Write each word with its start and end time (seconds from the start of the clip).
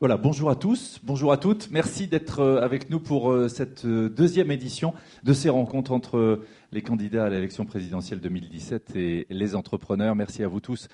Voilà, 0.00 0.16
bonjour 0.16 0.48
à 0.48 0.56
tous, 0.56 0.98
bonjour 1.04 1.30
à 1.30 1.36
toutes. 1.36 1.70
Merci 1.70 2.06
d'être 2.06 2.40
euh, 2.40 2.62
avec 2.62 2.88
nous 2.88 3.00
pour 3.00 3.30
euh, 3.30 3.48
cette 3.48 3.84
euh, 3.84 4.08
deuxième 4.08 4.50
édition 4.50 4.94
de 5.24 5.34
ces 5.34 5.50
rencontres 5.50 5.92
entre 5.92 6.40
les 6.72 6.80
candidats 6.80 7.26
à 7.26 7.28
l'élection 7.28 7.66
présidentielle 7.66 8.18
2017 8.20 8.96
et 8.96 9.26
les 9.28 9.54
entrepreneurs. 9.54 10.14
Merci 10.16 10.42
à 10.42 10.48
vous 10.48 10.60
tous 10.60 10.88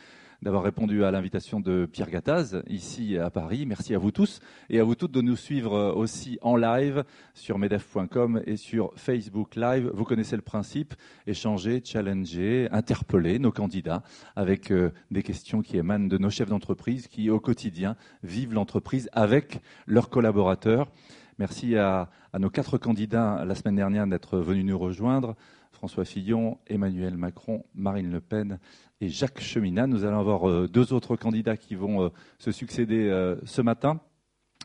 d'avoir 0.46 0.62
répondu 0.62 1.03
à 1.03 1.11
l'invitation 1.11 1.58
de 1.58 1.88
Pierre 1.90 2.08
Gattaz 2.08 2.63
ici 2.69 3.19
à 3.19 3.31
Paris. 3.31 3.67
Merci 3.67 3.96
à 3.96 3.99
vous 3.99 4.13
tous 4.13 4.38
et 4.71 4.78
à 4.78 4.85
vous 4.85 4.95
toutes 4.95 5.10
de 5.10 5.21
nous 5.21 5.35
suivre 5.35 5.92
aussi 5.96 6.38
en 6.40 6.54
live 6.54 7.03
sur 7.35 7.58
medef.com 7.58 8.40
et 8.46 8.56
sur 8.56 8.92
Facebook 8.95 9.56
Live. 9.56 9.90
Vous 9.92 10.04
connaissez 10.04 10.37
le 10.37 10.42
principe, 10.42 10.95
échanger, 11.27 11.82
challenger, 11.85 12.69
interpeller 12.71 13.40
nos 13.40 13.51
candidats 13.51 14.04
avec 14.37 14.71
euh, 14.71 14.92
des 15.10 15.24
questions 15.24 15.63
qui 15.63 15.78
émanent 15.78 16.06
de 16.06 16.16
nos 16.16 16.30
chefs 16.30 16.48
d'entreprise 16.48 17.09
qui 17.09 17.28
au 17.28 17.41
quotidien 17.41 17.97
vivent 18.23 18.55
l'entreprise 18.55 19.10
avec 19.12 19.58
leurs 19.88 20.10
collaborateurs. 20.10 20.92
Merci 21.41 21.77
à, 21.77 22.08
à, 22.33 22.38
nos 22.38 22.50
quatre 22.50 22.78
candidats 22.78 23.44
la 23.44 23.56
semaine 23.56 23.74
dernière 23.74 24.06
d'être 24.06 24.38
venus 24.38 24.64
nous 24.64 24.78
rejoindre. 24.78 25.34
François 25.72 26.05
Fillon, 26.05 26.58
Emmanuel 26.69 27.16
Macron, 27.16 27.64
Marine 27.74 28.10
Le 28.10 28.20
Pen 28.20 28.58
et 29.00 29.09
Jacques 29.09 29.41
Cheminat. 29.41 29.86
Nous 29.86 30.05
allons 30.05 30.20
avoir 30.20 30.48
euh, 30.48 30.68
deux 30.68 30.92
autres 30.92 31.16
candidats 31.16 31.56
qui 31.56 31.74
vont 31.74 32.05
euh, 32.05 32.09
se 32.38 32.52
succéder 32.52 33.09
euh, 33.09 33.36
ce 33.45 33.62
matin 33.62 34.00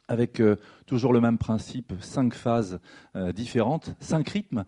avec 0.07 0.41
toujours 0.87 1.13
le 1.13 1.21
même 1.21 1.37
principe, 1.37 1.93
cinq 2.01 2.33
phases 2.33 2.81
différentes, 3.33 3.95
cinq 4.01 4.27
rythmes, 4.27 4.65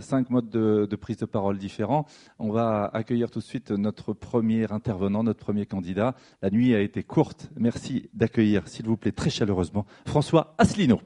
cinq 0.00 0.30
modes 0.30 0.48
de, 0.48 0.86
de, 0.88 0.96
prise 0.96 1.18
de 1.18 1.26
parole 1.26 1.58
différents. 1.58 2.06
On 2.38 2.50
va 2.50 2.86
accueillir 2.94 3.30
tout 3.30 3.40
de 3.40 3.44
suite 3.44 3.72
notre 3.72 4.14
premier 4.14 4.72
intervenant, 4.72 5.22
notre 5.22 5.40
premier 5.40 5.66
candidat. 5.66 6.14
La 6.40 6.48
nuit 6.48 6.74
a 6.74 6.80
été 6.80 7.02
courte. 7.02 7.50
Merci 7.58 8.08
d'accueillir, 8.14 8.66
s'il 8.66 8.86
vous 8.86 8.96
plaît, 8.96 9.12
très 9.12 9.28
chaleureusement, 9.28 9.84
François 10.06 10.54
Asselineau. 10.56 11.00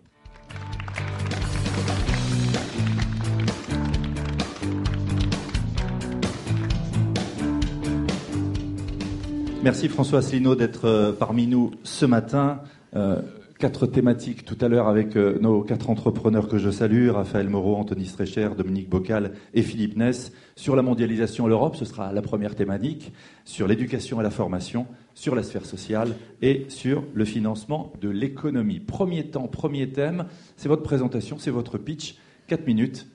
Merci 9.65 9.89
François 9.89 10.21
Asselineau 10.21 10.55
d'être 10.55 10.85
euh, 10.85 11.13
parmi 11.13 11.49
nous 11.49 11.73
ce 11.83 12.07
matin. 12.07 12.61
Euh, 12.95 13.21
quatre 13.59 13.87
thématiques 13.87 14.45
tout 14.45 14.57
à 14.61 14.69
l'heure 14.69 14.87
avec 14.87 15.17
euh, 15.17 15.37
nos 15.41 15.63
quatre 15.63 15.91
entrepreneurs 15.91 16.47
que 16.47 16.59
je 16.59 16.71
salue, 16.71 17.11
Raphaël 17.11 17.49
Moreau, 17.49 17.75
Anthony 17.75 18.07
Strecher, 18.07 18.51
Dominique 18.57 18.89
Bocal 18.89 19.33
et 19.55 19.63
Philippe 19.63 19.97
Ness. 19.97 20.33
Sur 20.55 20.77
la 20.77 20.83
mondialisation 20.83 21.47
à 21.47 21.49
l'Europe, 21.49 21.75
ce 21.75 21.85
sera 21.85 22.13
la 22.13 22.23
première 22.23 22.55
thématique. 22.55 23.13
Sur 23.45 23.67
l'éducation 23.67 24.21
et 24.21 24.23
la 24.23 24.31
formation, 24.31 24.87
sur 25.15 25.35
la 25.35 25.43
sphère 25.43 25.67
sociale 25.67 26.15
et 26.41 26.67
sur 26.69 27.03
le 27.13 27.25
financement 27.25 27.93
de 28.01 28.09
l'économie. 28.09 28.79
Premier 28.79 29.25
temps, 29.29 29.49
premier 29.49 29.91
thème, 29.91 30.27
c'est 30.57 30.69
votre 30.69 30.85
présentation, 30.85 31.37
c'est 31.39 31.51
votre 31.51 31.79
pitch. 31.79 32.17
Quatre 32.47 32.67
minutes. 32.67 33.09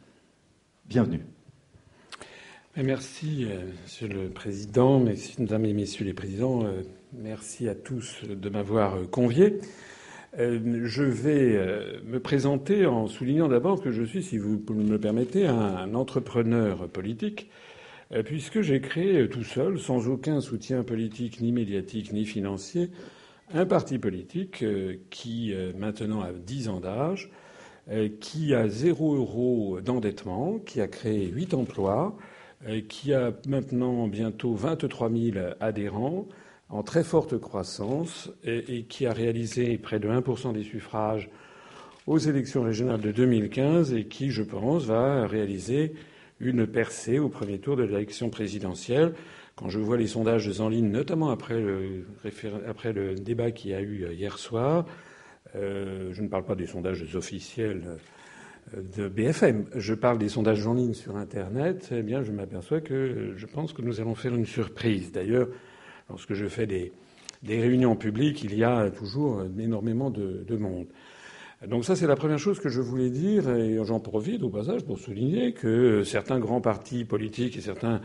Bienvenue. 0.89 1.25
Merci, 2.75 3.45
euh, 3.47 3.61
Monsieur 3.83 4.07
le 4.07 4.29
Président, 4.29 4.99
Mesdames 4.99 5.65
et 5.65 5.73
Messieurs 5.73 6.05
les 6.05 6.15
Présidents. 6.15 6.65
Euh, 6.65 6.81
merci 7.13 7.69
à 7.69 7.75
tous 7.75 8.23
de 8.27 8.49
m'avoir 8.49 8.95
euh, 8.95 9.05
convié. 9.05 9.59
Je 10.39 11.03
vais 11.03 12.01
me 12.03 12.17
présenter 12.17 12.87
en 12.87 13.05
soulignant 13.05 13.47
d'abord 13.47 13.79
que 13.83 13.91
je 13.91 14.01
suis, 14.01 14.23
si 14.23 14.39
vous 14.39 14.59
me 14.69 14.89
le 14.89 14.99
permettez, 14.99 15.45
un 15.45 15.93
entrepreneur 15.93 16.89
politique, 16.89 17.51
puisque 18.25 18.61
j'ai 18.61 18.81
créé 18.81 19.29
tout 19.29 19.43
seul, 19.43 19.79
sans 19.79 20.07
aucun 20.07 20.41
soutien 20.41 20.81
politique, 20.81 21.39
ni 21.39 21.51
médiatique, 21.51 22.11
ni 22.13 22.25
financier, 22.25 22.89
un 23.53 23.67
parti 23.67 23.99
politique 23.99 24.65
qui, 25.11 25.53
maintenant 25.77 26.21
a 26.21 26.31
10 26.31 26.69
ans 26.69 26.79
d'âge, 26.79 27.29
qui 28.19 28.55
a 28.55 28.67
zéro 28.67 29.13
euro 29.13 29.81
d'endettement, 29.81 30.57
qui 30.57 30.81
a 30.81 30.87
créé 30.87 31.27
huit 31.27 31.53
emplois, 31.53 32.17
qui 32.87 33.13
a 33.13 33.33
maintenant 33.47 34.07
bientôt 34.07 34.53
23 34.53 35.09
000 35.09 35.37
adhérents 35.59 36.27
en 36.69 36.83
très 36.83 37.03
forte 37.03 37.37
croissance 37.37 38.31
et, 38.43 38.83
qui 38.83 39.05
a 39.05 39.13
réalisé 39.13 39.77
près 39.77 39.99
de 39.99 40.09
1% 40.09 40.53
des 40.53 40.63
suffrages 40.63 41.29
aux 42.07 42.17
élections 42.17 42.63
régionales 42.63 43.01
de 43.01 43.11
2015 43.11 43.93
et 43.93 44.05
qui, 44.05 44.31
je 44.31 44.43
pense, 44.43 44.85
va 44.85 45.27
réaliser 45.27 45.93
une 46.39 46.65
percée 46.67 47.19
au 47.19 47.29
premier 47.29 47.59
tour 47.59 47.77
de 47.77 47.83
l'élection 47.83 48.29
présidentielle. 48.29 49.13
Quand 49.55 49.69
je 49.69 49.79
vois 49.79 49.97
les 49.97 50.07
sondages 50.07 50.59
en 50.59 50.67
ligne, 50.67 50.89
notamment 50.89 51.29
après 51.29 51.61
le, 51.61 52.07
après 52.67 52.91
le 52.91 53.15
débat 53.15 53.51
qu'il 53.51 53.71
y 53.71 53.73
a 53.75 53.81
eu 53.81 54.11
hier 54.11 54.39
soir, 54.39 54.85
euh, 55.55 56.09
je 56.11 56.21
ne 56.21 56.27
parle 56.27 56.43
pas 56.43 56.55
des 56.55 56.65
sondages 56.65 57.15
officiels 57.15 57.83
de 58.95 59.07
BFM. 59.07 59.65
Je 59.75 59.93
parle 59.93 60.17
des 60.17 60.29
sondages 60.29 60.65
en 60.65 60.73
ligne 60.73 60.93
sur 60.93 61.15
Internet. 61.15 61.89
Eh 61.91 62.01
bien, 62.01 62.23
je 62.23 62.31
m'aperçois 62.31 62.81
que 62.81 63.33
je 63.35 63.45
pense 63.45 63.73
que 63.73 63.81
nous 63.81 63.99
allons 63.99 64.15
faire 64.15 64.33
une 64.33 64.45
surprise. 64.45 65.11
D'ailleurs, 65.11 65.47
lorsque 66.09 66.33
je 66.33 66.47
fais 66.47 66.65
des, 66.65 66.91
des, 67.43 67.59
réunions 67.59 67.95
publiques, 67.95 68.43
il 68.43 68.55
y 68.55 68.63
a 68.63 68.89
toujours 68.89 69.43
énormément 69.59 70.09
de, 70.09 70.43
de 70.47 70.57
monde. 70.57 70.87
Donc 71.67 71.85
ça, 71.85 71.95
c'est 71.95 72.07
la 72.07 72.15
première 72.15 72.39
chose 72.39 72.59
que 72.59 72.69
je 72.69 72.81
voulais 72.81 73.09
dire, 73.09 73.49
et 73.49 73.77
j'en 73.85 73.99
profite 73.99 74.43
au 74.43 74.49
passage 74.49 74.83
pour 74.83 74.99
souligner 74.99 75.53
que 75.53 76.03
certains 76.03 76.39
grands 76.39 76.59
partis 76.59 77.05
politiques 77.05 77.55
et 77.55 77.61
certains 77.61 78.01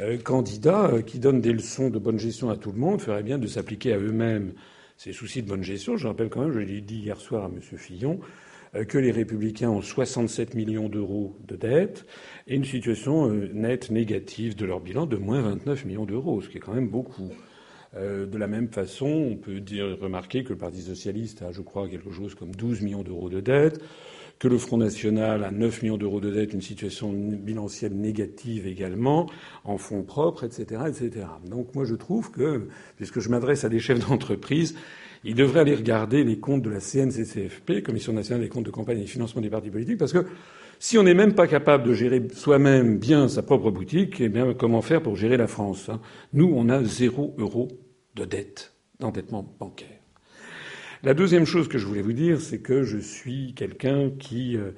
euh, 0.00 0.16
candidats 0.16 0.86
euh, 0.86 1.02
qui 1.02 1.18
donnent 1.18 1.40
des 1.40 1.52
leçons 1.52 1.90
de 1.90 1.98
bonne 1.98 2.18
gestion 2.18 2.50
à 2.50 2.56
tout 2.56 2.70
le 2.70 2.78
monde 2.78 3.00
feraient 3.00 3.24
bien 3.24 3.38
de 3.38 3.46
s'appliquer 3.46 3.92
à 3.92 3.98
eux-mêmes 3.98 4.52
ces 4.96 5.12
soucis 5.12 5.42
de 5.42 5.48
bonne 5.48 5.64
gestion. 5.64 5.96
Je 5.96 6.06
rappelle 6.06 6.28
quand 6.28 6.42
même, 6.42 6.52
je 6.52 6.60
l'ai 6.60 6.80
dit 6.80 6.98
hier 6.98 7.20
soir 7.20 7.44
à 7.44 7.48
M. 7.48 7.60
Fillon, 7.60 8.20
que 8.72 8.98
les 8.98 9.10
républicains 9.10 9.70
ont 9.70 9.82
67 9.82 10.54
millions 10.54 10.88
d'euros 10.88 11.36
de 11.46 11.56
dettes 11.56 12.06
et 12.46 12.54
une 12.54 12.64
situation 12.64 13.28
euh, 13.28 13.50
nette 13.52 13.90
négative 13.90 14.56
de 14.56 14.64
leur 14.64 14.80
bilan 14.80 15.06
de 15.06 15.16
moins 15.16 15.42
29 15.42 15.84
millions 15.84 16.04
d'euros, 16.04 16.40
ce 16.40 16.48
qui 16.48 16.58
est 16.58 16.60
quand 16.60 16.74
même 16.74 16.88
beaucoup. 16.88 17.30
Euh, 17.96 18.26
de 18.26 18.38
la 18.38 18.46
même 18.46 18.68
façon, 18.68 19.06
on 19.06 19.36
peut 19.36 19.58
dire, 19.58 19.98
remarquer 20.00 20.44
que 20.44 20.50
le 20.50 20.58
Parti 20.58 20.80
socialiste 20.80 21.42
a, 21.42 21.50
je 21.50 21.60
crois, 21.60 21.88
quelque 21.88 22.12
chose 22.12 22.36
comme 22.36 22.54
12 22.54 22.82
millions 22.82 23.02
d'euros 23.02 23.28
de 23.28 23.40
dettes, 23.40 23.80
que 24.38 24.46
le 24.46 24.58
Front 24.58 24.78
national 24.78 25.42
a 25.42 25.50
9 25.50 25.82
millions 25.82 25.98
d'euros 25.98 26.20
de 26.20 26.30
dettes, 26.30 26.54
une 26.54 26.62
situation 26.62 27.12
bilancielle 27.12 27.94
négative 27.94 28.68
également, 28.68 29.28
en 29.64 29.76
fonds 29.76 30.04
propres, 30.04 30.44
etc., 30.44 30.82
etc. 30.86 31.26
Donc 31.44 31.74
moi, 31.74 31.84
je 31.84 31.96
trouve 31.96 32.30
que, 32.30 32.68
puisque 32.96 33.18
je 33.18 33.28
m'adresse 33.28 33.64
à 33.64 33.68
des 33.68 33.80
chefs 33.80 34.08
d'entreprise, 34.08 34.76
il 35.24 35.34
devrait 35.34 35.60
aller 35.60 35.74
regarder 35.74 36.24
les 36.24 36.38
comptes 36.38 36.62
de 36.62 36.70
la 36.70 36.80
CNCCFP, 36.80 37.82
Commission 37.82 38.12
nationale 38.12 38.42
des 38.42 38.48
comptes 38.48 38.66
de 38.66 38.70
campagne 38.70 39.00
et 39.00 39.06
financement 39.06 39.42
des 39.42 39.50
partis 39.50 39.70
politiques, 39.70 39.98
parce 39.98 40.12
que 40.12 40.24
si 40.78 40.96
on 40.96 41.02
n'est 41.02 41.14
même 41.14 41.34
pas 41.34 41.46
capable 41.46 41.84
de 41.84 41.92
gérer 41.92 42.22
soi-même 42.32 42.98
bien 42.98 43.28
sa 43.28 43.42
propre 43.42 43.70
boutique, 43.70 44.20
eh 44.20 44.30
bien, 44.30 44.54
comment 44.54 44.80
faire 44.80 45.02
pour 45.02 45.14
gérer 45.14 45.36
la 45.36 45.46
France 45.46 45.90
hein? 45.90 46.00
Nous, 46.32 46.50
on 46.54 46.70
a 46.70 46.82
zéro 46.82 47.34
euro 47.36 47.68
de 48.16 48.24
dette, 48.24 48.72
d'endettement 48.98 49.54
bancaire. 49.58 49.88
La 51.02 51.12
deuxième 51.12 51.44
chose 51.44 51.68
que 51.68 51.76
je 51.76 51.86
voulais 51.86 52.02
vous 52.02 52.14
dire, 52.14 52.40
c'est 52.40 52.60
que 52.60 52.82
je 52.82 52.96
suis 52.96 53.52
quelqu'un 53.54 54.10
qui 54.18 54.56
euh, 54.56 54.70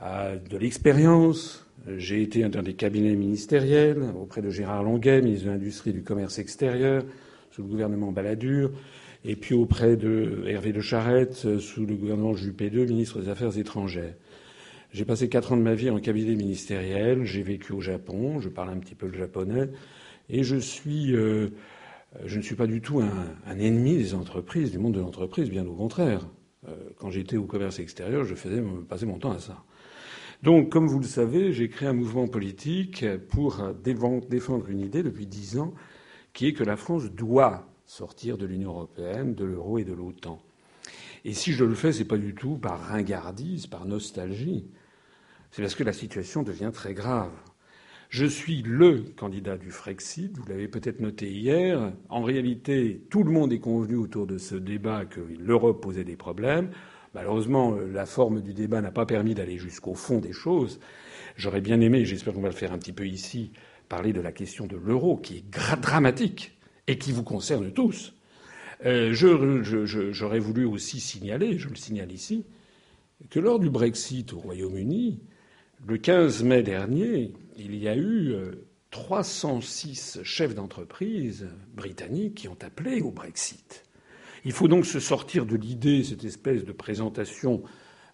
a 0.00 0.36
de 0.36 0.58
l'expérience. 0.58 1.66
J'ai 1.96 2.22
été 2.22 2.46
dans 2.48 2.62
des 2.62 2.74
cabinets 2.74 3.16
ministériels 3.16 4.02
auprès 4.20 4.42
de 4.42 4.50
Gérard 4.50 4.82
Longuet, 4.82 5.22
ministre 5.22 5.46
de 5.46 5.50
l'Industrie 5.52 5.90
et 5.90 5.94
du 5.94 6.02
Commerce 6.02 6.38
extérieur, 6.38 7.04
sous 7.50 7.62
le 7.62 7.68
gouvernement 7.68 8.12
Balladur 8.12 8.70
et 9.24 9.36
puis 9.36 9.54
auprès 9.54 9.96
de 9.96 10.44
Hervé 10.46 10.72
de 10.72 10.80
Charette, 10.80 11.42
euh, 11.44 11.58
sous 11.58 11.86
le 11.86 11.94
gouvernement 11.94 12.34
Juppé 12.34 12.66
II, 12.66 12.86
ministre 12.86 13.20
des 13.20 13.28
Affaires 13.28 13.56
étrangères. 13.56 14.14
J'ai 14.92 15.04
passé 15.04 15.28
quatre 15.28 15.52
ans 15.52 15.56
de 15.56 15.62
ma 15.62 15.74
vie 15.74 15.90
en 15.90 16.00
cabinet 16.00 16.34
ministériel, 16.34 17.24
j'ai 17.24 17.42
vécu 17.42 17.72
au 17.72 17.80
Japon, 17.80 18.40
je 18.40 18.48
parle 18.48 18.70
un 18.70 18.78
petit 18.78 18.94
peu 18.94 19.06
le 19.06 19.16
japonais, 19.16 19.70
et 20.28 20.42
je 20.42 20.56
euh, 20.56 21.50
ne 22.24 22.42
suis 22.42 22.54
pas 22.56 22.66
du 22.66 22.80
tout 22.80 23.00
un, 23.00 23.12
un, 23.46 23.58
ennemi 23.58 23.96
des 23.96 24.14
entreprises, 24.14 24.70
du 24.70 24.78
monde 24.78 24.94
de 24.94 25.00
l'entreprise, 25.00 25.48
bien 25.48 25.66
au 25.66 25.74
contraire. 25.74 26.26
Euh, 26.68 26.74
quand 26.98 27.10
j'étais 27.10 27.36
au 27.36 27.44
commerce 27.44 27.78
extérieur, 27.78 28.24
je 28.24 28.34
faisais 28.34 28.62
passer 28.88 29.06
mon 29.06 29.18
temps 29.18 29.32
à 29.32 29.38
ça. 29.38 29.64
Donc, 30.42 30.70
comme 30.70 30.88
vous 30.88 30.98
le 30.98 31.06
savez, 31.06 31.52
j'ai 31.52 31.68
créé 31.68 31.88
un 31.88 31.92
mouvement 31.92 32.26
politique 32.26 33.04
pour 33.28 33.62
défendre 33.84 34.68
une 34.68 34.80
idée 34.80 35.04
depuis 35.04 35.26
dix 35.26 35.56
ans, 35.56 35.72
qui 36.32 36.48
est 36.48 36.52
que 36.52 36.64
la 36.64 36.76
France 36.76 37.12
doit 37.12 37.71
sortir 37.92 38.38
de 38.38 38.46
l'Union 38.46 38.70
européenne, 38.70 39.34
de 39.34 39.44
l'euro 39.44 39.76
et 39.76 39.84
de 39.84 39.92
l'OTAN. 39.92 40.40
Et 41.26 41.34
si 41.34 41.52
je 41.52 41.62
le 41.62 41.74
fais, 41.74 41.92
c'est 41.92 42.06
pas 42.06 42.16
du 42.16 42.34
tout 42.34 42.56
par 42.56 42.80
ringardise, 42.80 43.66
par 43.66 43.84
nostalgie. 43.84 44.64
C'est 45.50 45.60
parce 45.60 45.74
que 45.74 45.84
la 45.84 45.92
situation 45.92 46.42
devient 46.42 46.70
très 46.72 46.94
grave. 46.94 47.32
Je 48.08 48.24
suis 48.24 48.62
le 48.62 49.04
candidat 49.14 49.58
du 49.58 49.70
Frexit, 49.70 50.34
vous 50.38 50.46
l'avez 50.48 50.68
peut-être 50.68 51.00
noté 51.00 51.30
hier. 51.30 51.92
En 52.08 52.22
réalité, 52.22 53.02
tout 53.10 53.24
le 53.24 53.30
monde 53.30 53.52
est 53.52 53.60
convenu 53.60 53.96
autour 53.96 54.26
de 54.26 54.38
ce 54.38 54.54
débat 54.54 55.04
que 55.04 55.20
l'Europe 55.38 55.82
posait 55.82 56.04
des 56.04 56.16
problèmes. 56.16 56.70
Malheureusement, 57.14 57.76
la 57.76 58.06
forme 58.06 58.40
du 58.40 58.54
débat 58.54 58.80
n'a 58.80 58.90
pas 58.90 59.04
permis 59.04 59.34
d'aller 59.34 59.58
jusqu'au 59.58 59.92
fond 59.92 60.18
des 60.18 60.32
choses. 60.32 60.80
J'aurais 61.36 61.60
bien 61.60 61.78
aimé, 61.82 61.98
et 61.98 62.04
j'espère 62.06 62.32
qu'on 62.32 62.40
va 62.40 62.48
le 62.48 62.54
faire 62.54 62.72
un 62.72 62.78
petit 62.78 62.92
peu 62.92 63.06
ici, 63.06 63.52
parler 63.90 64.14
de 64.14 64.22
la 64.22 64.32
question 64.32 64.66
de 64.66 64.76
l'euro, 64.76 65.18
qui 65.18 65.36
est 65.36 65.78
dramatique 65.82 66.56
et 66.92 66.98
qui 66.98 67.10
vous 67.10 67.22
concerne 67.22 67.72
tous. 67.72 68.12
Euh, 68.84 69.14
j'aurais 69.14 70.38
voulu 70.38 70.66
aussi 70.66 71.00
signaler, 71.00 71.58
je 71.58 71.70
le 71.70 71.74
signale 71.74 72.12
ici, 72.12 72.44
que 73.30 73.40
lors 73.40 73.58
du 73.58 73.70
Brexit 73.70 74.34
au 74.34 74.40
Royaume-Uni, 74.40 75.20
le 75.86 75.96
15 75.96 76.42
mai 76.42 76.62
dernier, 76.62 77.32
il 77.56 77.74
y 77.76 77.88
a 77.88 77.96
eu 77.96 78.34
306 78.90 80.18
euh, 80.18 80.24
chefs 80.24 80.54
d'entreprise 80.54 81.48
britanniques 81.74 82.34
qui 82.34 82.48
ont 82.48 82.58
appelé 82.60 83.00
au 83.00 83.10
Brexit. 83.10 83.84
Il 84.44 84.52
faut 84.52 84.68
donc 84.68 84.84
se 84.84 85.00
sortir 85.00 85.46
de 85.46 85.56
l'idée, 85.56 86.04
cette 86.04 86.24
espèce 86.24 86.62
de 86.64 86.72
présentation 86.72 87.62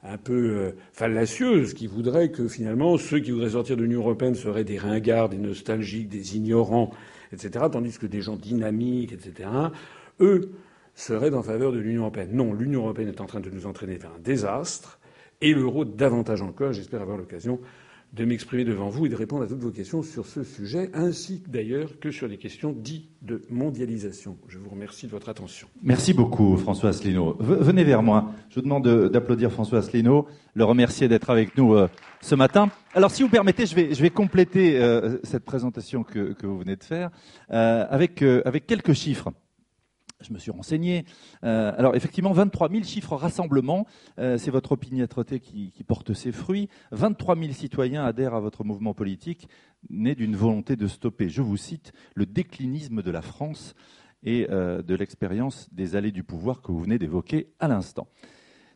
un 0.04 0.18
peu 0.18 0.32
euh, 0.32 0.70
fallacieuse 0.92 1.74
qui 1.74 1.88
voudrait 1.88 2.30
que 2.30 2.46
finalement 2.46 2.96
ceux 2.96 3.18
qui 3.18 3.32
voudraient 3.32 3.50
sortir 3.50 3.76
de 3.76 3.82
l'Union 3.82 4.02
européenne 4.02 4.36
seraient 4.36 4.62
des 4.62 4.78
ringards, 4.78 5.30
des 5.30 5.38
nostalgiques, 5.38 6.08
des 6.08 6.36
ignorants, 6.36 6.92
etc., 7.32 7.66
tandis 7.70 7.98
que 7.98 8.06
des 8.06 8.20
gens 8.20 8.36
dynamiques, 8.36 9.12
etc., 9.12 9.48
eux 10.20 10.50
seraient 10.94 11.34
en 11.34 11.42
faveur 11.42 11.72
de 11.72 11.78
l'Union 11.78 12.02
européenne. 12.02 12.30
Non, 12.32 12.52
l'Union 12.52 12.82
européenne 12.82 13.08
est 13.08 13.20
en 13.20 13.26
train 13.26 13.40
de 13.40 13.50
nous 13.50 13.66
entraîner 13.66 13.96
vers 13.96 14.10
un 14.10 14.20
désastre, 14.20 14.98
et 15.40 15.54
l'euro 15.54 15.84
davantage 15.84 16.42
encore. 16.42 16.72
J'espère 16.72 17.02
avoir 17.02 17.16
l'occasion 17.16 17.60
de 18.12 18.24
m'exprimer 18.24 18.64
devant 18.64 18.88
vous 18.88 19.06
et 19.06 19.08
de 19.08 19.14
répondre 19.14 19.44
à 19.44 19.46
toutes 19.46 19.60
vos 19.60 19.70
questions 19.70 20.02
sur 20.02 20.26
ce 20.26 20.42
sujet, 20.42 20.90
ainsi 20.94 21.42
d'ailleurs 21.46 21.98
que 22.00 22.10
sur 22.10 22.26
les 22.26 22.38
questions 22.38 22.72
dites 22.72 23.10
de 23.22 23.42
mondialisation. 23.50 24.38
Je 24.48 24.58
vous 24.58 24.70
remercie 24.70 25.06
de 25.06 25.10
votre 25.10 25.28
attention. 25.28 25.68
Merci 25.82 26.14
beaucoup, 26.14 26.56
François 26.56 26.90
Asselineau. 26.90 27.36
Venez 27.38 27.84
vers 27.84 28.02
moi. 28.02 28.32
Je 28.48 28.56
vous 28.56 28.62
demande 28.62 28.88
d'applaudir 29.10 29.52
François 29.52 29.78
Asselineau, 29.78 30.26
le 30.54 30.64
remercier 30.64 31.08
d'être 31.08 31.30
avec 31.30 31.56
nous 31.56 31.74
euh, 31.74 31.88
ce 32.20 32.34
matin. 32.34 32.70
Alors, 32.94 33.10
si 33.10 33.22
vous 33.22 33.28
permettez, 33.28 33.66
je 33.66 33.74
vais, 33.74 34.10
compléter 34.10 34.80
euh, 34.80 35.18
cette 35.22 35.44
présentation 35.44 36.02
que, 36.02 36.34
vous 36.42 36.58
venez 36.58 36.76
de 36.76 36.84
faire 36.84 37.10
euh, 37.50 37.84
avec 37.90 38.16
quelques 38.66 38.94
chiffres. 38.94 39.32
Je 40.20 40.32
me 40.32 40.38
suis 40.38 40.50
renseigné. 40.50 41.04
Euh, 41.44 41.72
alors 41.76 41.94
effectivement, 41.94 42.32
23 42.32 42.70
000 42.70 42.82
chiffres 42.82 43.14
rassemblement, 43.14 43.86
euh, 44.18 44.36
c'est 44.36 44.50
votre 44.50 44.72
opiniâtreté 44.72 45.38
qui, 45.38 45.72
porte 45.86 46.12
ses 46.12 46.32
fruits. 46.32 46.68
23 46.90 47.36
000 47.36 47.52
citoyens 47.52 48.04
adhèrent 48.04 48.34
à 48.34 48.40
votre 48.40 48.64
mouvement 48.64 48.94
politique, 48.94 49.48
né 49.90 50.16
d'une 50.16 50.34
volonté 50.34 50.74
de 50.74 50.88
stopper, 50.88 51.28
je 51.28 51.40
vous 51.40 51.56
cite, 51.56 51.92
le 52.14 52.26
déclinisme 52.26 53.00
de 53.00 53.10
la 53.12 53.22
France 53.22 53.74
et 54.24 54.48
euh, 54.50 54.82
de 54.82 54.94
l'expérience 54.96 55.68
des 55.72 55.94
allées 55.94 56.12
du 56.12 56.24
pouvoir 56.24 56.62
que 56.62 56.72
vous 56.72 56.82
venez 56.82 56.98
d'évoquer 56.98 57.52
à 57.60 57.68
l'instant. 57.68 58.08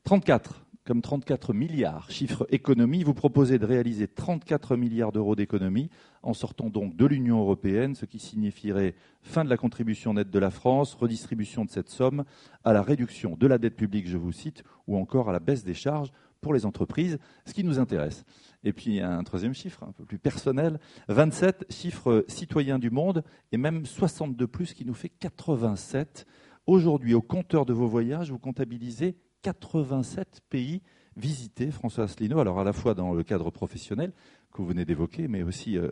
34 0.04 0.64
comme 0.84 1.00
34 1.00 1.52
milliards. 1.52 2.10
Chiffre 2.10 2.46
économie, 2.50 3.04
vous 3.04 3.14
proposez 3.14 3.58
de 3.58 3.66
réaliser 3.66 4.08
34 4.08 4.76
milliards 4.76 5.12
d'euros 5.12 5.36
d'économie 5.36 5.90
en 6.22 6.34
sortant 6.34 6.70
donc 6.70 6.96
de 6.96 7.06
l'Union 7.06 7.40
européenne, 7.40 7.94
ce 7.94 8.04
qui 8.04 8.18
signifierait 8.18 8.94
fin 9.22 9.44
de 9.44 9.50
la 9.50 9.56
contribution 9.56 10.14
nette 10.14 10.30
de 10.30 10.38
la 10.38 10.50
France, 10.50 10.94
redistribution 10.94 11.64
de 11.64 11.70
cette 11.70 11.88
somme 11.88 12.24
à 12.64 12.72
la 12.72 12.82
réduction 12.82 13.36
de 13.36 13.46
la 13.46 13.58
dette 13.58 13.76
publique, 13.76 14.08
je 14.08 14.16
vous 14.16 14.32
cite, 14.32 14.64
ou 14.88 14.96
encore 14.96 15.28
à 15.28 15.32
la 15.32 15.40
baisse 15.40 15.64
des 15.64 15.74
charges 15.74 16.10
pour 16.40 16.52
les 16.52 16.66
entreprises, 16.66 17.18
ce 17.46 17.54
qui 17.54 17.62
nous 17.62 17.78
intéresse. 17.78 18.24
Et 18.64 18.72
puis 18.72 19.00
un 19.00 19.22
troisième 19.22 19.54
chiffre, 19.54 19.84
un 19.84 19.92
peu 19.92 20.04
plus 20.04 20.18
personnel, 20.18 20.80
27 21.08 21.66
chiffres 21.70 22.24
citoyens 22.26 22.80
du 22.80 22.90
monde, 22.90 23.22
et 23.52 23.56
même 23.56 23.86
62 23.86 24.48
plus, 24.48 24.74
qui 24.74 24.84
nous 24.84 24.94
fait 24.94 25.08
87. 25.08 26.26
Aujourd'hui, 26.66 27.14
au 27.14 27.22
compteur 27.22 27.64
de 27.64 27.72
vos 27.72 27.86
voyages, 27.86 28.32
vous 28.32 28.38
comptabilisez 28.38 29.16
87 29.42 30.40
pays 30.48 30.82
visités, 31.16 31.70
François 31.70 32.04
Asselineau, 32.04 32.38
alors 32.38 32.58
à 32.58 32.64
la 32.64 32.72
fois 32.72 32.94
dans 32.94 33.12
le 33.12 33.22
cadre 33.22 33.50
professionnel 33.50 34.12
que 34.52 34.58
vous 34.58 34.66
venez 34.66 34.84
d'évoquer, 34.84 35.28
mais 35.28 35.42
aussi 35.42 35.76
euh, 35.76 35.90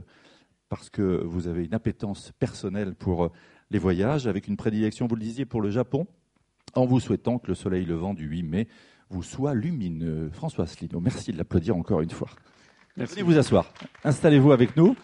parce 0.68 0.88
que 0.88 1.22
vous 1.24 1.46
avez 1.46 1.64
une 1.64 1.74
appétence 1.74 2.32
personnelle 2.38 2.94
pour 2.94 3.24
euh, 3.24 3.32
les 3.70 3.78
voyages, 3.78 4.26
avec 4.26 4.48
une 4.48 4.56
prédilection, 4.56 5.06
vous 5.06 5.16
le 5.16 5.22
disiez, 5.22 5.44
pour 5.44 5.60
le 5.60 5.70
Japon, 5.70 6.06
en 6.74 6.86
vous 6.86 7.00
souhaitant 7.00 7.38
que 7.38 7.48
le 7.48 7.54
soleil 7.54 7.84
levant 7.84 8.14
du 8.14 8.26
8 8.26 8.42
mai 8.44 8.68
vous 9.10 9.24
soit 9.24 9.54
lumineux. 9.54 10.30
François 10.32 10.64
Asselineau, 10.64 11.00
merci 11.00 11.32
de 11.32 11.36
l'applaudir 11.36 11.76
encore 11.76 12.00
une 12.00 12.10
fois. 12.10 12.28
Merci. 12.96 13.16
Venez 13.16 13.24
vous 13.24 13.38
asseoir. 13.38 13.72
Installez-vous 14.04 14.52
avec 14.52 14.76
nous. 14.76 14.96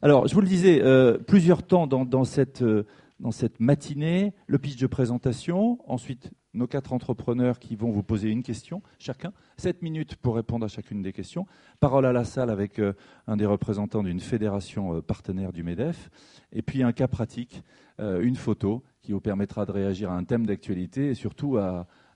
Alors, 0.00 0.26
je 0.26 0.34
vous 0.34 0.40
le 0.40 0.46
disais, 0.46 0.80
euh, 0.82 1.18
plusieurs 1.18 1.62
temps 1.62 1.86
dans, 1.86 2.06
dans 2.06 2.24
cette 2.24 2.64
dans 3.20 3.30
cette 3.30 3.60
matinée, 3.60 4.32
le 4.46 4.58
pitch 4.58 4.76
de 4.78 4.86
présentation, 4.86 5.78
ensuite 5.86 6.30
nos 6.54 6.66
quatre 6.66 6.92
entrepreneurs 6.92 7.58
qui 7.58 7.76
vont 7.76 7.90
vous 7.90 8.02
poser 8.02 8.30
une 8.30 8.42
question 8.42 8.82
chacun, 8.98 9.32
sept 9.56 9.82
minutes 9.82 10.16
pour 10.16 10.34
répondre 10.34 10.64
à 10.64 10.68
chacune 10.68 11.02
des 11.02 11.12
questions, 11.12 11.46
parole 11.78 12.06
à 12.06 12.12
la 12.12 12.24
salle 12.24 12.50
avec 12.50 12.78
euh, 12.78 12.92
un 13.26 13.36
des 13.36 13.46
représentants 13.46 14.02
d'une 14.02 14.20
fédération 14.20 14.96
euh, 14.96 15.00
partenaire 15.00 15.52
du 15.52 15.62
MEDEF, 15.62 16.10
et 16.52 16.62
puis 16.62 16.82
un 16.82 16.92
cas 16.92 17.08
pratique, 17.08 17.62
euh, 18.00 18.20
une 18.22 18.36
photo 18.36 18.82
qui 19.02 19.12
vous 19.12 19.20
permettra 19.20 19.66
de 19.66 19.72
réagir 19.72 20.10
à 20.10 20.16
un 20.16 20.24
thème 20.24 20.46
d'actualité 20.46 21.10
et 21.10 21.14
surtout 21.14 21.58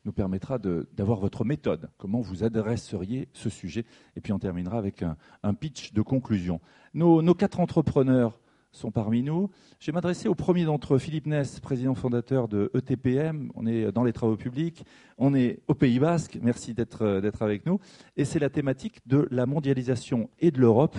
nous 0.04 0.12
permettra 0.12 0.58
d'avoir 0.58 1.18
votre 1.18 1.46
méthode, 1.46 1.88
comment 1.96 2.20
vous 2.20 2.44
adresseriez 2.44 3.28
ce 3.32 3.48
sujet, 3.48 3.86
et 4.16 4.20
puis 4.20 4.34
on 4.34 4.38
terminera 4.38 4.76
avec 4.76 5.02
un, 5.02 5.54
pitch 5.54 5.94
de 5.94 6.02
conclusion. 6.02 6.60
Nos 6.92 7.34
quatre 7.34 7.58
entrepreneurs 7.58 8.38
sont 8.74 8.90
parmi 8.90 9.22
nous. 9.22 9.50
Je 9.78 9.86
vais 9.86 9.92
m'adresser 9.92 10.28
au 10.28 10.34
premier 10.34 10.64
d'entre 10.64 10.94
eux, 10.94 10.98
Philippe 10.98 11.26
Ness, 11.26 11.60
président 11.60 11.94
fondateur 11.94 12.48
de 12.48 12.70
ETPM. 12.74 13.50
On 13.54 13.66
est 13.66 13.92
dans 13.92 14.04
les 14.04 14.12
travaux 14.12 14.36
publics, 14.36 14.84
on 15.16 15.34
est 15.34 15.60
au 15.68 15.74
Pays 15.74 15.98
Basque. 15.98 16.38
Merci 16.42 16.74
d'être 16.74 17.42
avec 17.42 17.66
nous. 17.66 17.78
Et 18.16 18.24
c'est 18.24 18.38
la 18.38 18.50
thématique 18.50 19.00
de 19.06 19.28
la 19.30 19.46
mondialisation 19.46 20.28
et 20.40 20.50
de 20.50 20.60
l'Europe. 20.60 20.96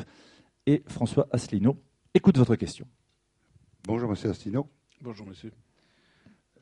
Et 0.65 0.83
François 0.87 1.27
Asselineau, 1.31 1.77
écoute 2.13 2.37
votre 2.37 2.55
question. 2.55 2.87
Bonjour, 3.85 4.09
monsieur 4.09 4.29
Asselineau. 4.29 4.67
Bonjour, 5.01 5.27
monsieur. 5.27 5.51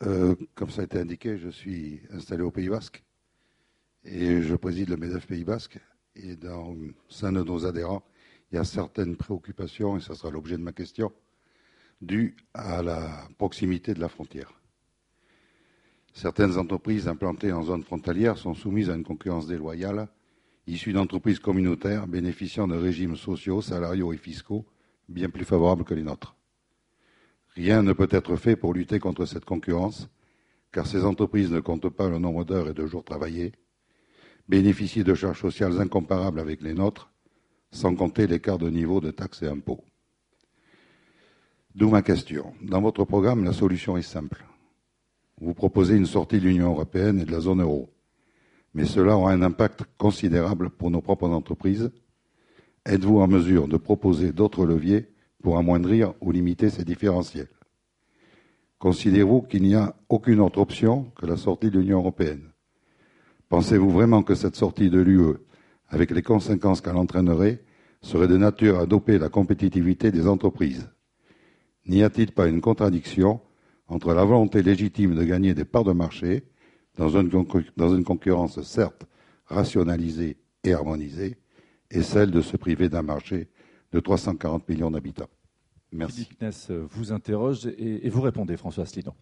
Euh, 0.01 0.35
comme 0.55 0.69
ça 0.69 0.81
a 0.81 0.85
été 0.85 0.99
indiqué, 0.99 1.37
je 1.37 1.49
suis 1.49 2.01
installé 2.11 2.41
au 2.41 2.51
Pays 2.51 2.67
Basque 2.67 3.03
et 4.03 4.41
je 4.41 4.55
préside 4.55 4.89
le 4.89 4.97
MEDEF 4.97 5.27
Pays 5.27 5.45
Basque. 5.45 5.79
Et 6.15 6.35
dans 6.35 6.73
le 6.73 6.93
sein 7.07 7.31
de 7.31 7.41
nos 7.41 7.65
adhérents, 7.65 8.03
il 8.53 8.57
y 8.57 8.59
a 8.59 8.63
certaines 8.63 9.15
préoccupations, 9.15 9.97
et 9.97 9.99
ce 9.99 10.13
sera 10.13 10.29
l'objet 10.29 10.57
de 10.57 10.61
ma 10.61 10.73
question, 10.73 11.11
dues 12.01 12.35
à 12.53 12.83
la 12.83 13.27
proximité 13.39 13.95
de 13.95 13.99
la 13.99 14.09
frontière. 14.09 14.53
Certaines 16.13 16.59
entreprises 16.59 17.07
implantées 17.07 17.51
en 17.51 17.63
zone 17.63 17.83
frontalière 17.83 18.37
sont 18.37 18.53
soumises 18.53 18.91
à 18.91 18.95
une 18.95 19.03
concurrence 19.03 19.47
déloyale, 19.47 20.07
issue 20.67 20.93
d'entreprises 20.93 21.39
communautaires 21.39 22.05
bénéficiant 22.05 22.67
de 22.67 22.75
régimes 22.75 23.15
sociaux, 23.15 23.63
salariaux 23.63 24.13
et 24.13 24.17
fiscaux 24.17 24.67
bien 25.09 25.29
plus 25.29 25.45
favorables 25.45 25.83
que 25.83 25.95
les 25.95 26.03
nôtres. 26.03 26.35
Rien 27.55 27.81
ne 27.81 27.93
peut 27.93 28.07
être 28.11 28.35
fait 28.35 28.55
pour 28.55 28.75
lutter 28.75 28.99
contre 28.99 29.25
cette 29.25 29.45
concurrence, 29.45 30.09
car 30.71 30.85
ces 30.85 31.05
entreprises 31.05 31.51
ne 31.51 31.59
comptent 31.59 31.89
pas 31.89 32.07
le 32.07 32.19
nombre 32.19 32.45
d'heures 32.45 32.69
et 32.69 32.75
de 32.75 32.85
jours 32.85 33.03
travaillés, 33.03 33.51
bénéficient 34.47 35.03
de 35.03 35.15
charges 35.15 35.41
sociales 35.41 35.81
incomparables 35.81 36.39
avec 36.39 36.61
les 36.61 36.75
nôtres 36.75 37.12
sans 37.73 37.95
compter 37.95 38.27
l'écart 38.27 38.57
de 38.57 38.69
niveau 38.69 39.01
de 39.01 39.11
taxes 39.11 39.41
et 39.41 39.47
impôts. 39.47 39.83
D'où 41.75 41.89
ma 41.89 42.03
question. 42.03 42.53
Dans 42.61 42.81
votre 42.81 43.03
programme, 43.03 43.43
la 43.43 43.51
solution 43.51 43.97
est 43.97 44.03
simple. 44.03 44.45
Vous 45.41 45.55
proposez 45.55 45.95
une 45.95 46.05
sortie 46.05 46.39
de 46.39 46.45
l'Union 46.45 46.69
européenne 46.69 47.19
et 47.19 47.25
de 47.25 47.31
la 47.31 47.39
zone 47.39 47.61
euro. 47.61 47.89
Mais 48.75 48.85
cela 48.85 49.17
aura 49.17 49.33
un 49.33 49.41
impact 49.41 49.83
considérable 49.97 50.69
pour 50.69 50.91
nos 50.91 51.01
propres 51.01 51.29
entreprises. 51.29 51.91
Êtes-vous 52.85 53.19
en 53.19 53.27
mesure 53.27 53.67
de 53.67 53.77
proposer 53.77 54.31
d'autres 54.31 54.65
leviers 54.65 55.09
pour 55.41 55.57
amoindrir 55.57 56.13
ou 56.21 56.31
limiter 56.31 56.69
ces 56.69 56.85
différentiels? 56.85 57.49
Considérez-vous 58.77 59.41
qu'il 59.41 59.63
n'y 59.63 59.75
a 59.75 59.95
aucune 60.09 60.41
autre 60.41 60.59
option 60.59 61.11
que 61.15 61.25
la 61.25 61.37
sortie 61.37 61.71
de 61.71 61.79
l'Union 61.79 61.99
européenne? 61.99 62.51
Pensez-vous 63.49 63.89
vraiment 63.89 64.21
que 64.21 64.35
cette 64.35 64.55
sortie 64.55 64.89
de 64.89 64.99
l'UE 64.99 65.37
avec 65.93 66.11
les 66.11 66.23
conséquences 66.23 66.81
qu'elle 66.81 66.97
entraînerait, 66.97 67.62
serait 68.03 68.27
de 68.27 68.37
nature 68.37 68.79
à 68.79 68.85
doper 68.85 69.17
la 69.17 69.29
compétitivité 69.29 70.11
des 70.11 70.27
entreprises. 70.27 70.89
N'y 71.87 72.03
a-t-il 72.03 72.31
pas 72.31 72.47
une 72.47 72.61
contradiction 72.61 73.41
entre 73.87 74.13
la 74.13 74.23
volonté 74.23 74.61
légitime 74.61 75.15
de 75.15 75.23
gagner 75.23 75.53
des 75.53 75.65
parts 75.65 75.83
de 75.83 75.93
marché, 75.93 76.43
dans 76.97 77.09
une, 77.09 78.03
concurrence 78.03 78.61
certes 78.61 79.07
rationalisée 79.45 80.37
et 80.63 80.73
harmonisée, 80.73 81.37
et 81.89 82.03
celle 82.03 82.31
de 82.31 82.41
se 82.41 82.55
priver 82.55 82.87
d'un 82.87 83.01
marché 83.01 83.49
de 83.91 83.99
340 83.99 84.69
millions 84.69 84.91
d'habitants? 84.91 85.29
Merci. 85.91 86.27
vous 86.89 87.11
interroge 87.11 87.67
et, 87.77 88.09
vous 88.09 88.21
répondez, 88.21 88.57
François 88.57 88.83
Asselineau. 88.83 89.13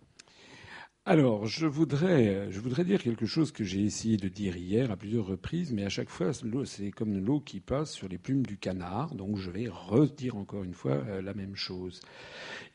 Alors, 1.03 1.48
je 1.48 1.65
voudrais, 1.65 2.51
je 2.51 2.60
voudrais 2.60 2.86
dire 2.86 3.01
quelque 3.01 3.25
chose 3.25 3.51
que 3.51 3.63
j'ai 3.63 3.81
essayé 3.81 4.17
de 4.17 4.27
dire 4.27 4.55
hier 4.55 4.91
à 4.91 4.96
plusieurs 4.96 5.25
reprises, 5.25 5.74
mais 5.74 5.84
à 5.84 5.89
chaque 5.89 6.10
fois, 6.10 6.31
c'est 6.65 6.91
comme 6.91 7.17
l'eau 7.17 7.39
qui 7.39 7.60
passe 7.60 7.91
sur 7.91 8.08
les 8.08 8.20
plumes 8.20 8.46
du 8.46 8.60
canard, 8.60 9.15
donc 9.15 9.38
je 9.38 9.50
vais 9.50 9.67
redire 9.67 10.38
encore 10.38 10.63
une 10.63 10.75
fois 10.75 10.91
euh, 10.91 11.24
la 11.24 11.34
même 11.34 11.55
chose. 11.55 12.01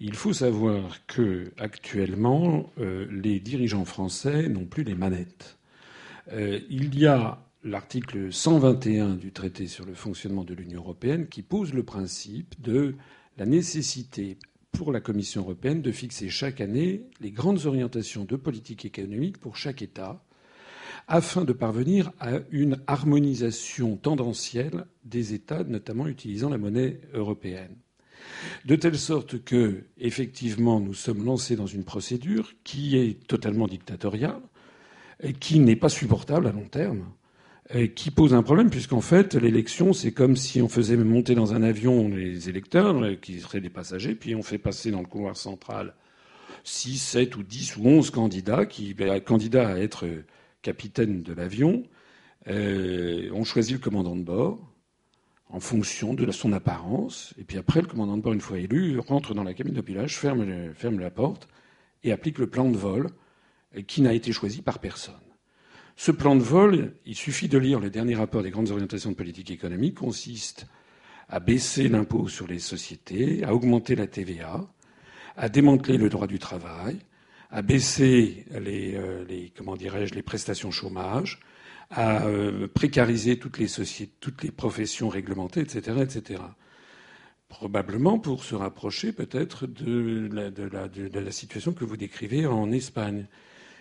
Il 0.01 0.17
faut 0.17 0.33
savoir 0.33 1.07
que 1.07 1.53
actuellement, 1.57 2.69
euh, 2.79 3.07
les 3.13 3.39
dirigeants 3.39 3.85
français 3.85 4.49
n'ont 4.49 4.67
plus 4.67 4.83
les 4.83 4.97
manettes. 4.97 5.57
Euh, 6.33 6.59
il 6.69 6.99
y 6.99 7.07
a 7.07 7.47
l'article 7.63 8.33
121 8.33 9.15
du 9.15 9.31
traité 9.31 9.69
sur 9.69 9.85
le 9.85 9.95
fonctionnement 9.95 10.43
de 10.43 10.55
l'Union 10.55 10.81
européenne 10.81 11.29
qui 11.29 11.43
pose 11.43 11.73
le 11.73 11.85
principe 11.85 12.61
de 12.61 12.97
la 13.39 13.47
nécessité 13.47 14.37
pour 14.77 14.93
la 14.93 15.01
Commission 15.01 15.41
européenne 15.43 15.81
de 15.81 15.91
fixer 15.91 16.29
chaque 16.29 16.61
année 16.61 17.07
les 17.21 17.31
grandes 17.31 17.65
orientations 17.65 18.25
de 18.25 18.37
politique 18.37 18.85
économique 18.85 19.39
pour 19.39 19.57
chaque 19.57 19.81
État, 19.81 20.23
afin 21.09 21.45
de 21.45 21.53
parvenir 21.53 22.13
à 22.21 22.41
une 22.51 22.79
harmonisation 22.87 23.97
tendancielle 23.97 24.85
des 25.05 25.33
États, 25.33 25.65
notamment 25.65 26.07
utilisant 26.09 26.51
la 26.51 26.59
monnaie 26.59 27.01
européenne. 27.15 27.77
De 28.67 28.77
telle 28.77 28.99
sorte 28.99 29.43
que, 29.43 29.85
effectivement, 29.99 30.79
nous 30.79 30.95
sommes 30.95 31.25
lancés 31.25 31.57
dans 31.57 31.67
une 31.67 31.85
procédure 31.85 32.53
qui 32.63 32.97
est 32.97 33.27
totalement 33.27 33.69
dictatoriale, 33.69 34.41
et 35.23 35.33
qui 35.33 35.59
n'est 35.61 35.77
pas 35.77 35.89
supportable 35.89 36.47
à 36.47 36.53
long 36.53 36.69
terme, 36.69 37.07
qui 37.95 38.11
pose 38.11 38.33
un 38.33 38.43
problème, 38.43 38.71
puisqu'en 38.71 39.01
fait, 39.01 39.35
l'élection, 39.35 39.93
c'est 39.93 40.13
comme 40.13 40.37
si 40.37 40.63
on 40.63 40.69
faisait 40.69 40.97
monter 40.97 41.35
dans 41.35 41.53
un 41.53 41.63
avion 41.63 42.09
les 42.09 42.49
électeurs, 42.49 43.21
qui 43.21 43.41
seraient 43.41 43.61
des 43.61 43.71
passagers, 43.71 44.15
puis 44.15 44.35
on 44.35 44.43
fait 44.43 44.59
passer 44.59 44.91
dans 44.91 45.01
le 45.01 45.07
couloir 45.07 45.37
central 45.37 45.95
6, 46.63 46.99
7 46.99 47.37
ou 47.37 47.43
10 47.43 47.77
ou 47.77 47.87
11 47.87 48.11
candidats, 48.11 48.67
qui, 48.67 48.95
ben, 48.95 49.21
candidats 49.21 49.69
à 49.69 49.79
être 49.79 50.07
capitaine 50.63 51.23
de 51.23 51.33
l'avion. 51.33 51.85
Euh, 52.49 53.31
on 53.33 53.45
choisit 53.45 53.75
le 53.75 53.83
commandant 53.83 54.17
de 54.17 54.23
bord 54.23 54.59
en 55.49 55.61
fonction 55.61 56.13
de 56.15 56.31
son 56.33 56.53
apparence. 56.53 57.35
Et 57.39 57.45
puis 57.45 57.59
après, 57.59 57.81
le 57.81 57.87
commandant 57.87 58.17
de 58.17 58.23
bord, 58.23 58.33
une 58.33 58.41
fois 58.41 58.59
élu, 58.59 58.99
rentre 58.99 59.35
dans 59.35 59.45
la 59.45 59.55
cabine 59.55 59.75
de 59.75 59.81
pilotage, 59.81 60.17
ferme, 60.17 61.01
la 61.01 61.11
porte 61.11 61.49
et 62.03 62.13
applique 62.13 62.39
le 62.39 62.49
plan 62.49 62.69
de 62.69 62.77
vol 62.77 63.11
euh, 63.77 63.83
qui 63.83 64.03
n'a 64.03 64.13
été 64.13 64.33
choisi 64.33 64.63
par 64.63 64.81
personne. 64.81 65.15
Ce 65.97 66.13
plan 66.13 66.37
de 66.37 66.43
vol, 66.43 66.93
il 67.07 67.15
suffit 67.15 67.49
de 67.49 67.59
lire 67.59 67.81
le 67.81 67.89
dernier 67.91 68.15
rapport 68.15 68.43
des 68.43 68.51
grandes 68.51 68.71
orientations 68.71 69.11
de 69.11 69.17
politique 69.17 69.51
économique, 69.51 69.95
consiste 69.95 70.67
à 71.29 71.41
baisser 71.41 71.89
l'impôt 71.89 72.29
sur 72.29 72.47
les 72.47 72.59
sociétés, 72.59 73.43
à 73.45 73.55
augmenter 73.55 73.97
la 73.97 74.07
TVA, 74.07 74.67
à 75.37 75.49
démanteler 75.49 75.97
le 75.97 76.09
droit 76.09 76.27
du 76.27 76.39
travail, 76.39 76.99
à 77.51 77.63
baisser 77.63 78.45
les, 78.61 78.95
euh, 78.95 79.25
comment 79.57 79.77
dirais-je 79.77 80.15
les 80.15 80.23
prestations 80.23 80.71
chômage, 80.71 81.41
à 81.91 82.27
euh, 82.27 82.69
précariser 82.69 83.39
toutes 83.39 83.59
les 83.59 84.51
professions 84.51 85.09
réglementées, 85.09 85.61
etc., 85.61 85.99
etc. 86.03 86.43
Probablement 87.49 88.19
pour 88.19 88.45
se 88.45 88.55
rapprocher 88.55 89.13
peut-être 89.13 89.67
de 89.67 90.29
la, 90.33 91.31
situation 91.31 91.73
que 91.73 91.85
vous 91.85 91.97
décrivez 91.97 92.45
en 92.47 92.73
Espagne. 92.73 93.27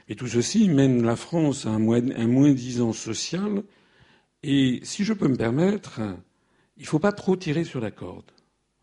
Et 0.07 0.15
tout 0.15 0.27
ceci 0.27 0.69
mène 0.69 1.03
la 1.03 1.15
France 1.15 1.65
à 1.65 1.69
un 1.69 1.79
moins-disant 1.79 2.93
social. 2.93 3.63
Et 4.43 4.79
si 4.83 5.03
je 5.03 5.13
peux 5.13 5.27
me 5.27 5.35
permettre, 5.35 5.99
il 6.77 6.83
ne 6.83 6.87
faut 6.87 6.99
pas 6.99 7.11
trop 7.11 7.35
tirer 7.35 7.63
sur 7.63 7.79
la 7.79 7.91
corde. 7.91 8.31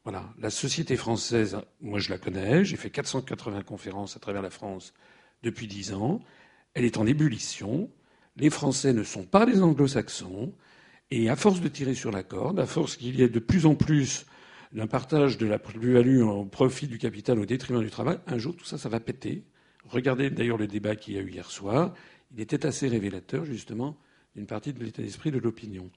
Voilà. 0.05 0.33
La 0.39 0.51
société 0.51 0.97
française, 0.97 1.59
moi 1.81 2.01
je 2.01 2.11
la 2.11 2.19
connais, 2.19 2.65
j'ai 2.65 2.77
fait 2.77 2.91
480 2.91 3.63
conférences 3.63 4.17
à 4.17 4.21
travers 4.21 4.43
la 4.43 4.51
France 4.51 4.95
depuis 5.45 5.69
dix 5.69 5.93
ans. 5.93 6.21
Elle 6.75 6.85
est 6.85 6.99
en 6.99 7.07
ébullition. 7.07 7.89
Les 8.37 8.51
Français 8.51 8.93
ne 8.93 9.05
sont 9.05 9.25
pas 9.25 9.47
des 9.47 9.63
anglo-saxons. 9.63 10.53
Et 11.13 11.29
à 11.29 11.37
force 11.37 11.61
de 11.61 11.69
tirer 11.69 11.95
sur 11.95 12.11
la 12.11 12.23
corde, 12.23 12.59
à 12.59 12.67
force 12.67 12.97
qu'il 12.97 13.15
y 13.15 13.23
ait 13.23 13.29
de 13.29 13.39
plus 13.39 13.67
en 13.67 13.75
plus 13.75 14.25
d'un 14.73 14.87
partage 14.87 15.37
de 15.37 15.47
la 15.47 15.59
plus-value 15.59 16.23
au 16.23 16.47
profit 16.47 16.87
du 16.87 16.99
capital 16.99 17.39
au 17.39 17.45
détriment 17.45 17.83
du 17.83 17.91
travail, 17.91 18.19
un 18.27 18.39
jour 18.39 18.57
tout 18.57 18.65
ça, 18.65 18.79
ça 18.79 18.89
va 18.89 18.99
péter. 18.99 19.45
Regardez 19.89 20.31
d'ailleurs 20.31 20.59
le 20.59 20.67
débat 20.67 20.97
qu'il 20.97 21.15
y 21.15 21.19
a 21.19 21.21
eu 21.21 21.31
hier 21.31 21.51
soir. 21.51 21.95
Il 22.35 22.41
était 22.41 22.67
assez 22.67 22.89
révélateur, 22.89 23.45
justement, 23.45 23.97
d'une 24.35 24.47
partie 24.47 24.73
de 24.73 24.83
l'état 24.83 25.03
d'esprit 25.03 25.31
de 25.31 25.39
l'opinion. 25.39 25.91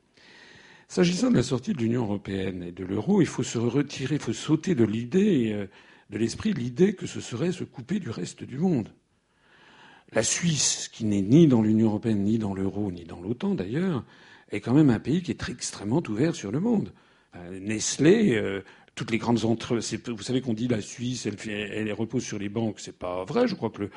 S'agissant 0.87 1.31
de 1.31 1.35
la 1.35 1.43
sortie 1.43 1.73
de 1.73 1.79
l'Union 1.79 2.03
européenne 2.03 2.63
et 2.63 2.71
de 2.71 2.85
l'euro, 2.85 3.21
il 3.21 3.27
faut 3.27 3.43
se 3.43 3.57
retirer, 3.57 4.15
il 4.15 4.21
faut 4.21 4.33
sauter 4.33 4.75
de 4.75 4.83
l'idée, 4.83 5.51
euh, 5.53 5.67
de 6.09 6.17
l'esprit, 6.17 6.53
l'idée 6.53 6.93
que 6.93 7.07
ce 7.07 7.21
serait 7.21 7.51
se 7.51 7.63
couper 7.63 7.99
du 7.99 8.09
reste 8.09 8.43
du 8.43 8.57
monde. 8.57 8.89
La 10.13 10.21
Suisse, 10.21 10.89
qui 10.91 11.05
n'est 11.05 11.21
ni 11.21 11.47
dans 11.47 11.61
l'Union 11.61 11.87
européenne, 11.87 12.23
ni 12.23 12.37
dans 12.37 12.53
l'euro, 12.53 12.91
ni 12.91 13.03
dans 13.03 13.19
l'OTAN 13.19 13.55
d'ailleurs, 13.55 14.05
est 14.51 14.61
quand 14.61 14.73
même 14.73 14.91
un 14.91 14.99
pays 14.99 15.23
qui 15.23 15.31
est 15.31 15.49
extrêmement 15.49 16.03
ouvert 16.07 16.35
sur 16.35 16.51
le 16.51 16.59
monde. 16.59 16.93
Euh, 17.35 17.59
Nestlé, 17.59 18.35
euh, 18.35 18.61
toutes 18.95 19.11
les 19.11 19.17
grandes 19.17 19.45
entreprises, 19.45 19.99
vous 20.07 20.23
savez 20.23 20.41
qu'on 20.41 20.53
dit 20.53 20.67
la 20.67 20.81
Suisse, 20.81 21.25
elle, 21.25 21.37
elle 21.49 21.93
repose 21.93 22.23
sur 22.23 22.39
les 22.39 22.49
banques, 22.49 22.79
c'est 22.79 22.97
pas 22.97 23.25
vrai. 23.25 23.47
Je 23.47 23.55
crois 23.55 23.69
que 23.69 23.83
le, 23.83 23.89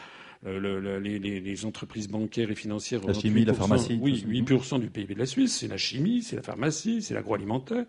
euh, 0.47 1.01
les, 1.01 1.65
entreprises 1.65 2.09
bancaires 2.09 2.51
et 2.51 2.55
financières. 2.55 3.05
La 3.07 3.13
chimie, 3.13 3.45
la 3.45 3.55
pharmacie. 3.55 3.99
Oui, 4.01 4.25
8% 4.29 4.81
du 4.81 4.89
PIB 4.89 5.15
de 5.15 5.19
la 5.19 5.27
Suisse, 5.27 5.57
c'est 5.59 5.69
la 5.69 5.77
chimie, 5.77 6.23
c'est 6.23 6.37
la 6.37 6.43
pharmacie, 6.43 7.03
c'est 7.03 7.15
l'agroalimentaire, 7.15 7.85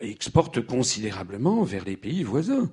et 0.00 0.10
exporte 0.10 0.60
considérablement 0.64 1.62
vers 1.62 1.84
les 1.84 1.96
pays 1.96 2.24
voisins. 2.24 2.70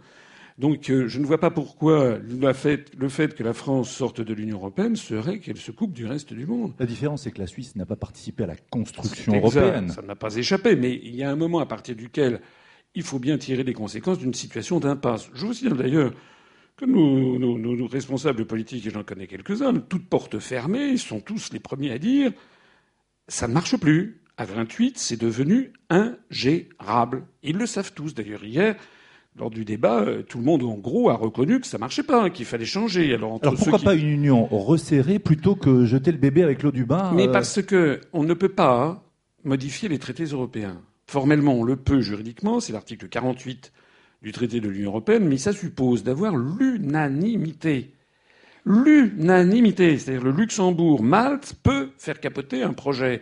Donc 0.58 0.90
euh, 0.90 1.08
je 1.08 1.20
ne 1.20 1.26
vois 1.26 1.40
pas 1.40 1.52
pourquoi 1.52 2.18
le 2.18 2.54
fait, 2.54 2.90
le 2.98 3.10
fait, 3.10 3.36
que 3.36 3.44
la 3.44 3.54
France 3.54 3.92
sorte 3.92 4.22
de 4.22 4.34
l'Union 4.34 4.58
européenne 4.58 4.96
serait 4.96 5.40
qu'elle 5.40 5.58
se 5.58 5.72
coupe 5.72 5.92
du 5.92 6.06
reste 6.06 6.34
du 6.34 6.46
monde. 6.46 6.74
La 6.80 6.86
différence, 6.86 7.24
c'est 7.24 7.32
que 7.32 7.42
la 7.42 7.48
Suisse 7.48 7.76
n'a 7.76 7.86
pas 7.86 7.98
participé 7.98 8.46
à 8.46 8.48
la 8.48 8.56
construction 8.56 9.36
européenne. 9.36 9.90
Ça 9.90 10.02
n'a 10.02 10.16
pas 10.16 10.36
échappé, 10.36 10.76
mais 10.78 10.94
il 11.04 11.16
y 11.16 11.24
a 11.24 11.30
un 11.30 11.36
moment 11.36 11.60
à 11.60 11.66
partir 11.66 11.96
duquel 11.96 12.40
il 12.96 13.04
faut 13.04 13.20
bien 13.20 13.38
tirer 13.38 13.64
les 13.64 13.74
conséquences 13.74 14.20
d'une 14.20 14.34
situation 14.34 14.80
d'impasse. 14.80 15.30
Je 15.34 15.46
vous 15.46 15.54
signale 15.54 15.78
d'ailleurs 15.78 16.14
que 16.78 16.86
nos, 16.86 17.38
nos, 17.40 17.88
responsables 17.88 18.46
politiques, 18.46 18.86
et 18.88 18.90
j'en 18.90 19.04
connais 19.04 19.28
quelques-uns, 19.28 19.74
toutes 19.74 20.10
portes 20.10 20.40
fermées, 20.40 20.98
sont 20.98 21.22
tous 21.22 21.52
les 21.54 21.60
premiers 21.60 21.92
à 21.92 21.98
dire 21.98 22.32
ça 23.28 23.48
ne 23.48 23.54
marche 23.54 23.78
plus. 23.78 24.22
À 24.38 24.44
28, 24.44 24.98
c'est 24.98 25.20
devenu 25.20 25.72
ingérable. 25.90 27.24
Ils 27.42 27.58
le 27.58 27.66
savent 27.66 27.94
tous. 27.94 28.14
D'ailleurs, 28.14 28.44
hier, 28.44 28.76
lors 29.38 29.50
du 29.50 29.64
débat, 29.64 30.02
euh, 30.02 30.24
tout 30.24 30.40
le 30.40 30.44
monde, 30.44 30.64
en 30.64 30.76
gros, 30.76 31.10
a 31.10 31.16
reconnu 31.16 31.62
que 31.62 31.68
ça 31.68 31.78
marchait 31.78 32.04
pas, 32.04 32.30
qu'il 32.30 32.46
fallait 32.46 32.66
changer. 32.66 33.14
Alors, 33.14 33.40
pourquoi 33.40 33.80
pas 33.80 33.96
une 33.96 34.10
union 34.10 34.46
resserrée 34.46 35.20
plutôt 35.20 35.56
que 35.56 35.86
jeter 35.86 36.12
le 36.12 36.18
bébé 36.18 36.44
avec 36.44 36.64
l'eau 36.64 36.72
du 36.72 36.86
bain 36.86 37.14
Mais 37.16 37.30
euh 37.30 37.32
parce 37.32 37.62
que 37.62 38.02
on 38.12 38.24
ne 38.24 38.34
peut 38.34 38.50
pas 38.50 39.06
modifier 39.46 39.88
les 39.88 40.00
traités 40.00 40.26
européens. 40.26 40.82
Formellement, 41.08 41.54
on 41.54 41.64
le 41.64 41.76
peut 41.76 42.02
juridiquement, 42.02 42.60
c'est 42.60 42.74
l'article 42.74 43.08
48 43.08 43.72
du 44.22 44.32
traité 44.32 44.60
de 44.60 44.70
l'Union 44.70 44.90
européenne, 44.90 45.28
mais 45.28 45.38
ça 45.38 45.54
suppose 45.54 46.04
d'avoir 46.04 46.36
l'unanimité. 46.36 47.94
L'unanimité, 48.66 49.98
c'est-à-dire 50.00 50.24
le 50.24 50.32
Luxembourg, 50.32 51.04
Malte 51.04 51.56
peut 51.62 51.92
faire 52.00 52.20
capoter 52.20 52.64
un 52.64 52.74
projet. 52.74 53.22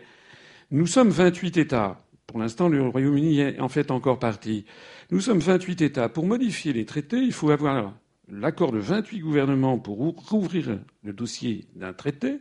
Nous 0.71 0.87
sommes 0.87 1.09
28 1.09 1.57
États. 1.57 2.05
Pour 2.25 2.39
l'instant, 2.39 2.69
le 2.69 2.87
Royaume-Uni 2.87 3.59
en 3.59 3.67
fait 3.67 3.91
encore 3.91 4.17
partie. 4.17 4.65
Nous 5.11 5.19
sommes 5.19 5.39
28 5.39 5.81
États. 5.81 6.07
Pour 6.07 6.25
modifier 6.25 6.71
les 6.71 6.85
traités, 6.85 7.17
il 7.17 7.33
faut 7.33 7.49
avoir 7.49 7.93
l'accord 8.29 8.71
de 8.71 8.79
28 8.79 9.19
gouvernements 9.19 9.77
pour 9.77 9.97
rouvrir 9.97 10.79
le 11.03 11.13
dossier 11.13 11.67
d'un 11.75 11.91
traité, 11.91 12.39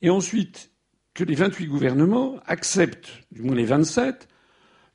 et 0.00 0.08
ensuite 0.08 0.70
que 1.14 1.24
les 1.24 1.34
28 1.34 1.66
gouvernements 1.66 2.36
acceptent, 2.46 3.10
du 3.30 3.42
moins 3.42 3.54
les 3.54 3.66
27, 3.66 4.28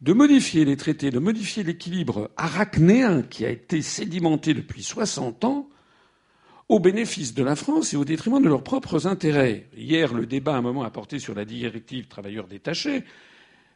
de 0.02 0.14
modifier 0.14 0.66
les 0.66 0.78
traités, 0.78 1.10
de 1.10 1.20
modifier 1.20 1.64
l'équilibre 1.64 2.30
arachnéen 2.38 3.24
qui 3.24 3.46
a 3.46 3.50
été 3.50 3.82
sédimenté 3.82 4.54
depuis 4.54 4.84
60 4.84 5.44
ans 5.44 5.70
au 6.70 6.80
bénéfice 6.80 7.34
de 7.34 7.44
la 7.44 7.56
France 7.56 7.94
et 7.94 7.98
au 7.98 8.06
détriment 8.06 8.42
de 8.42 8.50
leurs 8.50 8.64
propres 8.64 9.08
intérêts. 9.08 9.70
Hier, 9.76 10.14
le 10.14 10.26
débat, 10.26 10.54
à 10.54 10.58
un 10.58 10.62
moment, 10.62 10.84
a 10.84 10.92
porté 10.92 11.18
sur 11.18 11.34
la 11.34 11.46
directive 11.46 12.08
travailleurs 12.08 12.48
détachés. 12.48 13.04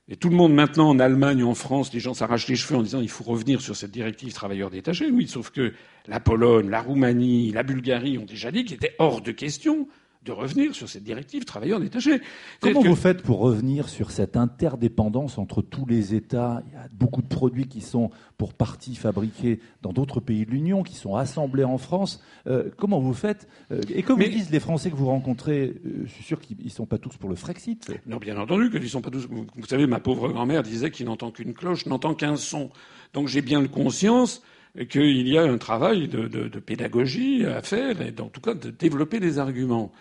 Et 0.10 0.18
tout 0.18 0.30
le 0.30 0.36
monde 0.36 0.54
maintenant, 0.54 0.90
en 0.90 1.00
Allemagne, 1.00 1.44
en 1.44 1.56
France, 1.56 1.94
les 1.94 2.02
gens 2.02 2.14
s'arrachent 2.14 2.50
les 2.50 2.56
cheveux 2.56 2.78
en 2.78 2.84
disant 2.84 3.00
il 3.00 3.10
faut 3.10 3.24
revenir 3.24 3.62
sur 3.62 3.76
cette 3.76 3.92
directive 3.92 4.34
travailleurs 4.34 4.70
détachés. 4.70 5.10
Oui, 5.10 5.28
sauf 5.28 5.52
que 5.52 5.74
la 6.08 6.20
Pologne, 6.20 6.70
la 6.70 6.82
Roumanie, 6.82 7.52
la 7.52 7.64
Bulgarie 7.64 8.18
ont 8.18 8.26
déjà 8.26 8.52
dit 8.52 8.66
qu'il 8.66 8.76
était 8.76 8.96
hors 9.00 9.22
de 9.22 9.32
question 9.32 9.88
de 10.24 10.32
revenir 10.32 10.76
sur 10.76 10.88
cette 10.88 11.04
directive 11.04 11.46
travailleurs 11.46 11.80
détachés. 11.80 12.22
Comment 12.60 12.82
vous 12.82 12.96
faites 12.96 13.24
pour 13.24 13.40
revenir 13.40 13.90
sur 13.90 14.12
cette 14.12 14.38
interdépendance 14.38 15.38
entre 15.38 15.62
tous 15.62 15.86
les 15.86 16.14
États? 16.14 16.62
Il 16.68 16.74
y 16.74 16.76
a 16.76 16.88
beaucoup 16.94 17.24
de 17.24 17.28
produits 17.28 17.68
qui 17.68 17.82
sont 17.82 18.12
pour 18.38 18.54
partie 18.54 18.96
fabriqués 18.96 19.60
dans 19.82 19.94
d'autres 19.94 20.20
pays 20.20 20.46
de 20.46 20.52
l'Union, 20.52 20.84
qui 20.84 20.96
sont 20.96 21.16
assemblés 21.16 21.64
en 21.64 21.78
France. 21.78 22.24
Euh, 22.46 22.70
comment 22.78 23.00
vous 23.00 23.14
faites? 23.14 23.48
Euh, 23.72 23.82
Et 23.94 24.04
comme 24.04 24.22
vous 24.22 24.30
disent 24.30 24.52
les 24.52 24.60
Français 24.60 24.92
que 24.92 24.96
vous 24.96 25.08
rencontrez, 25.08 25.74
euh, 25.86 26.04
je 26.06 26.12
suis 26.12 26.24
sûr 26.24 26.40
qu'ils 26.40 26.58
ne 26.64 26.70
sont 26.70 26.86
pas 26.86 27.00
tous 27.00 27.18
pour 27.18 27.30
le 27.30 27.36
Frexit. 27.36 27.92
Non, 28.06 28.18
bien 28.18 28.38
entendu 28.38 28.70
qu'ils 28.70 28.82
ne 28.82 28.88
sont 28.88 29.02
pas 29.02 29.10
tous. 29.10 29.28
Vous 29.28 29.66
savez, 29.68 29.88
ma 29.88 30.00
pauvre 30.00 30.30
grand-mère 30.30 30.62
disait 30.62 30.92
qu'il 30.92 31.08
n'entend 31.08 31.32
qu'une 31.32 31.54
cloche, 31.54 31.88
n'entend 31.88 32.14
qu'un 32.14 32.36
son. 32.36 32.70
Donc 33.14 33.28
j'ai 33.28 33.42
bien 33.42 33.66
conscience 33.68 34.44
qu'il 34.90 35.28
y 35.28 35.38
a 35.38 35.44
un 35.44 35.58
travail 35.58 36.08
de, 36.08 36.28
de, 36.28 36.48
de, 36.48 36.60
pédagogie 36.60 37.46
à 37.46 37.62
faire 37.62 38.02
et 38.02 38.14
en 38.20 38.30
tout 38.30 38.42
cas 38.42 38.54
de 38.54 38.70
développer 38.70 39.20
des 39.20 39.40
arguments. 39.40 39.92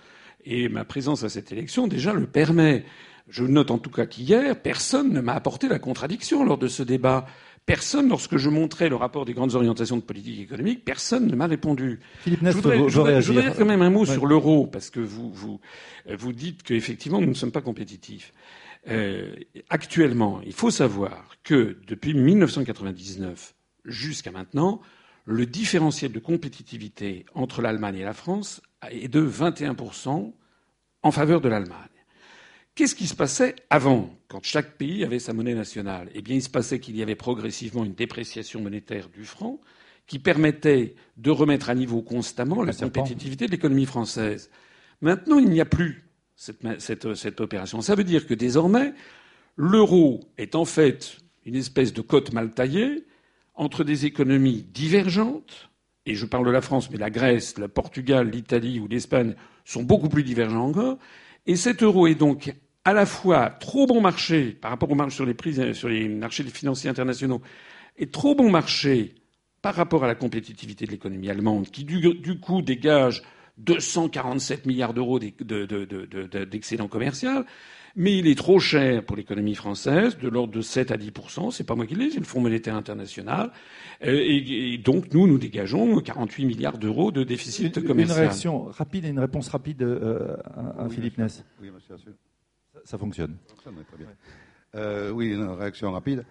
Et 0.44 0.68
ma 0.68 0.84
présence 0.84 1.24
à 1.24 1.28
cette 1.28 1.52
élection 1.52 1.86
déjà 1.86 2.12
le 2.12 2.26
permet. 2.26 2.84
Je 3.28 3.44
note 3.44 3.70
en 3.70 3.78
tout 3.78 3.90
cas 3.90 4.06
qu'hier, 4.06 4.60
personne 4.60 5.12
ne 5.12 5.20
m'a 5.20 5.34
apporté 5.34 5.68
la 5.68 5.78
contradiction 5.78 6.44
lors 6.44 6.58
de 6.58 6.68
ce 6.68 6.82
débat. 6.82 7.26
Personne, 7.66 8.08
lorsque 8.08 8.36
je 8.36 8.48
montrais 8.48 8.88
le 8.88 8.96
rapport 8.96 9.24
des 9.24 9.34
grandes 9.34 9.54
orientations 9.54 9.96
de 9.96 10.02
politique 10.02 10.40
économique, 10.40 10.84
personne 10.84 11.26
ne 11.26 11.36
m'a 11.36 11.46
répondu. 11.46 12.00
Philippe 12.20 12.42
Nest, 12.42 12.56
je 12.56 12.62
voudrais, 12.62 12.88
je 12.88 12.96
voudrais, 12.96 13.22
je 13.22 13.32
dire 13.32 13.54
quand 13.56 13.66
même 13.66 13.82
un 13.82 13.90
mot 13.90 14.04
sur 14.04 14.26
l'euro, 14.26 14.66
parce 14.66 14.90
que 14.90 14.98
vous, 14.98 15.30
vous, 15.32 15.60
vous 16.08 16.32
dites 16.32 16.62
qu'effectivement, 16.62 17.20
nous 17.20 17.28
ne 17.28 17.34
sommes 17.34 17.52
pas 17.52 17.60
compétitifs. 17.60 18.32
Euh, 18.88 19.34
actuellement, 19.68 20.40
il 20.44 20.54
faut 20.54 20.70
savoir 20.70 21.36
que 21.44 21.76
depuis 21.86 22.14
1999 22.14 23.54
jusqu'à 23.84 24.30
maintenant, 24.30 24.80
le 25.24 25.46
différentiel 25.46 26.12
de 26.12 26.18
compétitivité 26.18 27.26
entre 27.34 27.62
l'Allemagne 27.62 27.96
et 27.96 28.04
la 28.04 28.12
France 28.12 28.62
est 28.90 29.08
de 29.08 29.20
21% 29.20 30.32
en 31.02 31.10
faveur 31.10 31.40
de 31.40 31.48
l'Allemagne. 31.48 31.88
Qu'est-ce 32.74 32.94
qui 32.94 33.06
se 33.06 33.14
passait 33.14 33.56
avant, 33.68 34.10
quand 34.28 34.42
chaque 34.42 34.76
pays 34.76 35.04
avait 35.04 35.18
sa 35.18 35.32
monnaie 35.32 35.54
nationale? 35.54 36.08
Eh 36.14 36.22
bien, 36.22 36.36
il 36.36 36.42
se 36.42 36.48
passait 36.48 36.80
qu'il 36.80 36.96
y 36.96 37.02
avait 37.02 37.14
progressivement 37.14 37.84
une 37.84 37.94
dépréciation 37.94 38.60
monétaire 38.60 39.08
du 39.08 39.24
franc 39.24 39.60
qui 40.06 40.18
permettait 40.18 40.94
de 41.16 41.30
remettre 41.30 41.70
à 41.70 41.74
niveau 41.74 42.02
constamment 42.02 42.62
la 42.62 42.72
compétitivité 42.72 43.46
de 43.46 43.50
l'économie 43.50 43.86
française. 43.86 44.50
Maintenant, 45.00 45.38
il 45.38 45.50
n'y 45.50 45.60
a 45.60 45.66
plus 45.66 46.10
cette, 46.36 47.40
opération. 47.40 47.80
Ça 47.80 47.94
veut 47.94 48.04
dire 48.04 48.26
que 48.26 48.34
désormais, 48.34 48.94
l'euro 49.56 50.20
est 50.38 50.54
en 50.54 50.64
fait 50.64 51.18
une 51.44 51.56
espèce 51.56 51.92
de 51.92 52.00
cote 52.00 52.32
mal 52.32 52.50
taillée 52.52 53.04
entre 53.60 53.84
des 53.84 54.06
économies 54.06 54.62
divergentes, 54.72 55.68
et 56.06 56.14
je 56.14 56.24
parle 56.24 56.46
de 56.46 56.50
la 56.50 56.62
France, 56.62 56.90
mais 56.90 56.96
la 56.96 57.10
Grèce, 57.10 57.58
le 57.58 57.68
Portugal, 57.68 58.30
l'Italie 58.30 58.80
ou 58.80 58.88
l'Espagne 58.88 59.34
sont 59.66 59.82
beaucoup 59.82 60.08
plus 60.08 60.24
divergents 60.24 60.64
encore, 60.64 60.96
et 61.46 61.56
cet 61.56 61.82
euro 61.82 62.06
est 62.06 62.14
donc 62.14 62.54
à 62.86 62.94
la 62.94 63.04
fois 63.04 63.50
trop 63.50 63.86
bon 63.86 64.00
marché 64.00 64.52
par 64.52 64.70
rapport 64.70 64.90
au 64.90 64.94
marché 64.94 65.14
sur 65.14 65.26
les 65.26 65.34
prix 65.34 65.74
sur 65.74 65.90
les 65.90 66.08
marchés 66.08 66.42
financiers 66.44 66.88
internationaux 66.88 67.42
et 67.98 68.06
trop 68.06 68.34
bon 68.34 68.50
marché 68.50 69.14
par 69.60 69.74
rapport 69.74 70.04
à 70.04 70.06
la 70.06 70.14
compétitivité 70.14 70.86
de 70.86 70.92
l'économie 70.92 71.28
allemande, 71.28 71.68
qui 71.70 71.84
du 71.84 72.40
coup 72.40 72.62
dégage 72.62 73.22
247 73.58 74.64
milliards 74.64 74.94
d'euros 74.94 75.18
d'excédent 75.18 76.88
commercial, 76.88 77.44
mais 77.96 78.16
il 78.18 78.26
est 78.26 78.36
trop 78.36 78.58
cher 78.58 79.04
pour 79.04 79.16
l'économie 79.16 79.54
française, 79.54 80.16
de 80.18 80.28
l'ordre 80.28 80.52
de 80.52 80.60
7 80.60 80.90
à 80.90 80.96
10% 80.96 81.50
c'est 81.50 81.64
pas 81.64 81.74
moi 81.74 81.86
qui 81.86 81.94
l'ai, 81.94 82.10
c'est 82.10 82.18
le 82.18 82.24
Fonds 82.24 82.40
monétaire 82.40 82.74
international. 82.76 83.52
Euh, 84.04 84.20
et, 84.22 84.78
donc 84.78 85.12
nous, 85.12 85.26
nous 85.26 85.38
dégageons 85.38 86.00
48 86.00 86.44
milliards 86.44 86.78
d'euros 86.78 87.10
de 87.10 87.24
déficit 87.24 87.74
commercial. 87.86 88.18
Une 88.18 88.24
réaction 88.24 88.64
rapide 88.64 89.04
et 89.04 89.08
une 89.08 89.18
réponse 89.18 89.48
rapide 89.48 89.82
euh, 89.82 90.36
à, 90.78 90.88
Philippe 90.88 91.18
Ness. 91.18 91.44
Oui, 91.60 91.70
monsieur. 91.70 91.96
Ça, 92.84 92.98
fonctionne. 92.98 93.36
Euh, 94.74 95.10
oui, 95.10 95.32
une 95.32 95.48
réaction 95.48 95.92
rapide. 95.92 96.24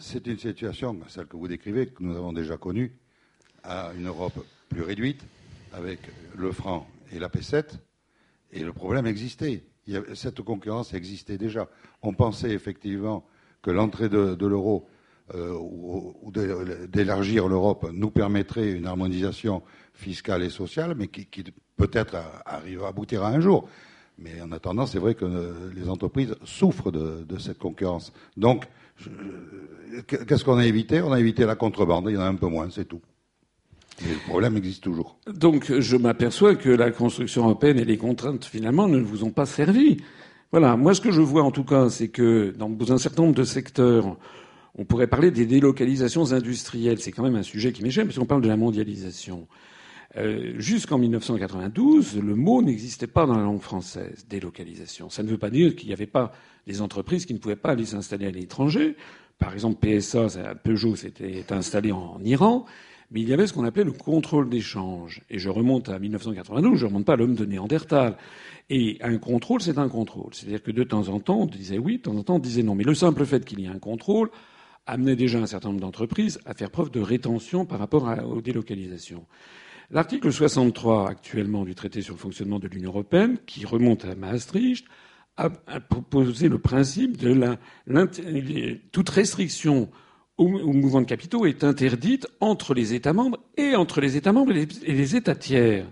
c'est 0.00 0.26
une 0.26 0.38
situation, 0.38 0.98
celle 1.08 1.26
que 1.26 1.36
vous 1.36 1.48
décrivez, 1.48 1.86
que 1.86 2.02
nous 2.02 2.16
avons 2.16 2.32
déjà 2.32 2.56
connue, 2.56 2.92
à 3.62 3.92
une 3.96 4.06
Europe 4.06 4.44
plus 4.68 4.82
réduite, 4.82 5.24
avec 5.72 6.00
le 6.36 6.52
franc 6.52 6.86
et 7.12 7.18
la 7.18 7.28
P7, 7.28 7.78
et 8.52 8.62
le 8.62 8.72
problème 8.72 9.06
existait. 9.06 9.62
Cette 10.14 10.42
concurrence 10.42 10.94
existait 10.94 11.38
déjà. 11.38 11.68
On 12.02 12.12
pensait 12.12 12.50
effectivement 12.50 13.24
que 13.62 13.70
l'entrée 13.70 14.08
de, 14.08 14.46
l'euro 14.46 14.86
euh, 15.34 15.56
ou, 15.58 16.32
d'élargir 16.88 17.48
l'Europe 17.48 17.90
nous 17.92 18.10
permettrait 18.10 18.72
une 18.72 18.86
harmonisation 18.86 19.62
fiscale 19.94 20.42
et 20.42 20.50
sociale, 20.50 20.94
mais 20.96 21.08
qui, 21.08 21.26
peut-être 21.76 22.16
arrive 22.44 22.82
à 22.82 23.26
un 23.26 23.40
jour. 23.40 23.68
Mais 24.18 24.40
en 24.40 24.52
attendant, 24.52 24.86
c'est 24.86 24.98
vrai 24.98 25.14
que 25.14 25.70
les 25.74 25.88
entreprises 25.88 26.36
souffrent 26.44 26.92
de, 26.92 27.24
de 27.24 27.38
cette 27.38 27.58
concurrence. 27.58 28.12
Donc, 28.36 28.64
qu'est-ce 30.06 30.44
qu'on 30.44 30.58
a 30.58 30.66
évité? 30.66 31.02
On 31.02 31.12
a 31.12 31.18
évité 31.18 31.44
la 31.44 31.56
contrebande, 31.56 32.06
il 32.08 32.14
y 32.14 32.16
en 32.16 32.20
a 32.20 32.28
un 32.28 32.36
peu 32.36 32.46
moins, 32.46 32.70
c'est 32.70 32.84
tout. 32.84 33.00
Le 34.02 34.28
problème 34.28 34.56
existe 34.56 34.82
toujours. 34.82 35.16
Donc 35.26 35.72
je 35.78 35.96
m'aperçois 35.96 36.56
que 36.56 36.68
la 36.68 36.90
construction 36.90 37.44
européenne 37.44 37.78
et 37.78 37.84
les 37.84 37.96
contraintes 37.96 38.44
finalement 38.44 38.88
ne 38.88 38.98
vous 38.98 39.24
ont 39.24 39.30
pas 39.30 39.46
servi. 39.46 39.98
Voilà, 40.50 40.76
moi 40.76 40.94
ce 40.94 41.00
que 41.00 41.12
je 41.12 41.20
vois 41.20 41.42
en 41.42 41.50
tout 41.50 41.64
cas, 41.64 41.88
c'est 41.90 42.08
que 42.08 42.54
dans 42.56 42.92
un 42.92 42.98
certain 42.98 43.22
nombre 43.22 43.34
de 43.34 43.44
secteurs, 43.44 44.16
on 44.76 44.84
pourrait 44.84 45.06
parler 45.06 45.30
des 45.30 45.46
délocalisations 45.46 46.32
industrielles. 46.32 46.98
C'est 47.00 47.12
quand 47.12 47.22
même 47.22 47.36
un 47.36 47.42
sujet 47.44 47.72
qui 47.72 47.82
m'échappe, 47.82 48.06
parce 48.06 48.18
qu'on 48.18 48.26
parle 48.26 48.42
de 48.42 48.48
la 48.48 48.56
mondialisation. 48.56 49.46
Euh, 50.16 50.54
Jusqu'en 50.58 50.98
1992, 50.98 52.18
le 52.20 52.34
mot 52.34 52.62
n'existait 52.62 53.06
pas 53.06 53.26
dans 53.26 53.36
la 53.36 53.42
langue 53.42 53.60
française, 53.60 54.26
délocalisation. 54.28 55.10
Ça 55.10 55.22
ne 55.22 55.28
veut 55.28 55.38
pas 55.38 55.50
dire 55.50 55.74
qu'il 55.76 55.88
n'y 55.88 55.92
avait 55.92 56.06
pas 56.06 56.32
des 56.66 56.82
entreprises 56.82 57.26
qui 57.26 57.34
ne 57.34 57.38
pouvaient 57.38 57.56
pas 57.56 57.70
aller 57.70 57.84
s'installer 57.84 58.26
à 58.26 58.30
l'étranger. 58.30 58.96
Par 59.38 59.52
exemple, 59.52 59.78
PSA, 59.80 60.54
Peugeot 60.62 60.96
s'était 60.96 61.44
installé 61.52 61.92
en 61.92 62.20
Iran 62.24 62.64
mais 63.10 63.20
il 63.20 63.28
y 63.28 63.32
avait 63.32 63.46
ce 63.46 63.52
qu'on 63.52 63.64
appelait 63.64 63.84
le 63.84 63.92
contrôle 63.92 64.48
d'échange. 64.48 65.22
Et 65.30 65.38
je 65.38 65.48
remonte 65.48 65.88
à 65.88 65.98
1992, 65.98 66.78
je 66.78 66.84
ne 66.84 66.88
remonte 66.88 67.04
pas 67.04 67.14
à 67.14 67.16
l'homme 67.16 67.34
de 67.34 67.44
Néandertal. 67.44 68.16
Et 68.70 68.98
un 69.02 69.18
contrôle, 69.18 69.60
c'est 69.60 69.78
un 69.78 69.88
contrôle. 69.88 70.32
C'est-à-dire 70.32 70.62
que 70.62 70.70
de 70.70 70.84
temps 70.84 71.08
en 71.08 71.20
temps, 71.20 71.40
on 71.40 71.46
disait 71.46 71.78
oui, 71.78 71.98
de 71.98 72.02
temps 72.02 72.16
en 72.16 72.22
temps, 72.22 72.36
on 72.36 72.40
disait 72.40 72.62
non. 72.62 72.74
Mais 72.74 72.84
le 72.84 72.94
simple 72.94 73.24
fait 73.26 73.44
qu'il 73.44 73.60
y 73.60 73.64
ait 73.64 73.68
un 73.68 73.78
contrôle 73.78 74.30
amenait 74.86 75.16
déjà 75.16 75.38
un 75.38 75.46
certain 75.46 75.68
nombre 75.68 75.80
d'entreprises 75.80 76.40
à 76.44 76.54
faire 76.54 76.70
preuve 76.70 76.90
de 76.90 77.00
rétention 77.00 77.64
par 77.64 77.78
rapport 77.78 78.08
aux 78.26 78.40
délocalisations. 78.40 79.26
L'article 79.90 80.32
63 80.32 81.08
actuellement 81.10 81.64
du 81.64 81.74
traité 81.74 82.02
sur 82.02 82.14
le 82.14 82.18
fonctionnement 82.18 82.58
de 82.58 82.68
l'Union 82.68 82.90
européenne, 82.90 83.38
qui 83.46 83.66
remonte 83.66 84.04
à 84.04 84.14
Maastricht, 84.14 84.86
a, 85.36 85.50
proposé 85.50 86.48
le 86.48 86.58
principe 86.58 87.16
de 87.16 87.32
la, 87.32 87.58
toute 88.92 89.08
restriction 89.08 89.90
au, 90.36 90.72
mouvement 90.72 91.00
de 91.00 91.06
capitaux 91.06 91.46
est 91.46 91.64
interdite 91.64 92.26
entre 92.40 92.74
les 92.74 92.94
États 92.94 93.12
membres 93.12 93.38
et 93.56 93.76
entre 93.76 94.00
les 94.00 94.16
États 94.16 94.32
membres 94.32 94.52
et 94.52 94.66
les, 94.86 95.16
États 95.16 95.36
tiers. 95.36 95.86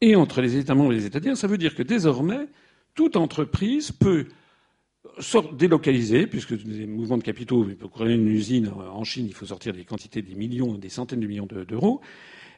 Et 0.00 0.16
entre 0.16 0.40
les 0.40 0.56
États 0.56 0.74
membres 0.74 0.92
et 0.92 0.96
les 0.96 1.06
États 1.06 1.20
tiers, 1.20 1.36
ça 1.36 1.46
veut 1.46 1.58
dire 1.58 1.74
que 1.74 1.82
désormais, 1.82 2.48
toute 2.94 3.16
entreprise 3.16 3.92
peut 3.92 4.26
délocaliser, 5.54 6.26
puisque 6.26 6.50
les 6.50 6.86
de 6.86 7.22
capitaux, 7.22 7.66
pour 7.78 7.90
créer 7.90 8.14
une 8.14 8.28
usine 8.28 8.68
en 8.68 9.04
Chine, 9.04 9.26
il 9.26 9.34
faut 9.34 9.46
sortir 9.46 9.72
des 9.72 9.84
quantités, 9.84 10.22
des 10.22 10.34
millions, 10.34 10.74
des 10.74 10.88
centaines 10.88 11.20
de 11.20 11.26
millions 11.26 11.46
d'euros. 11.46 12.00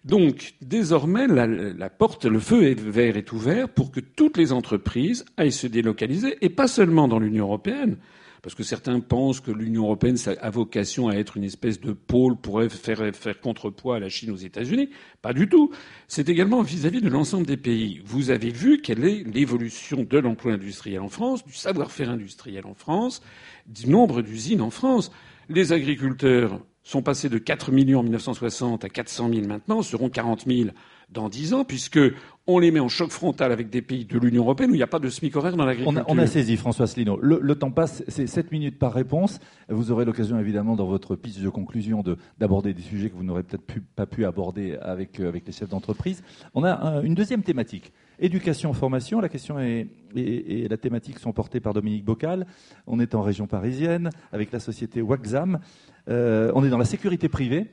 Donc, 0.04 0.54
désormais, 0.60 1.26
la, 1.26 1.90
porte, 1.90 2.26
le 2.26 2.38
feu 2.38 2.74
vert 2.74 3.16
est 3.16 3.32
ouvert 3.32 3.68
pour 3.68 3.90
que 3.90 4.00
toutes 4.00 4.36
les 4.36 4.52
entreprises 4.52 5.24
aillent 5.36 5.52
se 5.52 5.66
délocaliser, 5.66 6.36
et 6.42 6.50
pas 6.50 6.68
seulement 6.68 7.08
dans 7.08 7.18
l'Union 7.18 7.46
européenne, 7.46 7.96
parce 8.44 8.54
que 8.54 8.62
certains 8.62 9.00
pensent 9.00 9.40
que 9.40 9.50
l'Union 9.50 9.84
européenne 9.84 10.18
a 10.38 10.50
vocation 10.50 11.08
à 11.08 11.14
être 11.14 11.38
une 11.38 11.44
espèce 11.44 11.80
de 11.80 11.94
pôle 11.94 12.36
pour 12.36 12.62
faire, 12.64 13.02
faire 13.16 13.40
contrepoids 13.40 13.96
à 13.96 13.98
la 13.98 14.10
Chine 14.10 14.30
aux 14.32 14.36
États-Unis. 14.36 14.90
Pas 15.22 15.32
du 15.32 15.48
tout. 15.48 15.70
C'est 16.08 16.28
également 16.28 16.60
vis-à-vis 16.60 17.00
de 17.00 17.08
l'ensemble 17.08 17.46
des 17.46 17.56
pays. 17.56 18.02
Vous 18.04 18.28
avez 18.28 18.50
vu 18.50 18.82
quelle 18.82 19.02
est 19.06 19.24
l'évolution 19.24 20.04
de 20.04 20.18
l'emploi 20.18 20.52
industriel 20.52 21.00
en 21.00 21.08
France, 21.08 21.42
du 21.42 21.54
savoir-faire 21.54 22.10
industriel 22.10 22.66
en 22.66 22.74
France, 22.74 23.22
du 23.66 23.88
nombre 23.88 24.20
d'usines 24.20 24.60
en 24.60 24.68
France. 24.68 25.10
Les 25.48 25.72
agriculteurs 25.72 26.60
sont 26.82 27.00
passés 27.00 27.30
de 27.30 27.38
4 27.38 27.72
millions 27.72 28.00
en 28.00 28.02
1960 28.02 28.84
à 28.84 28.90
400 28.90 29.30
000 29.32 29.46
maintenant, 29.46 29.80
seront 29.80 30.10
40 30.10 30.44
000 30.46 30.68
dans 31.10 31.28
dix 31.28 31.54
ans, 31.54 31.64
puisque 31.64 32.00
on 32.46 32.58
les 32.58 32.70
met 32.70 32.80
en 32.80 32.88
choc 32.88 33.10
frontal 33.10 33.52
avec 33.52 33.70
des 33.70 33.80
pays 33.80 34.04
de 34.04 34.18
l'Union 34.18 34.42
européenne 34.42 34.70
où 34.70 34.74
il 34.74 34.78
n'y 34.78 34.82
a 34.82 34.88
pas 34.88 34.98
de 34.98 35.08
SMIC 35.08 35.34
horaire 35.34 35.56
dans 35.56 35.64
l'agriculture. 35.64 36.04
On, 36.08 36.18
a, 36.18 36.26
saisi, 36.26 36.56
François 36.56 36.84
Asselineau. 36.84 37.18
Le, 37.20 37.54
temps 37.54 37.70
passe, 37.70 38.04
c'est 38.08 38.26
7 38.26 38.52
minutes 38.52 38.78
par 38.78 38.92
réponse. 38.92 39.40
Vous 39.68 39.90
aurez 39.90 40.04
l'occasion, 40.04 40.38
évidemment, 40.38 40.76
dans 40.76 40.86
votre 40.86 41.16
piste 41.16 41.40
de 41.40 41.48
conclusion, 41.48 42.04
d'aborder 42.38 42.74
des 42.74 42.82
sujets 42.82 43.08
que 43.08 43.16
vous 43.16 43.24
n'aurez 43.24 43.42
peut-être 43.42 43.64
pas 43.96 44.06
pu 44.06 44.26
aborder 44.26 44.76
avec, 44.82 45.20
euh, 45.20 45.28
avec 45.28 45.46
les 45.46 45.52
chefs 45.52 45.70
d'entreprise. 45.70 46.22
On 46.54 46.64
a 46.64 47.00
une 47.02 47.14
deuxième 47.14 47.42
thématique. 47.42 47.92
Éducation, 48.18 48.72
formation. 48.74 49.20
La 49.20 49.28
question 49.28 49.58
est, 49.58 49.88
et, 50.14 50.68
la 50.68 50.76
thématique 50.76 51.18
sont 51.18 51.32
portées 51.32 51.60
par 51.60 51.72
Dominique 51.72 52.04
Bocal. 52.04 52.46
On 52.86 53.00
est 53.00 53.14
en 53.14 53.22
région 53.22 53.46
parisienne 53.46 54.10
avec 54.32 54.52
la 54.52 54.60
société 54.60 55.00
Waxam. 55.00 55.60
Euh, 56.08 56.52
on 56.54 56.64
est 56.64 56.68
dans 56.68 56.78
la 56.78 56.84
sécurité 56.84 57.28
privée. 57.28 57.70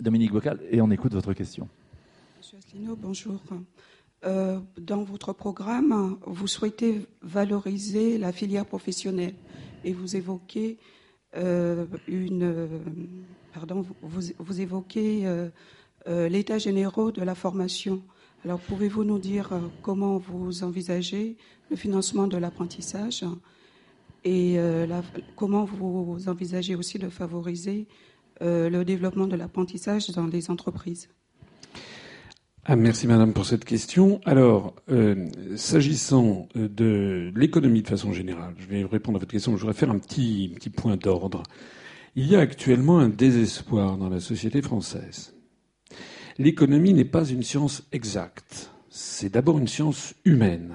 Dominique 0.00 0.32
Bocal, 0.32 0.60
et 0.70 0.80
on 0.80 0.90
écoute 0.90 1.14
votre 1.14 1.32
question. 1.32 1.68
Bonjour. 2.78 3.40
Euh, 4.26 4.60
dans 4.78 5.02
votre 5.02 5.32
programme, 5.32 6.18
vous 6.26 6.46
souhaitez 6.46 7.06
valoriser 7.22 8.18
la 8.18 8.32
filière 8.32 8.66
professionnelle 8.66 9.34
et 9.82 9.94
vous 9.94 10.14
évoquez 10.14 10.76
euh, 11.36 11.86
une, 12.06 12.68
vous, 14.02 14.60
évoquez 14.60 15.26
euh, 15.26 16.28
l'état 16.28 16.58
général 16.58 17.12
de 17.12 17.22
la 17.22 17.34
formation. 17.34 18.02
Alors, 18.44 18.60
pouvez-vous 18.60 19.04
nous 19.04 19.18
dire 19.18 19.50
comment 19.80 20.18
vous 20.18 20.62
envisagez 20.62 21.38
le 21.70 21.76
financement 21.76 22.26
de 22.26 22.36
l'apprentissage 22.36 23.24
et 24.22 24.58
comment 25.34 25.64
vous 25.64 26.28
envisagez 26.28 26.74
aussi 26.74 26.98
de 26.98 27.08
favoriser 27.08 27.86
le 28.40 28.82
développement 28.82 29.26
de 29.26 29.36
l'apprentissage 29.36 30.10
dans 30.10 30.26
les 30.26 30.50
entreprises? 30.50 31.08
Ah, 32.68 32.74
merci 32.74 33.06
Madame 33.06 33.32
pour 33.32 33.46
cette 33.46 33.64
question. 33.64 34.20
Alors, 34.24 34.74
euh, 34.90 35.28
s'agissant 35.54 36.48
euh, 36.56 36.68
de 36.68 37.30
l'économie 37.36 37.82
de 37.82 37.86
façon 37.86 38.12
générale, 38.12 38.54
je 38.58 38.66
vais 38.66 38.84
répondre 38.84 39.18
à 39.18 39.20
votre 39.20 39.30
question. 39.30 39.56
Je 39.56 39.60
voudrais 39.60 39.78
faire 39.78 39.90
un 39.90 39.98
petit, 39.98 40.52
petit 40.52 40.70
point 40.70 40.96
d'ordre. 40.96 41.44
Il 42.16 42.26
y 42.26 42.34
a 42.34 42.40
actuellement 42.40 42.98
un 42.98 43.08
désespoir 43.08 43.96
dans 43.96 44.08
la 44.08 44.18
société 44.18 44.62
française. 44.62 45.32
L'économie 46.38 46.92
n'est 46.92 47.04
pas 47.04 47.24
une 47.24 47.44
science 47.44 47.84
exacte. 47.92 48.72
C'est 48.90 49.32
d'abord 49.32 49.58
une 49.58 49.68
science 49.68 50.14
humaine. 50.24 50.74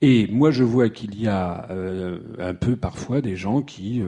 Et 0.00 0.26
moi, 0.28 0.50
je 0.50 0.64
vois 0.64 0.88
qu'il 0.88 1.20
y 1.20 1.28
a 1.28 1.70
euh, 1.70 2.20
un 2.38 2.54
peu 2.54 2.74
parfois 2.76 3.20
des 3.20 3.36
gens 3.36 3.60
qui 3.60 4.02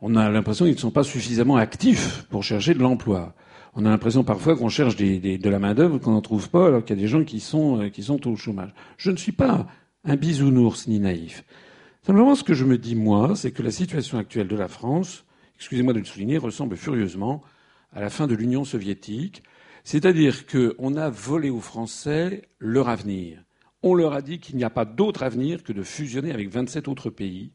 on 0.00 0.14
a 0.14 0.30
l'impression 0.30 0.66
qu'ils 0.66 0.74
ne 0.74 0.80
sont 0.80 0.90
pas 0.92 1.02
suffisamment 1.02 1.56
actifs 1.56 2.26
pour 2.30 2.44
chercher 2.44 2.74
de 2.74 2.80
l'emploi. 2.80 3.34
On 3.76 3.84
a 3.84 3.90
l'impression 3.90 4.22
parfois 4.22 4.56
qu'on 4.56 4.68
cherche 4.68 4.94
de 4.96 5.48
la 5.48 5.58
main-d'œuvre 5.58 5.98
qu'on 5.98 6.12
n'en 6.12 6.20
trouve 6.20 6.48
pas, 6.48 6.68
alors 6.68 6.84
qu'il 6.84 6.96
y 6.96 6.98
a 6.98 7.02
des 7.02 7.08
gens 7.08 7.24
qui 7.24 7.40
sont, 7.40 7.80
euh, 7.80 7.88
qui 7.88 8.04
sont 8.04 8.28
au 8.28 8.36
chômage. 8.36 8.72
Je 8.96 9.10
ne 9.10 9.16
suis 9.16 9.32
pas 9.32 9.66
un 10.04 10.16
bisounours 10.16 10.86
ni 10.86 11.00
naïf. 11.00 11.44
Simplement, 12.06 12.34
ce 12.34 12.44
que 12.44 12.54
je 12.54 12.64
me 12.64 12.78
dis, 12.78 12.94
moi, 12.94 13.34
c'est 13.34 13.50
que 13.50 13.62
la 13.62 13.70
situation 13.70 14.18
actuelle 14.18 14.46
de 14.46 14.56
la 14.56 14.68
France, 14.68 15.24
excusez-moi 15.56 15.92
de 15.92 15.98
le 15.98 16.04
souligner, 16.04 16.38
ressemble 16.38 16.76
furieusement 16.76 17.42
à 17.92 18.00
la 18.00 18.10
fin 18.10 18.26
de 18.26 18.34
l'Union 18.34 18.64
soviétique. 18.64 19.42
C'est-à-dire 19.82 20.46
qu'on 20.46 20.96
a 20.96 21.10
volé 21.10 21.50
aux 21.50 21.60
Français 21.60 22.42
leur 22.58 22.88
avenir. 22.88 23.42
On 23.82 23.94
leur 23.94 24.12
a 24.12 24.22
dit 24.22 24.38
qu'il 24.38 24.56
n'y 24.56 24.64
a 24.64 24.70
pas 24.70 24.84
d'autre 24.84 25.22
avenir 25.22 25.62
que 25.62 25.72
de 25.72 25.82
fusionner 25.82 26.32
avec 26.32 26.48
27 26.48 26.88
autres 26.88 27.10
pays. 27.10 27.52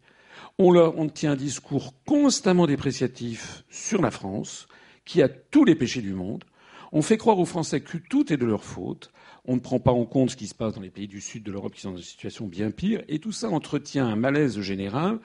On 0.58 0.72
leur 0.72 0.98
on 0.98 1.08
tient 1.10 1.32
un 1.32 1.36
discours 1.36 1.94
constamment 2.06 2.68
dépréciatif 2.68 3.64
sur 3.70 4.02
la 4.02 4.12
France, 4.12 4.68
qui 5.10 5.24
a 5.24 5.28
tous 5.28 5.66
les 5.66 5.74
péchés 5.74 6.04
du 6.04 6.14
monde. 6.14 6.44
On 6.92 7.02
fait 7.02 7.18
croire 7.18 7.40
aux 7.40 7.46
Français 7.46 7.82
que 7.82 7.98
tout 7.98 8.32
est 8.32 8.38
de 8.38 8.46
leur 8.46 8.64
faute. 8.64 9.12
On 9.44 9.56
ne 9.56 9.60
prend 9.60 9.80
pas 9.80 9.92
en 9.92 10.06
compte 10.06 10.30
ce 10.30 10.36
qui 10.36 10.46
se 10.46 10.54
passe 10.54 10.76
dans 10.76 10.82
les 10.82 10.92
pays 10.92 11.08
du 11.08 11.20
sud 11.20 11.42
de 11.42 11.52
l'Europe 11.52 11.74
qui 11.74 11.82
sont 11.82 11.90
dans 11.90 11.98
une 11.98 12.04
situation 12.04 12.46
bien 12.46 12.70
pire. 12.70 13.02
Et 13.08 13.18
tout 13.18 13.32
ça 13.32 13.50
entretient 13.50 14.06
un 14.06 14.16
malaise 14.16 14.62
général. 14.62 15.18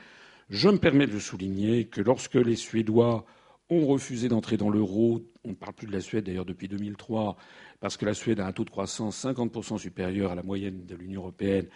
Je 0.49 0.71
me 0.71 0.79
permets 0.79 1.07
de 1.07 1.19
souligner 1.19 1.85
que 1.85 2.01
lorsque 2.01 2.37
les 2.37 2.57
Suédois 2.57 3.27
ont 3.69 3.87
refusé 3.87 4.31
d'entrer 4.31 4.57
dans 4.57 4.71
l'euro, 4.71 5.23
on 5.45 5.51
ne 5.51 5.55
parle 5.55 5.75
plus 5.75 5.87
de 5.87 5.93
la 5.93 6.01
Suède 6.01 6.25
d'ailleurs 6.25 6.47
depuis 6.47 6.69
2003, 6.69 7.37
parce 7.81 7.99
que 7.99 8.07
la 8.07 8.15
Suède 8.15 8.41
a 8.41 8.47
un 8.47 8.53
taux 8.53 8.65
de 8.65 8.71
croissance 8.71 9.23
50% 9.23 9.77
supérieur 9.77 10.33
à 10.33 10.35
la 10.35 10.43
moyenne 10.43 10.87
de 10.87 10.97
l'Union 10.97 11.21
européenne, 11.21 11.67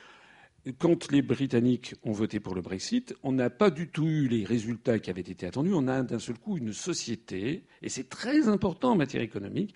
quand 0.79 1.11
les 1.11 1.23
Britanniques 1.23 1.94
ont 2.05 2.12
voté 2.12 2.40
pour 2.40 2.55
le 2.55 2.61
Brexit, 2.61 3.14
on 3.23 3.33
n'a 3.33 3.51
pas 3.51 3.71
du 3.71 3.88
tout 3.88 4.07
eu 4.07 4.29
les 4.29 4.44
résultats 4.44 4.99
qui 4.99 5.11
avaient 5.11 5.21
été 5.21 5.47
attendus. 5.47 5.73
On 5.75 5.88
a 5.88 6.03
d'un 6.03 6.18
seul 6.18 6.38
coup 6.38 6.59
une 6.59 6.73
société, 6.73 7.64
et 7.83 7.88
c'est 7.88 8.09
très 8.09 8.49
important 8.49 8.92
en 8.92 8.97
matière 8.97 9.23
économique, 9.23 9.75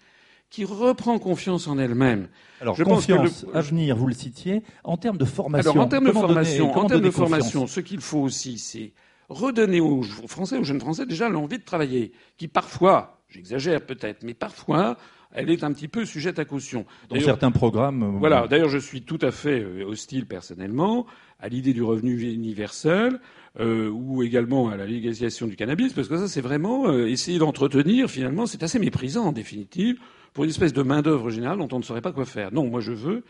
qui 0.50 0.66
reprend 0.66 1.18
confiance 1.18 1.66
en 1.66 1.78
elle-même. 1.78 2.28
Alors, 2.60 2.74
je 2.74 2.84
confiance, 2.84 3.44
pense 3.44 3.54
avenir, 3.54 3.96
vous 3.96 4.06
le 4.06 4.12
citiez, 4.12 4.62
en 4.84 4.98
termes 4.98 5.16
de 5.16 5.24
formation. 5.24 5.70
Alors, 5.70 5.86
en 5.86 5.88
termes 5.88 6.06
de 6.06 6.12
formation, 6.12 6.72
en 6.72 6.86
termes 6.86 7.00
de 7.00 7.10
formation, 7.10 7.66
ce 7.66 7.80
qu'il 7.80 8.00
faut 8.00 8.20
aussi, 8.20 8.58
c'est 8.58 8.92
redonner 9.30 9.80
aux 9.80 10.02
Français, 10.02 10.58
aux 10.58 10.64
jeunes 10.64 10.80
Français, 10.80 11.06
déjà 11.06 11.30
l'envie 11.30 11.58
de 11.58 11.64
travailler, 11.64 12.12
qui 12.36 12.48
parfois, 12.48 13.22
j'exagère 13.30 13.86
peut-être, 13.86 14.22
mais 14.24 14.34
parfois 14.34 14.98
elle 15.32 15.50
est 15.50 15.64
un 15.64 15.72
petit 15.72 15.88
peu 15.88 16.04
sujette 16.04 16.38
à 16.38 16.44
caution. 16.44 16.84
Dans 17.08 17.20
certains 17.20 17.50
programmes. 17.50 18.02
Euh, 18.02 18.18
voilà. 18.18 18.46
D'ailleurs, 18.48 18.68
je 18.68 18.78
suis 18.78 19.02
tout 19.02 19.18
à 19.22 19.30
fait 19.30 19.60
euh, 19.60 19.84
hostile 19.84 20.26
personnellement 20.26 21.06
à 21.40 21.48
l'idée 21.48 21.72
du 21.72 21.82
revenu 21.82 22.20
universel. 22.20 23.18
Euh, 23.60 23.90
ou 23.90 24.22
également 24.22 24.70
à 24.70 24.76
la 24.76 24.86
légalisation 24.86 25.46
du 25.46 25.56
cannabis, 25.56 25.92
parce 25.92 26.08
que 26.08 26.16
ça, 26.16 26.26
c'est 26.26 26.40
vraiment 26.40 26.88
euh, 26.88 27.06
essayer 27.06 27.38
d'entretenir, 27.38 28.08
finalement, 28.08 28.46
c'est 28.46 28.62
assez 28.62 28.78
méprisant, 28.78 29.26
en 29.26 29.32
définitive, 29.32 29.98
pour 30.32 30.44
une 30.44 30.50
espèce 30.50 30.72
de 30.72 30.82
main-d'œuvre 30.82 31.28
générale 31.28 31.58
dont 31.58 31.68
on 31.70 31.78
ne 31.78 31.82
saurait 31.84 32.00
pas 32.00 32.12
quoi 32.12 32.24
faire. 32.24 32.50
Non, 32.50 32.66
moi, 32.70 32.80
je 32.80 32.92
veux 32.92 33.24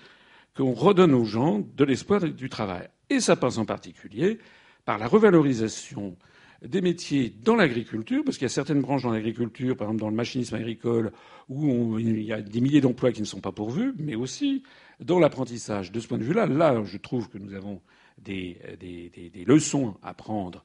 qu'on 0.56 0.74
redonne 0.74 1.12
aux 1.12 1.24
gens 1.24 1.66
de 1.76 1.84
l'espoir 1.84 2.22
et 2.24 2.30
du 2.30 2.48
travail. 2.48 2.86
Et 3.10 3.18
ça 3.18 3.34
passe 3.34 3.58
en 3.58 3.64
particulier 3.64 4.38
par 4.84 4.96
la 4.96 5.08
revalorisation 5.08 6.16
des 6.64 6.80
métiers 6.80 7.34
dans 7.42 7.56
l'agriculture, 7.56 8.22
parce 8.24 8.38
qu'il 8.38 8.44
y 8.44 8.46
a 8.46 8.50
certaines 8.50 8.80
branches 8.80 9.02
dans 9.02 9.10
l'agriculture, 9.10 9.76
par 9.76 9.88
exemple 9.88 10.00
dans 10.00 10.10
le 10.10 10.16
machinisme 10.16 10.54
agricole, 10.54 11.12
où 11.48 11.98
il 11.98 12.22
y 12.22 12.32
a 12.32 12.40
des 12.40 12.60
milliers 12.60 12.80
d'emplois 12.80 13.12
qui 13.12 13.20
ne 13.20 13.26
sont 13.26 13.40
pas 13.40 13.52
pourvus, 13.52 13.92
mais 13.98 14.14
aussi 14.14 14.62
dans 15.00 15.18
l'apprentissage. 15.18 15.92
De 15.92 16.00
ce 16.00 16.06
point 16.08 16.18
de 16.18 16.24
vue-là, 16.24 16.46
là, 16.46 16.82
je 16.84 16.98
trouve 16.98 17.28
que 17.28 17.38
nous 17.38 17.54
avons 17.54 17.80
des, 18.18 18.58
des, 18.78 19.10
des 19.30 19.44
leçons 19.44 19.96
à 20.02 20.14
prendre 20.14 20.62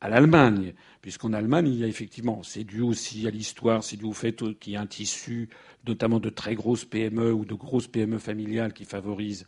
à 0.00 0.08
l'Allemagne, 0.08 0.72
puisqu'en 1.02 1.32
Allemagne, 1.32 1.68
il 1.68 1.78
y 1.78 1.84
a 1.84 1.86
effectivement, 1.86 2.42
c'est 2.42 2.64
dû 2.64 2.80
aussi 2.80 3.26
à 3.26 3.30
l'histoire, 3.30 3.84
c'est 3.84 3.96
dû 3.96 4.04
au 4.04 4.12
fait 4.12 4.42
qu'il 4.58 4.72
y 4.72 4.76
a 4.76 4.80
un 4.80 4.86
tissu, 4.86 5.48
notamment 5.86 6.20
de 6.20 6.30
très 6.30 6.54
grosses 6.54 6.84
PME 6.84 7.32
ou 7.32 7.44
de 7.44 7.54
grosses 7.54 7.86
PME 7.86 8.18
familiales 8.18 8.72
qui 8.72 8.84
favorisent, 8.84 9.46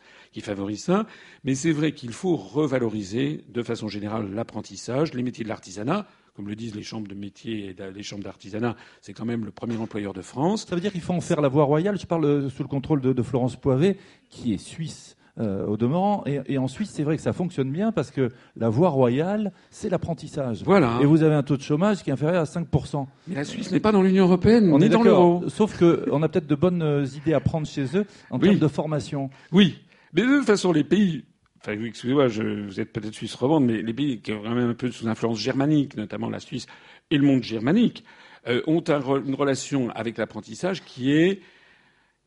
ça. 0.77 1.07
Mais 1.43 1.55
c'est 1.55 1.71
vrai 1.71 1.93
qu'il 1.93 2.13
faut 2.13 2.35
revaloriser 2.35 3.43
de 3.49 3.63
façon 3.63 3.87
générale 3.87 4.31
l'apprentissage, 4.31 5.13
les 5.13 5.23
métiers 5.23 5.43
de 5.43 5.49
l'artisanat. 5.49 6.05
Comme 6.35 6.47
le 6.47 6.55
disent 6.55 6.73
les 6.73 6.81
chambres 6.81 7.07
de 7.07 7.13
métiers 7.13 7.67
et 7.69 7.75
les 7.93 8.01
chambres 8.01 8.23
d'artisanat, 8.23 8.75
c'est 9.01 9.13
quand 9.13 9.25
même 9.25 9.45
le 9.45 9.51
premier 9.51 9.77
employeur 9.77 10.13
de 10.13 10.23
France. 10.23 10.65
Ça 10.67 10.73
veut 10.73 10.81
dire 10.81 10.91
qu'il 10.91 11.01
faut 11.01 11.13
en 11.13 11.21
faire 11.21 11.41
la 11.41 11.47
voie 11.47 11.63
royale. 11.63 11.99
Je 11.99 12.07
parle 12.07 12.25
euh, 12.25 12.49
sous 12.49 12.63
le 12.63 12.67
contrôle 12.67 13.01
de, 13.01 13.13
de 13.13 13.21
Florence 13.21 13.55
Poivet, 13.55 13.97
qui 14.31 14.51
est 14.51 14.57
suisse 14.57 15.15
euh, 15.39 15.65
au 15.65 15.77
demeurant. 15.77 16.23
Et, 16.25 16.57
en 16.57 16.67
Suisse, 16.67 16.91
c'est 16.93 17.03
vrai 17.03 17.17
que 17.17 17.23
ça 17.23 17.33
fonctionne 17.33 17.71
bien 17.71 17.91
parce 17.91 18.11
que 18.11 18.29
la 18.55 18.69
voie 18.69 18.89
royale, 18.89 19.51
c'est 19.71 19.89
l'apprentissage. 19.89 20.61
Voilà. 20.63 20.99
Et 21.01 21.05
vous 21.05 21.23
avez 21.23 21.33
un 21.33 21.43
taux 21.43 21.57
de 21.57 21.61
chômage 21.61 22.03
qui 22.03 22.11
est 22.11 22.13
inférieur 22.13 22.41
à 22.41 22.45
5%. 22.45 23.07
Mais 23.27 23.35
la 23.35 23.43
Suisse 23.43 23.71
n'est 23.71 23.79
pas 23.79 23.91
dans 23.91 24.03
l'Union 24.03 24.25
européenne, 24.25 24.71
on 24.71 24.79
est 24.79 24.89
dans 24.89 25.03
l'euro. 25.03 25.43
Sauf 25.47 25.77
qu'on 25.77 26.21
a 26.21 26.29
peut-être 26.29 26.47
de 26.47 26.55
bonnes 26.55 26.81
euh, 26.81 27.05
idées 27.05 27.33
à 27.33 27.39
prendre 27.39 27.65
chez 27.65 27.85
eux 27.97 28.05
en 28.29 28.37
termes 28.37 28.59
de 28.59 28.67
formation. 28.67 29.29
Oui. 29.51 29.79
Mais 30.13 30.21
de 30.21 30.27
toute 30.27 30.45
façon, 30.45 30.71
les 30.71 30.83
pays 30.83 31.23
Enfin, 31.65 31.81
excusez-moi, 31.81 32.27
vous 32.27 32.81
êtes 32.81 32.91
peut-être 32.91 33.13
suisse 33.13 33.35
romande, 33.35 33.65
mais 33.65 33.81
les 33.81 33.93
pays 33.93 34.19
qui 34.19 34.33
ont 34.33 34.43
quand 34.43 34.53
même 34.53 34.71
un 34.71 34.73
peu 34.73 34.91
sous 34.91 35.07
influence 35.07 35.39
germanique, 35.39 35.95
notamment 35.95 36.29
la 36.29 36.41
Suisse 36.41 36.67
et 37.09 37.17
le 37.17 37.25
monde 37.25 37.41
germanique, 37.41 38.03
euh, 38.49 38.61
ont 38.67 38.81
une 38.81 39.35
relation 39.35 39.89
avec 39.91 40.17
l'apprentissage 40.17 40.83
qui 40.83 41.13
est 41.13 41.39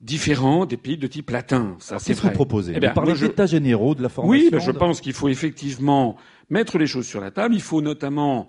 différents 0.00 0.66
des 0.66 0.76
pays 0.76 0.96
de 0.96 1.06
type 1.06 1.30
latin. 1.30 1.76
Ça, 1.78 1.98
c'est 1.98 2.14
vous 2.14 2.30
proposez 2.30 2.74
eh 2.76 2.80
bien, 2.80 2.90
Vous 2.90 2.94
parlez 2.94 3.14
d'états 3.14 3.46
généraux 3.46 3.94
de 3.94 4.02
la 4.02 4.09
formation. 4.09 4.44
Oui, 4.44 4.50
ben, 4.50 4.61
je 4.61 4.70
pense 4.70 5.00
qu'il 5.00 5.12
faut 5.12 5.28
effectivement 5.28 6.16
mettre 6.50 6.78
les 6.78 6.87
choses 6.87 7.06
sur 7.06 7.20
la 7.20 7.30
table. 7.30 7.54
Il 7.54 7.62
faut 7.62 7.80
notamment 7.80 8.46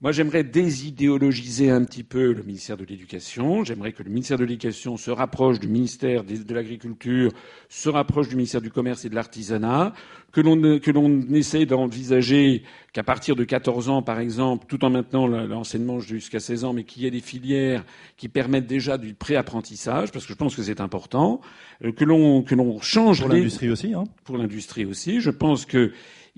moi, 0.00 0.12
j'aimerais 0.12 0.44
désidéologiser 0.44 1.70
un 1.70 1.82
petit 1.82 2.04
peu 2.04 2.32
le 2.32 2.44
ministère 2.44 2.76
de 2.76 2.84
l'Éducation. 2.84 3.64
J'aimerais 3.64 3.90
que 3.90 4.04
le 4.04 4.10
ministère 4.10 4.38
de 4.38 4.44
l'Éducation 4.44 4.96
se 4.96 5.10
rapproche 5.10 5.58
du 5.58 5.66
ministère 5.66 6.22
de 6.22 6.54
l'Agriculture, 6.54 7.32
se 7.68 7.88
rapproche 7.88 8.28
du 8.28 8.36
ministère 8.36 8.60
du 8.60 8.70
Commerce 8.70 9.04
et 9.04 9.08
de 9.08 9.16
l'Artisanat, 9.16 9.92
que 10.30 10.40
l'on 10.40 10.78
que 10.78 10.92
l'on 10.92 11.22
essaye 11.32 11.66
d'envisager 11.66 12.62
qu'à 12.92 13.02
partir 13.02 13.34
de 13.34 13.42
14 13.42 13.88
ans, 13.88 14.02
par 14.02 14.20
exemple, 14.20 14.66
tout 14.68 14.84
en 14.84 14.90
maintenant 14.90 15.26
l'enseignement 15.26 15.98
jusqu'à 15.98 16.38
16 16.38 16.64
ans, 16.64 16.72
mais 16.72 16.84
qu'il 16.84 17.02
y 17.02 17.06
ait 17.06 17.10
des 17.10 17.20
filières 17.20 17.84
qui 18.16 18.28
permettent 18.28 18.68
déjà 18.68 18.98
du 18.98 19.14
pré-apprentissage, 19.14 20.12
parce 20.12 20.26
que 20.26 20.32
je 20.32 20.38
pense 20.38 20.54
que 20.54 20.62
c'est 20.62 20.80
important, 20.80 21.40
euh, 21.84 21.90
que 21.90 22.04
l'on 22.04 22.42
que 22.42 22.54
l'on 22.54 22.80
change 22.80 23.18
pour 23.20 23.30
l'industrie 23.30 23.68
aussi. 23.68 23.94
Hein. 23.94 24.04
Pour 24.22 24.38
l'industrie 24.38 24.84
aussi, 24.84 25.20
je 25.20 25.30
pense 25.30 25.66
que 25.66 25.90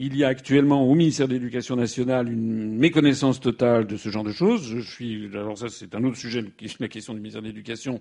il 0.03 0.17
y 0.17 0.25
a 0.25 0.29
actuellement 0.29 0.83
au 0.89 0.95
ministère 0.95 1.29
de 1.29 1.35
l'Éducation 1.35 1.77
nationale 1.77 2.33
une 2.33 2.75
méconnaissance 2.75 3.39
totale 3.39 3.87
de 3.87 3.99
ce 3.99 4.09
genre 4.09 4.25
de 4.25 4.33
choses. 4.33 4.67
Je 4.67 4.81
suis, 4.81 5.27
alors 5.35 5.59
ça 5.59 5.69
c'est 5.69 5.95
un 5.95 6.03
autre 6.05 6.17
sujet, 6.17 6.43
la 6.79 6.89
question 6.89 7.13
du 7.13 7.21
ministère 7.21 7.43
de 7.43 7.49
l'Éducation. 7.49 8.01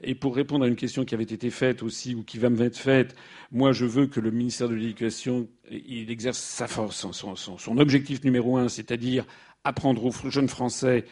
Et 0.00 0.14
pour 0.14 0.36
répondre 0.36 0.64
à 0.64 0.68
une 0.68 0.76
question 0.76 1.04
qui 1.04 1.12
avait 1.12 1.24
été 1.24 1.50
faite 1.50 1.82
aussi 1.82 2.14
ou 2.14 2.22
qui 2.22 2.38
va 2.38 2.50
me 2.50 2.64
être 2.64 2.78
faite, 2.78 3.16
moi 3.50 3.72
je 3.72 3.84
veux 3.84 4.06
que 4.06 4.20
le 4.20 4.30
ministère 4.30 4.68
de 4.68 4.74
l'Éducation 4.74 5.48
il 5.72 6.08
exerce 6.12 6.38
sa 6.38 6.68
force, 6.68 7.04
son, 7.10 7.78
objectif 7.78 8.22
numéro 8.22 8.56
un, 8.56 8.68
c'est-à-dire 8.68 9.26
apprendre 9.64 10.04
aux 10.04 10.30
jeunes 10.30 10.48
Français 10.48 11.04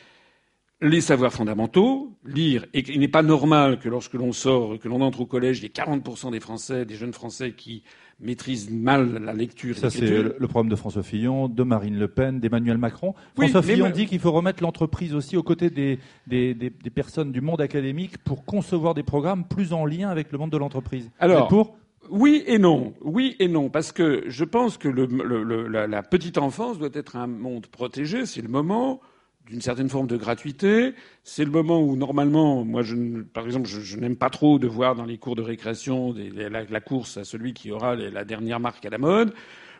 les 0.81 1.01
savoirs 1.01 1.33
fondamentaux, 1.33 2.13
lire. 2.25 2.65
Et 2.73 2.85
il 2.89 3.01
n'est 3.01 3.09
pas 3.09 3.23
normal 3.23 3.79
que 3.81 3.89
lorsque 3.89 4.15
l'on 4.15 4.33
sort, 4.33 4.79
que 4.79 4.89
l'on 4.89 5.01
entre 5.01 5.23
au 5.23 5.27
collège, 5.27 5.59
il 5.59 5.65
y 5.65 5.67
ait 5.67 5.71
40% 5.71 6.31
des 6.31 6.41
Français, 6.41 6.85
des 6.85 6.95
jeunes 6.95 7.13
Français 7.13 7.53
qui 7.53 7.83
maîtrisent 8.21 8.71
mal 8.71 9.23
la 9.25 9.33
lecture. 9.33 9.77
Ça, 9.77 9.91
c'est 9.91 10.07
le 10.09 10.49
problème 10.49 10.71
de 10.71 10.77
François 10.77 11.03
Fillon, 11.03 11.49
de 11.49 11.63
Marine 11.63 11.99
Le 11.99 12.09
Pen, 12.09 12.41
d'Emmanuel 12.41 12.79
Macron. 12.79 13.15
François 13.37 13.63
Fillon 13.63 13.91
dit 13.91 14.07
qu'il 14.07 14.21
faut 14.21 14.33
remettre 14.33 14.63
l'entreprise 14.63 15.15
aussi 15.15 15.37
aux 15.37 15.43
côtés 15.43 15.71
des, 15.71 15.99
des, 16.27 16.55
des, 16.55 16.71
des, 16.71 16.91
personnes 16.91 17.33
du 17.33 17.41
monde 17.41 17.61
académique 17.61 18.19
pour 18.19 18.45
concevoir 18.45 18.95
des 18.95 19.03
programmes 19.03 19.45
plus 19.45 19.73
en 19.73 19.85
lien 19.85 20.09
avec 20.09 20.33
le 20.33 20.39
monde 20.39 20.51
de 20.51 20.57
l'entreprise. 20.57 21.11
Alors, 21.19 21.49
pour? 21.49 21.77
oui 22.11 22.43
et 22.47 22.59
non, 22.59 22.95
oui 23.01 23.37
et 23.39 23.49
non, 23.49 23.69
parce 23.69 23.93
que 23.93 24.25
je 24.27 24.45
pense 24.45 24.79
que 24.79 24.89
le, 24.89 25.07
le, 25.07 25.69
la, 25.69 25.87
la 25.87 26.03
petite 26.03 26.39
enfance 26.39 26.79
doit 26.79 26.89
être 26.93 27.17
un 27.17 27.27
monde 27.27 27.67
protégé. 27.67 28.27
C'est 28.27 28.43
le 28.43 28.49
moment 28.49 29.01
d'une 29.49 29.61
certaine 29.61 29.89
forme 29.89 30.07
de 30.07 30.17
gratuité. 30.17 30.95
C'est 31.25 31.45
le 31.45 31.51
moment 31.51 31.81
où, 31.81 31.97
normalement, 31.97 32.65
moi, 32.65 32.83
je, 32.83 33.23
par 33.23 33.47
exemple, 33.47 33.67
je, 33.69 33.97
n'aime 33.97 34.17
pas 34.17 34.31
trop 34.31 34.59
de 34.59 34.67
voir 34.67 34.95
dans 34.95 35.05
les 35.05 35.19
cours 35.19 35.37
de 35.37 35.43
récréation 35.43 36.15
la, 36.15 36.81
course 36.81 37.17
à 37.17 37.25
celui 37.25 37.55
qui 37.55 37.71
aura 37.71 37.97
la 37.97 38.25
dernière 38.25 38.61
marque 38.61 38.85
à 38.85 38.91
la 38.91 38.99
mode. 38.99 39.33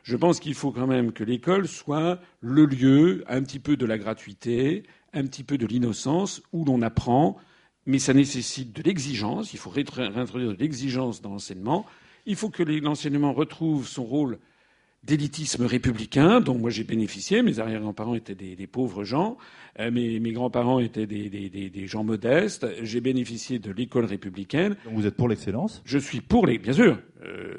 Je 0.03 0.17
pense 0.17 0.41
qu'il 0.41 0.55
faut 0.55 0.73
quand 0.73 0.87
même 0.87 1.13
que 1.13 1.25
l'école 1.25 1.69
soit 1.69 2.19
le 2.41 2.65
lieu 2.65 3.25
un 3.29 3.43
petit 3.43 3.59
peu 3.59 3.77
de 3.77 3.85
la 3.85 3.99
gratuité, 3.99 4.85
un 5.13 5.27
petit 5.27 5.45
peu 5.45 5.59
de 5.59 5.67
l'innocence, 5.67 6.43
où 6.53 6.65
l'on 6.65 6.81
apprend, 6.83 7.37
mais 7.85 7.99
ça 7.99 8.15
nécessite 8.15 8.75
de 8.75 8.83
l'exigence. 8.83 9.53
Il 9.53 9.59
faut 9.59 9.71
réintroduire 9.71 10.53
de 10.53 10.59
l'exigence 10.59 11.21
dans 11.21 11.31
l'enseignement. 11.31 11.85
Il 12.27 12.37
faut 12.37 12.51
que 12.51 12.63
l'enseignement 12.63 13.33
retrouve 13.33 13.87
son 13.87 14.05
rôle 14.05 14.39
d'élitisme 15.05 15.65
républicain 15.65 16.41
dont 16.41 16.59
moi 16.59 16.71
j'ai 16.71 16.85
bénéficié. 16.85 17.43
Mes 17.43 17.61
arrière-grands-parents 17.61 18.15
étaient 18.15 18.35
des, 18.35 18.67
pauvres 18.67 19.05
gens, 19.05 19.39
euh, 19.79 19.91
mes, 19.91 20.33
grands-parents 20.33 20.81
étaient 20.81 21.07
des, 21.07 21.87
gens 21.87 22.05
modestes. 22.05 22.67
J'ai 22.83 23.01
bénéficié 23.01 23.59
de 23.59 23.71
l'école 23.73 24.05
républicaine. 24.05 24.77
Donc 24.85 24.95
vous 24.95 25.07
êtes 25.07 25.17
pour 25.17 25.29
l'excellence? 25.29 25.83
Je 25.85 25.99
suis 25.99 26.21
pour 26.21 26.47
les, 26.47 26.59
bien 26.59 26.73
sûr. 26.73 26.99
Euh, 27.25 27.55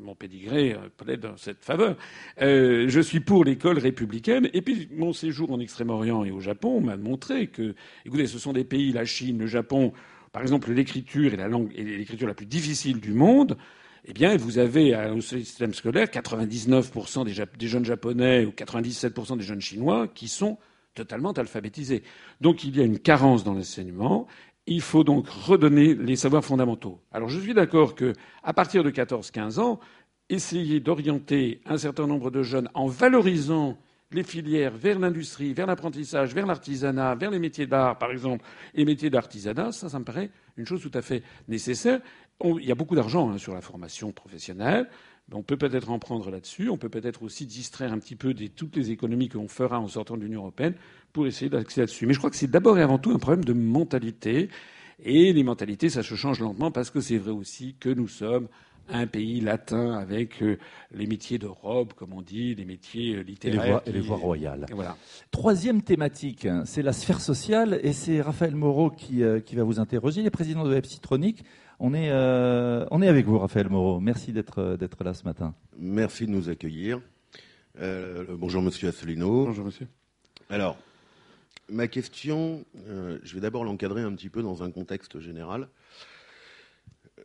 mon 0.00 0.14
pédigré 0.14 0.72
euh, 0.72 0.88
plaide 0.96 1.20
dans 1.20 1.36
cette 1.36 1.64
faveur. 1.64 1.96
Euh, 2.40 2.88
je 2.88 3.00
suis 3.00 3.20
pour 3.20 3.44
l'école 3.44 3.78
républicaine. 3.78 4.48
Et 4.52 4.62
puis 4.62 4.88
mon 4.92 5.12
séjour 5.12 5.52
en 5.52 5.60
Extrême-Orient 5.60 6.24
et 6.24 6.30
au 6.30 6.40
Japon 6.40 6.80
m'a 6.80 6.96
montré 6.96 7.46
que, 7.46 7.74
écoutez, 8.04 8.26
ce 8.26 8.38
sont 8.38 8.52
des 8.52 8.64
pays, 8.64 8.92
la 8.92 9.04
Chine, 9.04 9.38
le 9.38 9.46
Japon, 9.46 9.92
par 10.32 10.42
exemple, 10.42 10.72
l'écriture 10.72 11.32
est 11.32 11.36
la 11.36 11.48
langue 11.48 11.72
est 11.76 11.84
l'écriture 11.84 12.28
la 12.28 12.34
plus 12.34 12.46
difficile 12.46 13.00
du 13.00 13.12
monde. 13.12 13.56
Eh 14.04 14.12
bien, 14.12 14.36
vous 14.36 14.58
avez 14.58 14.96
au 15.10 15.20
système 15.20 15.74
scolaire 15.74 16.06
99% 16.06 17.24
des, 17.24 17.44
des 17.58 17.68
jeunes 17.68 17.84
japonais 17.84 18.46
ou 18.46 18.50
97% 18.50 19.36
des 19.36 19.44
jeunes 19.44 19.60
chinois 19.60 20.08
qui 20.08 20.28
sont 20.28 20.58
totalement 20.94 21.32
alphabétisés. 21.32 22.02
Donc 22.40 22.64
il 22.64 22.76
y 22.76 22.80
a 22.80 22.84
une 22.84 22.98
carence 22.98 23.44
dans 23.44 23.54
l'enseignement. 23.54 24.26
Il 24.66 24.80
faut 24.80 25.04
donc 25.04 25.28
redonner 25.28 25.94
les 25.94 26.16
savoirs 26.16 26.44
fondamentaux. 26.44 27.00
Alors 27.12 27.28
je 27.28 27.40
suis 27.40 27.54
d'accord 27.54 27.94
que, 27.94 28.12
à 28.42 28.52
partir 28.52 28.84
de 28.84 28.90
14-15 28.90 29.58
ans, 29.58 29.80
essayer 30.28 30.80
d'orienter 30.80 31.60
un 31.66 31.76
certain 31.76 32.06
nombre 32.06 32.30
de 32.30 32.42
jeunes 32.42 32.68
en 32.74 32.86
valorisant 32.86 33.78
les 34.12 34.22
filières 34.24 34.76
vers 34.76 34.98
l'industrie, 34.98 35.54
vers 35.54 35.66
l'apprentissage, 35.66 36.34
vers 36.34 36.46
l'artisanat, 36.46 37.14
vers 37.14 37.30
les 37.30 37.38
métiers 37.38 37.66
d'art, 37.66 37.96
par 37.98 38.10
exemple, 38.10 38.44
et 38.74 38.84
métiers 38.84 39.10
d'artisanat, 39.10 39.72
ça, 39.72 39.88
ça 39.88 39.98
me 39.98 40.04
paraît 40.04 40.30
une 40.56 40.66
chose 40.66 40.82
tout 40.82 40.90
à 40.94 41.02
fait 41.02 41.22
nécessaire. 41.46 42.00
Il 42.44 42.64
y 42.64 42.72
a 42.72 42.74
beaucoup 42.74 42.94
d'argent 42.94 43.30
hein, 43.30 43.38
sur 43.38 43.54
la 43.54 43.60
formation 43.60 44.12
professionnelle. 44.12 44.88
On 45.32 45.42
peut 45.42 45.56
peut-être 45.56 45.90
en 45.90 45.98
prendre 45.98 46.28
là-dessus. 46.30 46.68
On 46.70 46.76
peut 46.76 46.88
peut-être 46.88 47.22
aussi 47.22 47.46
distraire 47.46 47.92
un 47.92 47.98
petit 47.98 48.16
peu 48.16 48.34
de 48.34 48.46
toutes 48.48 48.76
les 48.76 48.90
économies 48.90 49.28
qu'on 49.28 49.46
fera 49.46 49.78
en 49.78 49.86
sortant 49.86 50.16
de 50.16 50.22
l'Union 50.22 50.40
européenne 50.40 50.74
pour 51.12 51.26
essayer 51.26 51.48
d'accéder 51.48 51.82
là-dessus. 51.82 52.06
Mais 52.06 52.14
je 52.14 52.18
crois 52.18 52.30
que 52.30 52.36
c'est 52.36 52.50
d'abord 52.50 52.78
et 52.78 52.82
avant 52.82 52.98
tout 52.98 53.12
un 53.12 53.18
problème 53.18 53.44
de 53.44 53.52
mentalité. 53.52 54.48
Et 55.02 55.32
les 55.32 55.44
mentalités, 55.44 55.88
ça 55.88 56.02
se 56.02 56.14
change 56.14 56.40
lentement 56.40 56.70
parce 56.70 56.90
que 56.90 57.00
c'est 57.00 57.16
vrai 57.16 57.30
aussi 57.30 57.76
que 57.78 57.88
nous 57.88 58.08
sommes 58.08 58.48
un 58.92 59.06
pays 59.06 59.40
latin 59.40 59.92
avec 59.92 60.42
euh, 60.42 60.58
les 60.92 61.06
métiers 61.06 61.38
de 61.38 61.46
robe, 61.46 61.92
comme 61.92 62.12
on 62.12 62.22
dit, 62.22 62.54
les 62.56 62.64
métiers 62.64 63.14
euh, 63.14 63.22
littéraires. 63.22 63.80
Et 63.86 63.92
les 63.92 64.00
voies, 64.00 64.16
royales. 64.16 64.66
voilà. 64.72 64.96
Troisième 65.30 65.82
thématique, 65.82 66.48
c'est 66.64 66.82
la 66.82 66.92
sphère 66.92 67.20
sociale 67.20 67.78
et 67.82 67.92
c'est 67.92 68.20
Raphaël 68.20 68.56
Moreau 68.56 68.90
qui, 68.90 69.22
euh, 69.22 69.38
qui 69.40 69.54
va 69.54 69.62
vous 69.62 69.78
interroger. 69.78 70.22
Il 70.22 70.26
est 70.26 70.30
président 70.30 70.64
de 70.64 70.74
Epsitronic. 70.74 71.44
On 71.82 71.94
est, 71.94 72.12
on 72.12 73.02
est 73.02 73.08
avec 73.08 73.24
vous, 73.24 73.38
Raphaël 73.38 73.70
Moreau. 73.70 74.00
Merci 74.00 74.32
d'être, 74.32 74.76
d'être 74.76 75.02
là 75.02 75.14
ce 75.14 75.24
matin. 75.24 75.54
Merci 75.78 76.26
de 76.26 76.30
nous 76.30 76.50
accueillir. 76.50 77.00
bonjour, 78.28 78.60
monsieur 78.60 78.88
Asselineau. 78.88 79.46
Bonjour, 79.46 79.64
monsieur. 79.64 79.88
Alors, 80.50 80.76
ma 81.70 81.88
question, 81.88 82.64
je 82.86 83.34
vais 83.34 83.40
d'abord 83.40 83.64
l'encadrer 83.64 84.02
un 84.02 84.12
petit 84.14 84.28
peu 84.28 84.42
dans 84.42 84.62
un 84.62 84.70
contexte 84.70 85.20
général. 85.20 85.68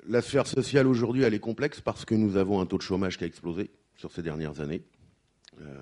La 0.08 0.22
sphère 0.22 0.46
sociale 0.46 0.88
aujourd'hui, 0.88 1.24
elle 1.24 1.34
est 1.34 1.40
complexe 1.40 1.82
parce 1.82 2.06
que 2.06 2.14
nous 2.14 2.38
avons 2.38 2.62
un 2.62 2.66
taux 2.66 2.78
de 2.78 2.84
chômage 2.84 3.18
qui 3.18 3.24
a 3.24 3.28
explosé 3.28 3.72
sur 3.96 4.12
ces 4.12 4.22
dernières 4.22 4.60
années. 4.62 4.84
Euh, 5.62 5.80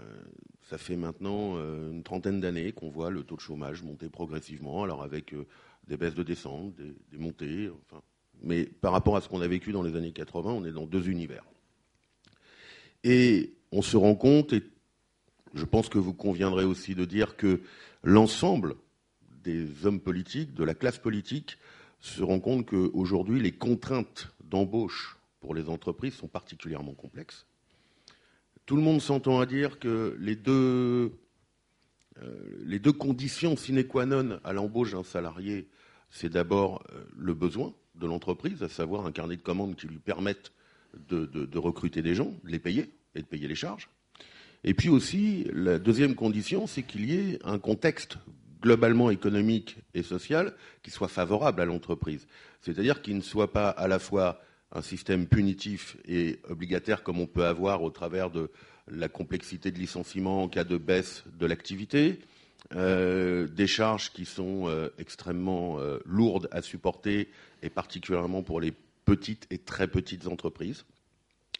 ça 0.61 0.77
fait 0.77 0.95
maintenant 0.95 1.57
euh, 1.57 1.91
une 1.91 2.03
trentaine 2.03 2.39
d'années 2.39 2.71
qu'on 2.71 2.89
voit 2.89 3.09
le 3.09 3.23
taux 3.23 3.35
de 3.35 3.41
chômage 3.41 3.83
monter 3.83 4.07
progressivement, 4.09 4.83
alors 4.83 5.03
avec 5.03 5.33
euh, 5.33 5.45
des 5.87 5.97
baisses 5.97 6.15
de 6.15 6.23
descente, 6.23 6.73
des, 6.75 7.17
montées. 7.17 7.69
Enfin, 7.69 8.01
mais 8.41 8.65
par 8.65 8.91
rapport 8.91 9.15
à 9.15 9.21
ce 9.21 9.29
qu'on 9.29 9.41
a 9.41 9.47
vécu 9.47 9.71
dans 9.71 9.83
les 9.83 9.95
années 9.95 10.11
80, 10.11 10.51
on 10.51 10.65
est 10.65 10.71
dans 10.71 10.85
deux 10.85 11.09
univers. 11.09 11.43
Et 13.03 13.53
on 13.71 13.81
se 13.81 13.97
rend 13.97 14.15
compte, 14.15 14.53
et 14.53 14.63
je 15.53 15.65
pense 15.65 15.89
que 15.89 15.97
vous 15.97 16.13
conviendrez 16.13 16.63
aussi 16.63 16.95
de 16.95 17.05
dire 17.05 17.35
que 17.35 17.61
l'ensemble 18.03 18.75
des 19.43 19.85
hommes 19.85 19.99
politiques, 19.99 20.53
de 20.53 20.63
la 20.63 20.73
classe 20.73 20.97
politique, 20.97 21.57
se 21.99 22.21
rend 22.23 22.39
compte 22.39 22.65
qu'aujourd'hui, 22.65 23.41
les 23.41 23.51
contraintes 23.51 24.33
d'embauche 24.43 25.17
pour 25.39 25.55
les 25.55 25.69
entreprises 25.69 26.13
sont 26.13 26.27
particulièrement 26.27 26.93
complexes. 26.93 27.45
Tout 28.65 28.77
le 28.77 28.81
monde 28.81 29.01
s'entend 29.01 29.39
à 29.39 29.45
dire 29.45 29.79
que 29.79 30.15
les 30.19 30.35
deux, 30.35 31.11
euh, 32.21 32.91
conditions 32.97 33.57
sine 33.57 33.83
qua 33.85 34.05
non 34.05 34.39
à 34.43 34.53
l'embauche 34.53 34.91
d'un 34.91 35.03
salarié, 35.03 35.67
c'est 36.09 36.29
d'abord 36.29 36.83
euh, 36.93 37.03
le 37.17 37.33
besoin 37.33 37.73
de 37.95 38.07
l'entreprise, 38.07 38.63
à 38.63 38.69
savoir 38.69 39.05
un 39.05 39.11
carnet 39.11 39.37
de 39.37 39.41
commandes 39.41 39.75
qui 39.75 39.87
lui 39.87 39.99
permette 39.99 40.51
de, 41.09 41.25
de, 41.25 41.57
recruter 41.57 42.01
des 42.01 42.15
gens, 42.15 42.33
de 42.43 42.51
les 42.51 42.59
payer 42.59 42.91
et 43.15 43.21
de 43.21 43.25
payer 43.25 43.47
les 43.47 43.55
charges. 43.55 43.89
Et 44.63 44.73
puis 44.73 44.89
aussi, 44.89 45.47
la 45.51 45.79
deuxième 45.79 46.15
condition, 46.15 46.67
c'est 46.67 46.83
qu'il 46.83 47.09
y 47.09 47.15
ait 47.15 47.39
un 47.43 47.59
contexte 47.59 48.17
globalement 48.61 49.09
économique 49.09 49.77
et 49.93 50.03
social 50.03 50.53
qui 50.83 50.91
soit 50.91 51.09
favorable 51.09 51.61
à 51.61 51.65
l'entreprise. 51.65 52.27
C'est-à-dire 52.61 53.01
qu'il 53.01 53.17
ne 53.17 53.21
soit 53.21 53.51
pas 53.51 53.69
à 53.69 53.87
la 53.87 53.99
fois 53.99 54.41
un 54.71 54.81
système 54.81 55.27
punitif 55.27 55.97
et 56.07 56.39
obligataire 56.49 57.03
comme 57.03 57.19
on 57.19 57.27
peut 57.27 57.45
avoir 57.45 57.83
au 57.83 57.89
travers 57.89 58.31
de 58.31 58.49
la 58.87 59.09
complexité 59.09 59.71
de 59.71 59.79
licenciement 59.79 60.43
en 60.43 60.47
cas 60.47 60.63
de 60.63 60.77
baisse 60.77 61.23
de 61.37 61.45
l'activité, 61.45 62.19
euh, 62.75 63.47
des 63.47 63.67
charges 63.67 64.11
qui 64.11 64.25
sont 64.25 64.67
euh, 64.67 64.89
extrêmement 64.97 65.79
euh, 65.79 65.99
lourdes 66.05 66.47
à 66.51 66.61
supporter 66.61 67.29
et 67.61 67.69
particulièrement 67.69 68.41
pour 68.41 68.59
les 68.59 68.73
petites 69.05 69.45
et 69.51 69.57
très 69.59 69.87
petites 69.87 70.27
entreprises. 70.27 70.85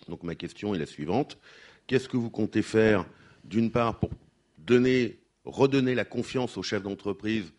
Donc 0.08 0.24
ma 0.24 0.34
question 0.34 0.74
est 0.74 0.80
la 0.80 0.86
suivante. 0.86 1.38
Qu'est-ce 1.86 2.10
que 2.10 2.18
vous 2.18 2.30
comptez 2.30 2.62
faire 2.62 3.06
d'une 3.44 3.70
part 3.70 4.00
pour 4.00 4.10
donner 4.58 5.20
redonner 5.46 5.94
la 5.94 6.06
confiance 6.06 6.58
aux 6.58 6.64
chefs 6.64 6.84
d'entreprise 6.84 7.52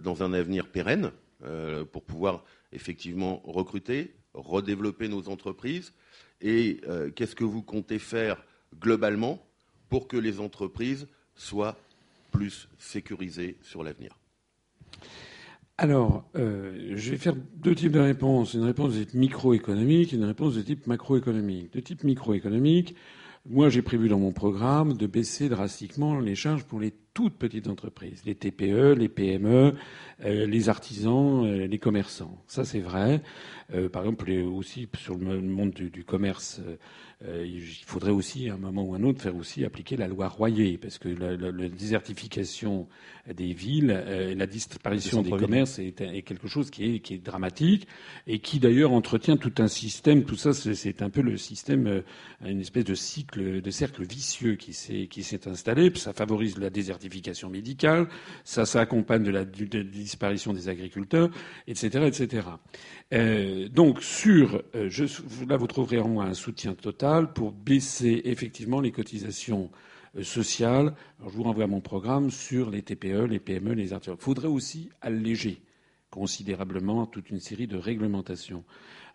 dans 0.00 0.22
un 0.22 0.32
avenir 0.32 0.68
pérenne 0.68 1.12
pour 1.92 2.02
pouvoir 2.02 2.44
effectivement 2.72 3.42
recruter, 3.44 4.14
redévelopper 4.32 5.08
nos 5.08 5.28
entreprises? 5.28 5.92
Et 6.40 6.80
qu'est-ce 7.14 7.36
que 7.36 7.44
vous 7.44 7.60
comptez 7.60 7.98
faire 7.98 8.42
globalement 8.80 9.46
pour 9.90 10.08
que 10.08 10.16
les 10.16 10.40
entreprises 10.40 11.06
soient 11.34 11.76
plus 12.36 12.68
sécurisées 12.78 13.58
sur 13.62 13.82
l'avenir 13.82 14.18
alors, 15.78 16.24
je 16.34 17.10
vais 17.10 17.18
faire 17.18 17.36
deux 17.36 17.74
types 17.74 17.92
de 17.92 18.00
réponses. 18.00 18.54
Une 18.54 18.62
réponse 18.62 18.94
de 18.94 19.04
type 19.04 19.12
microéconomique 19.12 20.14
et 20.14 20.16
une 20.16 20.24
réponse 20.24 20.54
de 20.54 20.62
type 20.62 20.86
macroéconomique. 20.86 21.70
De 21.74 21.80
type 21.80 22.02
microéconomique, 22.02 22.96
moi 23.44 23.68
j'ai 23.68 23.82
prévu 23.82 24.08
dans 24.08 24.18
mon 24.18 24.32
programme 24.32 24.94
de 24.94 25.06
baisser 25.06 25.50
drastiquement 25.50 26.18
les 26.18 26.34
charges 26.34 26.64
pour 26.64 26.80
les 26.80 26.94
toutes 27.16 27.38
petites 27.38 27.68
entreprises, 27.68 28.20
les 28.26 28.34
TPE, 28.34 28.92
les 28.92 29.08
PME, 29.08 29.72
euh, 30.24 30.46
les 30.46 30.68
artisans, 30.68 31.46
euh, 31.46 31.66
les 31.66 31.78
commerçants. 31.78 32.42
Ça, 32.46 32.66
c'est 32.66 32.80
vrai. 32.80 33.22
Euh, 33.74 33.88
par 33.88 34.02
exemple, 34.02 34.30
aussi 34.30 34.86
sur 34.98 35.16
le 35.16 35.40
monde 35.40 35.70
du, 35.70 36.04
commerce, 36.04 36.60
il 37.24 37.62
faudrait 37.86 38.10
aussi, 38.10 38.50
à 38.50 38.54
un 38.54 38.58
moment 38.58 38.84
ou 38.84 38.94
à 38.94 38.98
un 38.98 39.02
autre, 39.02 39.22
faire 39.22 39.34
aussi 39.34 39.64
appliquer 39.64 39.96
la 39.96 40.06
loi 40.06 40.28
Royer, 40.28 40.76
parce 40.76 40.98
que 40.98 41.08
la, 41.08 41.68
désertification 41.70 42.86
des 43.34 43.54
villes, 43.54 44.04
la 44.36 44.46
disparition 44.46 45.22
des, 45.22 45.30
commerces 45.30 45.78
est, 45.78 46.22
quelque 46.22 46.46
chose 46.46 46.70
qui 46.70 46.96
est, 46.96 46.98
qui 47.00 47.14
est 47.14 47.24
dramatique 47.24 47.88
et 48.26 48.38
qui 48.38 48.60
d'ailleurs 48.60 48.92
entretient 48.92 49.38
tout 49.38 49.54
un 49.58 49.68
système. 49.68 50.24
Tout 50.24 50.36
ça, 50.36 50.52
c'est 50.52 51.02
un 51.02 51.10
peu 51.10 51.22
le 51.22 51.38
système, 51.38 52.02
une 52.44 52.60
espèce 52.60 52.84
de 52.84 52.94
cycle, 52.94 53.62
de 53.62 53.70
cercle 53.70 54.04
vicieux 54.04 54.54
qui 54.54 54.74
s'est 54.74 55.08
qui 55.10 55.22
s'est 55.24 55.48
installé. 55.48 55.90
Ça 55.96 56.12
favorise 56.12 56.58
la 56.58 56.70
désertification 56.70 57.05
médicale, 57.50 58.08
ça 58.44 58.66
s'accompagne 58.66 59.22
de 59.22 59.30
la, 59.30 59.44
disparition 59.44 60.52
des 60.52 60.68
agriculteurs, 60.68 61.30
etc., 61.66 62.04
etc. 62.06 62.48
Euh, 63.12 63.68
donc 63.68 64.02
sur, 64.02 64.62
euh, 64.74 64.88
je, 64.88 65.04
là 65.48 65.56
vous 65.56 65.66
trouverez 65.66 65.98
en 65.98 66.08
moi 66.08 66.24
un 66.24 66.34
soutien 66.34 66.74
total 66.74 67.32
pour 67.32 67.52
baisser 67.52 68.22
effectivement 68.24 68.80
les 68.80 68.92
cotisations 68.92 69.70
euh, 70.16 70.22
sociales. 70.22 70.94
Alors, 71.20 71.30
je 71.30 71.36
vous 71.36 71.44
renvoie 71.44 71.64
à 71.64 71.68
mon 71.68 71.80
programme 71.80 72.30
sur 72.30 72.70
les 72.70 72.82
TPE, 72.82 73.26
les 73.28 73.38
PME, 73.38 73.74
les 73.74 73.92
artisans. 73.92 74.16
Il 74.18 74.24
faudrait 74.24 74.48
aussi 74.48 74.90
alléger 75.00 75.60
considérablement 76.10 77.06
toute 77.06 77.30
une 77.30 77.40
série 77.40 77.66
de 77.66 77.76
réglementations. 77.76 78.64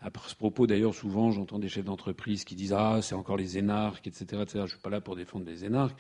À 0.02 0.10
ce 0.26 0.36
propos, 0.36 0.66
d'ailleurs, 0.66 0.96
souvent, 0.96 1.30
j'entends 1.32 1.60
des 1.60 1.70
chefs 1.70 1.86
d'entreprise 1.86 2.44
qui 2.44 2.56
disent 2.56 2.74
Ah, 2.74 3.00
c'est 3.04 3.14
encore 3.14 3.38
les 3.38 3.60
énarques, 3.60 4.08
etc., 4.08 4.26
etc. 4.42 4.46
Je 4.54 4.60
ne 4.62 4.68
suis 4.68 4.80
pas 4.80 4.90
là 4.90 5.00
pour 5.00 5.16
défendre 5.16 5.46
les 5.46 5.64
énarques, 5.64 5.96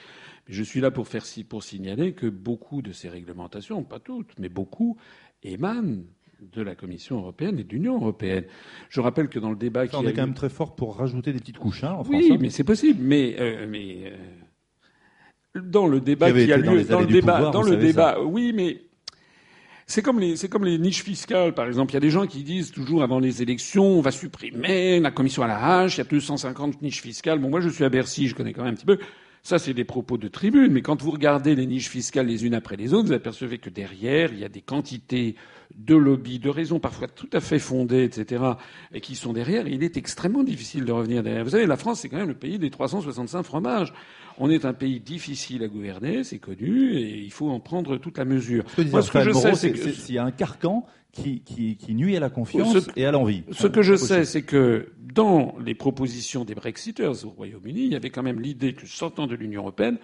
mais 0.48 0.56
je 0.56 0.64
suis 0.64 0.82
là 0.82 0.90
pour, 0.90 1.08
faire, 1.08 1.24
pour 1.48 1.64
signaler 1.64 2.14
que 2.14 2.26
beaucoup 2.26 2.82
de 2.82 2.94
ces 2.94 3.10
réglementations, 3.10 3.84
pas 3.84 4.00
toutes, 4.00 4.40
mais 4.40 4.50
beaucoup, 4.50 4.98
émanent 5.44 6.02
de 6.42 6.62
la 6.64 6.74
Commission 6.74 7.18
européenne 7.18 7.60
et 7.60 7.64
de 7.64 7.72
l'Union 7.72 7.96
européenne. 7.96 8.46
Je 8.90 9.00
rappelle 9.02 9.30
que 9.30 9.38
dans 9.38 9.52
le 9.52 9.56
débat 9.56 9.88
qui 9.88 9.96
on 9.96 10.08
est 10.08 10.14
quand 10.14 10.26
même 10.26 10.34
très 10.34 10.50
fort 10.50 10.76
pour 10.76 10.98
rajouter 10.98 11.32
des 11.34 11.40
petites 11.40 11.60
couches 11.60 11.84
hein, 11.84 11.92
en 11.92 12.04
France. 12.04 12.16
Oui, 12.16 12.38
mais 12.40 12.50
c'est 12.50 12.64
possible. 12.64 13.00
Mais, 13.04 13.36
euh, 13.40 13.68
mais 13.70 14.12
euh, 15.56 15.62
dans 15.62 15.86
le 15.86 16.02
débat 16.02 16.32
qui, 16.32 16.52
a 16.52 16.58
lieu, 16.58 16.84
dans, 16.84 17.02
le 17.02 17.06
débat, 17.06 17.52
dans 17.52 17.62
le 17.62 17.78
débat, 17.78 18.20
oui, 18.20 18.52
mais 18.56 18.82
c'est 19.92 20.02
comme 20.02 20.20
les, 20.20 20.78
niches 20.78 21.04
fiscales, 21.04 21.54
par 21.54 21.68
exemple. 21.68 21.92
Il 21.92 21.96
y 21.96 21.98
a 21.98 22.02
des 22.02 22.10
gens 22.10 22.26
qui 22.26 22.44
disent 22.44 22.72
toujours 22.72 23.04
avant 23.04 23.20
les 23.20 23.42
élections, 23.42 23.84
on 23.84 24.02
va 24.02 24.12
supprimer 24.12 25.02
la 25.02 25.12
commission 25.12 25.44
à 25.44 25.48
la 25.48 25.82
hache, 25.82 25.96
il 25.96 25.98
y 25.98 26.02
a 26.02 26.06
250 26.06 26.82
niches 26.82 27.02
fiscales. 27.02 27.40
Bon, 27.40 27.50
moi, 27.50 27.60
je 27.60 27.68
suis 27.68 27.84
à 27.84 27.90
Bercy, 27.90 28.30
je 28.30 28.36
connais 28.36 28.54
quand 28.54 28.64
même 28.64 28.72
un 28.74 28.76
petit 28.76 28.86
peu. 28.86 29.00
Ça, 29.44 29.60
c'est 29.60 29.74
des 29.74 29.84
propos 29.84 30.18
de 30.18 30.30
tribune, 30.30 30.72
mais 30.72 30.82
quand 30.82 31.02
vous 31.02 31.12
regardez 31.12 31.56
les 31.56 31.66
niches 31.66 31.90
fiscales 31.90 32.28
les 32.28 32.46
unes 32.46 32.54
après 32.54 32.78
les 32.78 32.94
autres, 32.94 33.08
vous 33.08 33.14
apercevez 33.14 33.58
que 33.58 33.70
derrière, 33.70 34.32
il 34.32 34.40
y 34.40 34.46
a 34.46 34.50
des 34.50 34.62
quantités 34.62 35.36
de 35.76 35.96
lobbies, 35.96 36.40
de 36.40 36.50
raisons 36.50 36.80
parfois 36.80 37.08
tout 37.08 37.30
à 37.34 37.42
fait 37.42 37.60
fondées, 37.60 38.04
etc., 38.04 38.44
et 38.94 39.02
qui 39.02 39.16
sont 39.16 39.34
derrière. 39.34 39.68
il 39.68 39.84
est 39.84 39.98
extrêmement 39.98 40.44
difficile 40.44 40.86
de 40.86 40.92
revenir 40.92 41.24
derrière. 41.24 41.44
Vous 41.44 41.50
savez, 41.50 41.66
la 41.66 41.78
France, 41.78 42.02
c'est 42.02 42.10
quand 42.10 42.18
même 42.18 42.28
le 42.28 42.36
pays 42.36 42.60
des 42.60 42.70
365 42.70 43.44
fromages. 43.44 43.94
On 44.38 44.50
est 44.50 44.66
un 44.66 44.74
pays 44.74 45.00
difficile 45.00 45.64
à 45.64 45.68
gouverner, 45.68 46.24
c'est 46.24 46.40
connu, 46.40 46.96
et 46.96 47.20
il 47.20 47.32
faut 47.32 47.50
en 47.50 47.60
prendre 47.60 47.98
toute 47.98 48.18
la 48.18 48.26
mesure. 48.26 48.64
Ce 48.70 48.82
que 48.82 48.90
Moi, 48.90 49.02
ce 49.02 49.12
que 49.12 49.24
je 49.24 49.32
sais, 49.32 49.56
c'est 49.56 49.72
qu'il 49.72 50.16
y 50.16 50.18
a 50.18 50.24
un 50.24 50.32
carcan 50.32 50.86
qui, 51.12 51.42
qui, 51.42 51.76
qui, 51.76 51.94
nuit 51.94 52.16
à 52.16 52.20
la 52.20 52.30
confiance 52.30 52.90
et 52.96 53.06
à 53.06 53.12
l'envie. 53.12 53.44
Ce 53.52 53.68
que 53.68 53.82
je 53.82 53.96
sais, 53.96 54.26
c'est 54.26 54.44
que 54.44 54.92
dans 55.14 55.56
les 55.64 55.76
propositions 55.76 56.46
des 56.46 56.56
Brexiters 56.56 57.26
au 57.26 57.30
Royaume-Uni, 57.30 57.86
il 57.86 57.92
y 57.92 57.96
avait 57.96 58.10
quand 58.10 58.24
même 58.24 58.40
l'idée 58.40 58.74
que, 58.74 58.88
sortant 58.88 59.28
de 59.28 59.36
l'Union 59.36 59.62
européenne, 59.62 59.98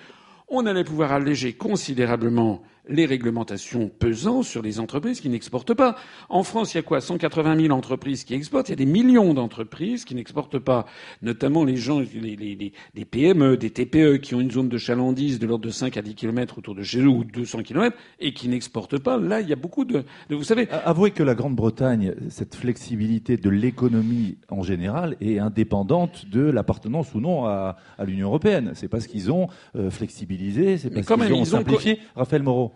on 0.49 0.65
allait 0.65 0.83
pouvoir 0.83 1.11
alléger 1.11 1.53
considérablement 1.53 2.61
les 2.89 3.05
réglementations 3.05 3.89
pesant 3.99 4.43
sur 4.43 4.61
les 4.61 4.79
entreprises 4.79 5.21
qui 5.21 5.29
n'exportent 5.29 5.73
pas. 5.73 5.95
En 6.29 6.43
France, 6.43 6.73
il 6.73 6.77
y 6.77 6.79
a 6.79 6.83
quoi? 6.83 7.01
180 7.01 7.59
000 7.59 7.73
entreprises 7.73 8.23
qui 8.23 8.33
exportent. 8.33 8.69
Il 8.69 8.71
y 8.71 8.73
a 8.73 8.77
des 8.77 8.85
millions 8.85 9.33
d'entreprises 9.33 10.05
qui 10.05 10.15
n'exportent 10.15 10.59
pas, 10.59 10.85
notamment 11.21 11.63
les 11.63 11.75
gens, 11.75 11.99
les, 11.99 12.35
les, 12.35 12.73
les, 12.95 13.05
PME, 13.05 13.57
des 13.57 13.69
TPE 13.69 14.17
qui 14.17 14.35
ont 14.35 14.41
une 14.41 14.51
zone 14.51 14.69
de 14.69 14.77
chalandise 14.77 15.39
de 15.39 15.47
l'ordre 15.47 15.65
de 15.65 15.71
5 15.71 15.97
à 15.97 16.01
10 16.01 16.15
km 16.15 16.57
autour 16.57 16.75
de 16.75 16.83
chez 16.83 16.99
eux 16.99 17.07
ou 17.07 17.23
200 17.23 17.63
km 17.63 17.95
et 18.19 18.33
qui 18.33 18.47
n'exportent 18.47 18.97
pas. 18.97 19.17
Là, 19.17 19.41
il 19.41 19.49
y 19.49 19.53
a 19.53 19.57
beaucoup 19.57 19.85
de, 19.85 20.03
de 20.29 20.35
vous 20.35 20.43
savez. 20.43 20.67
Avouez 20.85 21.11
que 21.11 21.23
la 21.23 21.35
Grande-Bretagne, 21.35 22.13
cette 22.29 22.55
flexibilité 22.55 23.37
de 23.37 23.49
l'économie 23.49 24.37
en 24.49 24.63
général 24.63 25.15
est 25.21 25.39
indépendante 25.39 26.25
de 26.29 26.41
l'appartenance 26.41 27.13
ou 27.13 27.19
non 27.19 27.45
à, 27.45 27.77
à 27.97 28.05
l'Union 28.05 28.27
européenne. 28.27 28.71
C'est 28.75 28.87
parce 28.87 29.07
qu'ils 29.07 29.31
ont 29.31 29.47
euh, 29.75 29.89
flexibilisé, 29.89 30.77
c'est 30.77 30.89
parce 30.89 31.07
qu'ils 31.07 31.33
ont 31.33 31.45
simplifié. 31.45 31.99
Raphaël 32.15 32.43
Moreau. 32.43 32.73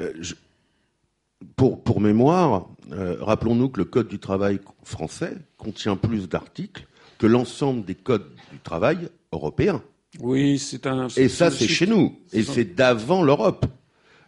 Euh, 0.00 0.12
pour, 1.56 1.82
pour, 1.82 2.00
mémoire, 2.00 2.68
euh, 2.92 3.16
rappelons-nous 3.20 3.68
que 3.68 3.78
le 3.78 3.84
Code 3.84 4.08
du 4.08 4.18
travail 4.18 4.60
français 4.84 5.36
contient 5.56 5.96
plus 5.96 6.28
d'articles 6.28 6.86
que 7.18 7.26
l'ensemble 7.26 7.84
des 7.84 7.94
codes 7.94 8.28
du 8.52 8.58
travail 8.60 9.08
européens. 9.32 9.82
Oui, 10.20 10.58
c'est 10.58 10.86
un. 10.86 11.08
Et 11.16 11.28
ça, 11.28 11.50
c'est 11.50 11.68
chez 11.68 11.86
nous. 11.86 12.18
Et 12.32 12.42
c'est 12.42 12.64
d'avant 12.64 13.22
l'Europe. 13.22 13.66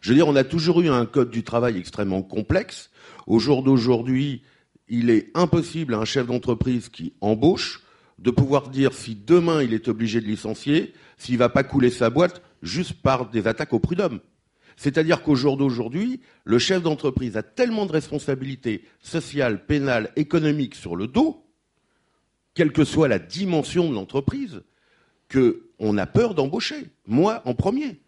Je 0.01 0.11
veux 0.11 0.17
dire, 0.17 0.29
on 0.29 0.37
a 0.37 0.45
toujours 0.45 0.81
eu 0.81 0.89
un 0.89 1.07
code 1.07 1.31
du 1.31 1.43
travail 1.43 1.79
extrêmement 1.79 2.23
complexe. 2.23 2.91
Au 3.27 3.39
jour 3.39 3.63
d'aujourd'hui, 3.63 4.43
il 4.89 5.11
est 5.11 5.31
impossible 5.35 5.95
à 5.95 5.99
un 5.99 6.05
chef 6.05 6.27
d'entreprise 6.27 6.89
qui 6.89 7.13
embauche 7.21 7.83
de 8.19 8.31
pouvoir 8.31 8.69
dire 8.69 8.93
si 8.93 9.15
demain 9.15 9.63
il 9.63 9.73
est 9.73 9.89
obligé 9.89 10.21
de 10.21 10.27
licencier, 10.27 10.93
s'il 11.17 11.39
va 11.39 11.49
pas 11.49 11.65
couler 11.65 11.91
sa 11.91 12.11
boîte 12.11 12.43
juste 12.63 12.95
par 12.95 13.31
des 13.31 13.47
attaques 13.47 13.73
au 13.73 13.79
prud'homme. 13.79 14.21
C'est-à-dire 14.81 15.23
qu'au 15.23 15.35
jour 15.35 15.59
d'aujourd'hui, 15.59 16.23
le 16.45 16.59
chef 16.59 16.83
d'entreprise 16.83 17.37
a 17.37 17.43
tellement 17.43 17.85
de 17.85 17.93
responsabilités 17.93 18.83
sociales, 19.03 19.67
pénales, 19.67 20.11
économiques 20.17 20.75
sur 20.75 20.97
le 20.97 21.07
dos, 21.07 21.45
quelle 22.55 22.73
que 22.73 22.85
soit 22.85 23.07
la 23.07 23.19
dimension 23.19 23.91
de 23.91 23.95
l'entreprise, 23.95 24.63
qu'on 25.31 25.99
a 25.99 26.07
peur 26.07 26.35
d'embaucher. 26.35 26.87
Moi, 27.07 27.43
en 27.45 27.53
premier. 27.53 28.01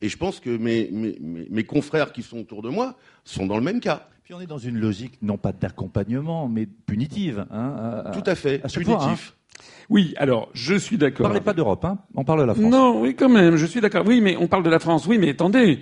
Et 0.00 0.08
je 0.08 0.16
pense 0.16 0.40
que 0.40 0.48
mes, 0.56 0.90
mes, 0.90 1.64
confrères 1.64 2.12
qui 2.12 2.22
sont 2.22 2.38
autour 2.38 2.62
de 2.62 2.70
moi 2.70 2.96
sont 3.24 3.44
dans 3.44 3.58
le 3.58 3.62
même 3.62 3.80
cas. 3.80 4.08
Puis 4.24 4.32
on 4.32 4.40
est 4.40 4.46
dans 4.46 4.56
une 4.56 4.78
logique 4.78 5.18
non 5.20 5.36
pas 5.36 5.52
d'accompagnement, 5.52 6.48
mais 6.48 6.64
punitive. 6.64 7.44
Hein, 7.50 8.04
Tout 8.14 8.24
à 8.24 8.34
fait, 8.34 8.64
à 8.64 8.68
punitif. 8.68 9.34
Hein. 9.36 9.62
Oui, 9.90 10.14
alors 10.16 10.48
je 10.54 10.76
suis 10.76 10.96
d'accord. 10.96 11.24
Parlez 11.24 11.42
pas 11.42 11.52
d'Europe, 11.52 11.84
hein 11.84 11.98
on 12.14 12.24
parle 12.24 12.40
de 12.40 12.46
la 12.46 12.54
France. 12.54 12.72
Non, 12.72 13.02
oui, 13.02 13.14
quand 13.14 13.28
même, 13.28 13.56
je 13.56 13.66
suis 13.66 13.82
d'accord. 13.82 14.06
Oui, 14.06 14.22
mais 14.22 14.34
on 14.38 14.46
parle 14.46 14.62
de 14.62 14.70
la 14.70 14.78
France. 14.78 15.06
Oui, 15.06 15.18
mais 15.18 15.28
attendez, 15.28 15.80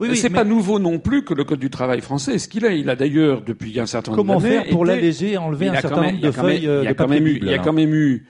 oui, 0.00 0.16
c'est 0.16 0.30
pas 0.30 0.44
nouveau 0.44 0.78
non 0.78 0.98
plus 0.98 1.24
que 1.24 1.34
le 1.34 1.44
code 1.44 1.60
du 1.60 1.70
travail 1.70 2.00
français. 2.00 2.38
Ce 2.38 2.48
qu'il 2.48 2.64
est, 2.64 2.80
il 2.80 2.88
a 2.90 2.96
d'ailleurs 2.96 3.42
depuis 3.42 3.78
un 3.78 3.86
certain 3.86 4.12
nombre 4.12 4.24
d'années. 4.24 4.56
Comment 4.56 4.62
faire 4.62 4.70
pour 4.70 4.84
l'alléger, 4.84 5.36
enlever 5.36 5.68
un 5.68 5.80
certain 5.80 6.02
nombre 6.02 6.20
de 6.20 6.30
feuilles 6.30 6.68
Il 6.82 6.84
y 6.84 6.88
a 6.88 6.94
quand 6.94 7.08
même 7.08 7.26
eu, 7.26 7.38
il 7.40 7.48
y 7.48 7.54
a 7.54 7.58
quand 7.58 7.72
même 7.72 7.94
eu 7.94 8.26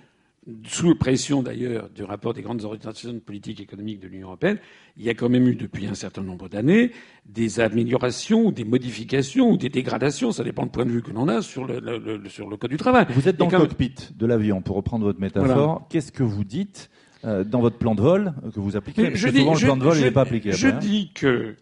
sous 0.65 0.95
pression 0.95 1.43
d'ailleurs 1.43 1.91
du 1.91 2.03
rapport 2.03 2.33
des 2.33 2.43
grandes 2.43 2.65
organisations 2.65 3.19
politiques 3.21 3.61
et 3.61 3.65
économiques 3.65 4.01
de 4.01 4.09
l'Union 4.09 4.29
européenne, 4.29 4.59
il 4.97 5.05
y 5.05 5.11
a 5.11 5.15
quand 5.15 5.29
même 5.29 5.47
eu 5.47 5.55
depuis 5.55 5.87
un 5.87 5.95
certain 5.95 6.23
nombre 6.23 6.49
d'années 6.49 6.93
des 7.27 7.61
améliorations 7.61 8.47
ou 8.47 8.53
des 8.53 8.65
modifications 8.65 9.51
ou 9.51 9.57
des 9.57 9.69
dégradations, 9.69 10.33
ça 10.33 10.43
dépend 10.43 10.65
du 10.65 10.71
point 10.71 10.87
de 10.87 10.91
vue 10.91 11.03
que 11.03 11.11
l'on 11.11 11.29
a 11.29 11.43
sur 11.43 11.67
le, 11.67 12.23
sur 12.29 12.49
le 12.49 12.57
code 12.57 12.71
du 12.71 12.77
travail. 12.77 13.07
Vous 13.11 13.29
êtes 13.29 13.37
dans 13.37 13.51
le 13.51 13.59
cockpit 13.59 13.95
de 14.17 14.27
l'avion, 14.27 14.63
pour 14.63 14.77
reprendre 14.77 15.05
votre 15.05 15.21
métaphore. 15.21 15.87
Qu'est-ce 15.91 16.13
que 16.13 16.23
vous 16.23 16.45
dites 16.45 16.91
euh, 17.25 17.45
dans 17.45 17.61
votre 17.61 17.77
plan 17.77 17.95
de 17.95 18.01
vol 18.01 18.35
que 18.55 18.61
vous 18.61 18.77
appliquez 18.77 19.15
je 19.15 19.29
dis, 19.29 19.41
souvent, 19.41 19.55
le 19.55 19.61
plan 19.61 19.77
de 19.77 19.85
vol, 19.85 19.99
n'est 19.99 20.11
pas 20.11 20.23
appliqué. 20.23 20.53
Je 20.53 20.69
hein. 20.69 20.79
dis 20.81 21.11
que 21.15 21.57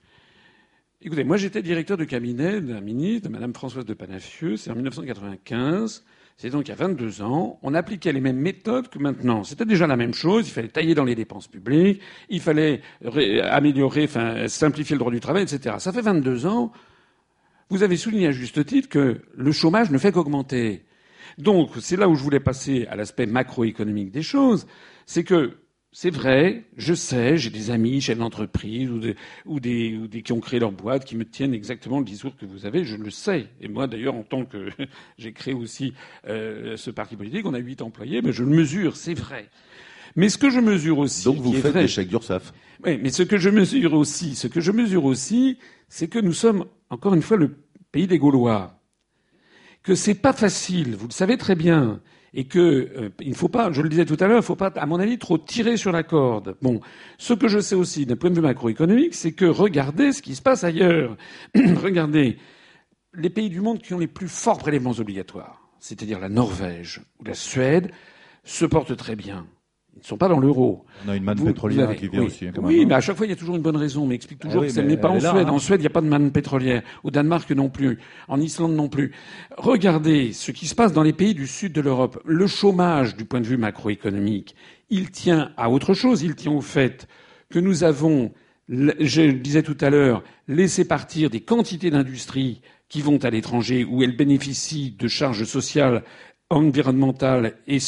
Écoutez, 1.00 1.22
moi 1.22 1.36
j'étais 1.36 1.62
directeur 1.62 1.96
de 1.96 2.02
cabinet 2.02 2.60
d'un 2.60 2.80
ministre, 2.80 3.28
de 3.28 3.32
Madame 3.32 3.54
Françoise 3.54 3.84
de 3.84 3.94
Panafieux, 3.94 4.56
c'est 4.56 4.72
en 4.72 4.74
1995, 4.74 6.02
c'est 6.36 6.50
donc 6.50 6.66
il 6.66 6.70
y 6.70 6.72
a 6.72 6.74
22 6.74 7.22
ans, 7.22 7.60
on 7.62 7.72
appliquait 7.72 8.12
les 8.12 8.20
mêmes 8.20 8.38
méthodes 8.38 8.88
que 8.88 8.98
maintenant. 8.98 9.44
C'était 9.44 9.64
déjà 9.64 9.86
la 9.86 9.96
même 9.96 10.12
chose, 10.12 10.48
il 10.48 10.50
fallait 10.50 10.66
tailler 10.66 10.96
dans 10.96 11.04
les 11.04 11.14
dépenses 11.14 11.46
publiques, 11.46 12.00
il 12.30 12.40
fallait 12.40 12.80
améliorer, 13.44 14.04
enfin 14.04 14.48
simplifier 14.48 14.94
le 14.94 14.98
droit 14.98 15.12
du 15.12 15.20
travail, 15.20 15.44
etc. 15.44 15.76
Ça 15.78 15.92
fait 15.92 16.00
22 16.00 16.46
ans, 16.46 16.72
vous 17.70 17.84
avez 17.84 17.96
souligné 17.96 18.26
à 18.26 18.32
juste 18.32 18.66
titre 18.66 18.88
que 18.88 19.20
le 19.36 19.52
chômage 19.52 19.92
ne 19.92 19.98
fait 19.98 20.10
qu'augmenter. 20.10 20.84
Donc 21.38 21.70
c'est 21.80 21.96
là 21.96 22.08
où 22.08 22.16
je 22.16 22.24
voulais 22.24 22.40
passer 22.40 22.88
à 22.90 22.96
l'aspect 22.96 23.26
macroéconomique 23.26 24.10
des 24.10 24.22
choses, 24.22 24.66
c'est 25.08 25.24
que 25.24 25.54
c'est 25.90 26.10
vrai, 26.10 26.64
je 26.76 26.92
sais, 26.92 27.38
j'ai 27.38 27.48
des 27.48 27.70
amis 27.70 28.02
chefs 28.02 28.18
d'entreprise 28.18 28.90
ou, 28.90 28.98
des, 28.98 29.16
ou, 29.46 29.58
des, 29.58 29.96
ou 29.96 30.06
des 30.06 30.20
qui 30.20 30.32
ont 30.32 30.38
créé 30.38 30.60
leur 30.60 30.70
boîte 30.70 31.06
qui 31.06 31.16
me 31.16 31.24
tiennent 31.24 31.54
exactement 31.54 31.98
le 31.98 32.04
discours 32.04 32.36
que 32.36 32.44
vous 32.44 32.66
avez, 32.66 32.84
je 32.84 32.94
le 32.94 33.10
sais. 33.10 33.46
Et 33.62 33.68
moi, 33.68 33.86
d'ailleurs, 33.86 34.14
en 34.14 34.22
tant 34.22 34.44
que 34.44 34.68
j'ai 35.18 35.32
créé 35.32 35.54
aussi 35.54 35.94
euh, 36.28 36.76
ce 36.76 36.90
parti 36.90 37.16
politique, 37.16 37.46
on 37.46 37.54
a 37.54 37.58
huit 37.58 37.80
employés, 37.80 38.20
mais 38.20 38.32
je 38.32 38.44
le 38.44 38.50
mesure, 38.50 38.96
c'est 38.96 39.14
vrai. 39.14 39.48
Mais 40.14 40.28
ce 40.28 40.36
que 40.36 40.50
je 40.50 40.60
mesure 40.60 40.98
aussi, 40.98 41.24
donc 41.24 41.38
vous 41.38 41.54
faites 41.54 41.72
des 41.72 41.88
chèques 41.88 42.08
d'URSSAF. 42.08 42.52
Oui, 42.84 43.00
mais 43.02 43.08
ce 43.08 43.22
que 43.22 43.38
je 43.38 43.48
mesure 43.48 43.94
aussi, 43.94 44.34
ce 44.34 44.46
que 44.46 44.60
je 44.60 44.72
mesure 44.72 45.06
aussi, 45.06 45.56
c'est 45.88 46.08
que 46.08 46.18
nous 46.18 46.34
sommes 46.34 46.66
encore 46.90 47.14
une 47.14 47.22
fois 47.22 47.38
le 47.38 47.56
pays 47.92 48.06
des 48.06 48.18
Gaulois, 48.18 48.78
que 49.82 49.94
c'est 49.94 50.14
pas 50.14 50.34
facile, 50.34 50.96
vous 50.96 51.08
le 51.08 51.12
savez 51.12 51.38
très 51.38 51.54
bien 51.54 52.02
et 52.34 52.44
que 52.44 52.58
euh, 52.58 53.10
il 53.20 53.30
ne 53.30 53.34
faut 53.34 53.48
pas, 53.48 53.72
je 53.72 53.82
le 53.82 53.88
disais 53.88 54.04
tout 54.04 54.16
à 54.20 54.26
l'heure, 54.26 54.38
il 54.38 54.40
ne 54.40 54.42
faut 54.42 54.56
pas, 54.56 54.72
à 54.76 54.86
mon 54.86 55.00
avis, 55.00 55.18
trop 55.18 55.38
tirer 55.38 55.76
sur 55.76 55.92
la 55.92 56.02
corde. 56.02 56.56
Bon, 56.62 56.80
ce 57.16 57.34
que 57.34 57.48
je 57.48 57.58
sais 57.58 57.74
aussi 57.74 58.06
d'un 58.06 58.16
point 58.16 58.30
de 58.30 58.34
vue 58.34 58.42
macroéconomique, 58.42 59.14
c'est 59.14 59.32
que 59.32 59.44
regardez 59.44 60.12
ce 60.12 60.22
qui 60.22 60.34
se 60.34 60.42
passe 60.42 60.64
ailleurs. 60.64 61.16
regardez 61.54 62.38
les 63.14 63.30
pays 63.30 63.48
du 63.48 63.60
monde 63.60 63.80
qui 63.80 63.94
ont 63.94 63.98
les 63.98 64.06
plus 64.06 64.28
forts 64.28 64.58
prélèvements 64.58 64.92
obligatoires, 64.98 65.68
c'est-à-dire 65.80 66.20
la 66.20 66.28
Norvège 66.28 67.00
ou 67.20 67.24
la 67.24 67.34
Suède, 67.34 67.90
se 68.44 68.64
portent 68.64 68.96
très 68.96 69.16
bien. 69.16 69.46
Ils 69.98 70.04
ne 70.04 70.06
sont 70.06 70.16
pas 70.16 70.28
dans 70.28 70.38
l'euro. 70.38 70.84
On 71.04 71.10
a 71.10 71.16
une 71.16 71.24
manne 71.24 71.44
pétrolière 71.44 71.94
qui 71.96 72.06
vient 72.06 72.22
aussi. 72.22 72.46
Hein, 72.46 72.52
oui, 72.62 72.86
mais 72.86 72.94
à 72.94 73.00
chaque 73.00 73.16
fois, 73.16 73.26
il 73.26 73.30
y 73.30 73.32
a 73.32 73.36
toujours 73.36 73.56
une 73.56 73.62
bonne 73.62 73.76
raison. 73.76 74.06
Mais 74.06 74.14
explique 74.14 74.38
toujours 74.38 74.62
ah 74.62 74.66
que 74.66 74.72
ce 74.72 74.80
n'est 74.80 74.96
pas 74.96 75.08
en 75.08 75.18
Suède. 75.18 75.48
Hein. 75.48 75.50
En 75.50 75.58
Suède, 75.58 75.80
il 75.80 75.82
n'y 75.82 75.88
a 75.88 75.90
pas 75.90 76.00
de 76.00 76.06
manne 76.06 76.30
pétrolière. 76.30 76.82
Au 77.02 77.10
Danemark 77.10 77.50
non 77.50 77.68
plus. 77.68 77.98
En 78.28 78.40
Islande 78.40 78.74
non 78.74 78.88
plus. 78.88 79.12
Regardez 79.56 80.32
ce 80.32 80.52
qui 80.52 80.68
se 80.68 80.76
passe 80.76 80.92
dans 80.92 81.02
les 81.02 81.12
pays 81.12 81.34
du 81.34 81.48
sud 81.48 81.72
de 81.72 81.80
l'Europe. 81.80 82.20
Le 82.24 82.46
chômage, 82.46 83.16
du 83.16 83.24
point 83.24 83.40
de 83.40 83.46
vue 83.46 83.56
macroéconomique, 83.56 84.54
il 84.88 85.10
tient 85.10 85.50
à 85.56 85.68
autre 85.68 85.94
chose. 85.94 86.22
Il 86.22 86.36
tient 86.36 86.52
au 86.52 86.60
fait 86.60 87.08
que 87.50 87.58
nous 87.58 87.82
avons, 87.82 88.30
je 88.68 89.22
le 89.22 89.32
disais 89.32 89.64
tout 89.64 89.78
à 89.80 89.90
l'heure, 89.90 90.22
laissé 90.46 90.84
partir 90.84 91.28
des 91.28 91.40
quantités 91.40 91.90
d'industries 91.90 92.60
qui 92.88 93.02
vont 93.02 93.18
à 93.24 93.30
l'étranger 93.30 93.84
où 93.84 94.02
elles 94.02 94.16
bénéficient 94.16 94.92
de 94.98 95.08
charges 95.08 95.44
sociales 95.44 96.04
environnementales 96.50 97.54
et 97.66 97.78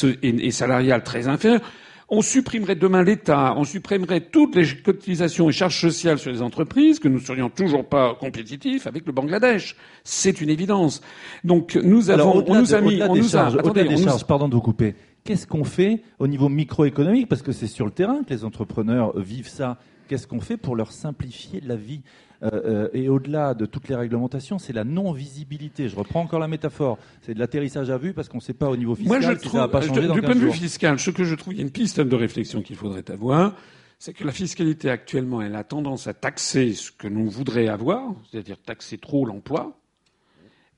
salariales 0.51 1.03
très 1.03 1.29
inférieures 1.29 1.63
on 2.11 2.23
supprimerait 2.23 2.75
demain 2.75 3.03
l'État, 3.03 3.55
on 3.57 3.65
supprimerait 3.65 4.21
toutes 4.21 4.57
les 4.57 4.67
cotisations 4.83 5.49
et 5.49 5.53
charges 5.53 5.81
sociales 5.81 6.19
sur 6.19 6.33
les 6.33 6.43
entreprises, 6.43 6.99
que 6.99 7.09
nous 7.09 7.21
serions 7.21 7.49
toujours 7.49 7.85
pas 7.85 8.15
compétitifs 8.15 8.87
avec 8.87 9.07
le 9.07 9.13
Bangladesh. 9.13 9.77
C'est 10.03 10.41
une 10.41 10.51
évidence. 10.51 11.01
Donc 11.45 11.77
nous 11.77 12.11
avons, 12.11 12.45
on 12.47 12.55
nous 12.59 12.75
a 12.75 12.81
mis, 12.81 13.01
on 13.03 13.15
nous 13.15 13.37
a, 13.37 13.47
attendez, 13.47 13.89
pardon 14.27 14.49
de 14.49 14.55
vous 14.55 14.61
couper. 14.61 14.97
Qu'est-ce 15.23 15.47
qu'on 15.47 15.65
fait 15.65 16.03
au 16.19 16.27
niveau 16.27 16.49
microéconomique? 16.49 17.29
Parce 17.29 17.43
que 17.43 17.53
c'est 17.53 17.67
sur 17.67 17.85
le 17.85 17.93
terrain 17.93 18.23
que 18.25 18.31
les 18.31 18.45
entrepreneurs 18.45 19.19
vivent 19.19 19.49
ça. 19.49 19.79
Qu'est-ce 20.09 20.27
qu'on 20.27 20.41
fait 20.41 20.57
pour 20.57 20.75
leur 20.75 20.91
simplifier 20.91 21.61
la 21.65 21.77
vie? 21.77 22.01
Euh, 22.43 22.49
euh, 22.53 22.89
et 22.95 23.09
au-delà 23.09 23.55
de 23.55 23.67
toutes 23.67 23.89
les 23.89 23.95
réglementations, 23.95 24.59
c'est 24.59 24.73
la 24.73 24.85
non-visibilité. 24.85 25.89
Je 25.89 25.97
reprends 25.97 26.21
encore 26.21 26.41
la 26.41 26.49
métaphore. 26.49 26.99
C'est 27.21 27.35
de 27.35 27.39
l'atterrissage 27.39 27.91
à 27.91 27.99
vue 27.99 28.15
parce 28.15 28.29
qu'on 28.29 28.39
ne 28.39 28.43
sait 28.43 28.55
pas 28.55 28.71
au 28.71 28.77
niveau 28.77 28.95
fiscal 28.95 29.21
Moi, 29.21 29.31
je 29.31 29.39
trouve, 29.39 29.53
ça 29.53 29.59
va 29.59 29.69
pas 29.69 29.83
changer 29.83 30.09
du 30.09 30.23
point 30.23 30.35
de 30.35 30.41
vue 30.41 30.53
fiscal, 30.53 30.99
ce 30.99 31.11
que 31.11 31.25
je 31.25 31.35
trouve, 31.35 31.53
il 31.53 31.59
y 31.59 31.61
a 31.61 31.65
une 31.65 31.71
piste 31.71 32.01
de 32.01 32.17
réflexion 32.17 32.63
qu'il 32.63 32.77
faudrait 32.77 33.09
avoir, 33.11 33.55
c'est 33.99 34.15
que 34.15 34.25
la 34.25 34.33
fiscalité 34.33 34.89
actuellement, 34.89 35.43
elle 35.43 35.55
a 35.55 35.65
tendance 35.65 36.07
à 36.07 36.15
taxer 36.15 36.73
ce 36.73 36.91
que 36.91 37.07
l'on 37.07 37.27
voudrait 37.27 37.69
avoir, 37.69 38.03
c'est-à-dire 38.31 38.57
taxer 38.59 38.97
trop 38.97 39.27
l'emploi, 39.27 39.79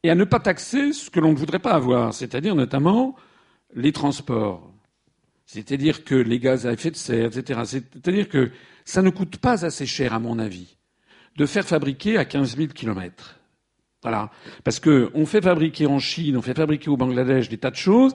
et 0.02 0.10
à 0.10 0.16
ne 0.16 0.24
pas 0.24 0.40
taxer 0.40 0.92
ce 0.92 1.10
que 1.10 1.20
l'on 1.20 1.30
ne 1.30 1.36
voudrait 1.36 1.60
pas 1.60 1.74
avoir, 1.74 2.12
c'est-à-dire 2.12 2.56
notamment 2.56 3.14
les 3.74 3.92
transports. 3.92 4.68
C'est-à-dire 5.46 6.02
que 6.02 6.16
les 6.16 6.40
gaz 6.40 6.66
à 6.66 6.72
effet 6.72 6.90
de 6.90 6.96
serre, 6.96 7.26
etc. 7.26 7.60
C'est-à-dire 7.64 8.28
que 8.28 8.50
ça 8.84 9.02
ne 9.02 9.10
coûte 9.10 9.36
pas 9.36 9.64
assez 9.64 9.86
cher, 9.86 10.12
à 10.12 10.18
mon 10.18 10.40
avis, 10.40 10.76
de 11.36 11.46
faire 11.46 11.64
fabriquer 11.64 12.16
à 12.18 12.24
15 12.24 12.56
000 12.56 12.68
kilomètres. 12.68 13.38
Voilà. 14.02 14.30
Parce 14.64 14.80
que 14.80 15.10
on 15.14 15.26
fait 15.26 15.40
fabriquer 15.40 15.86
en 15.86 15.98
Chine, 15.98 16.36
on 16.36 16.42
fait 16.42 16.54
fabriquer 16.54 16.90
au 16.90 16.96
Bangladesh 16.96 17.48
des 17.48 17.58
tas 17.58 17.70
de 17.70 17.76
choses. 17.76 18.14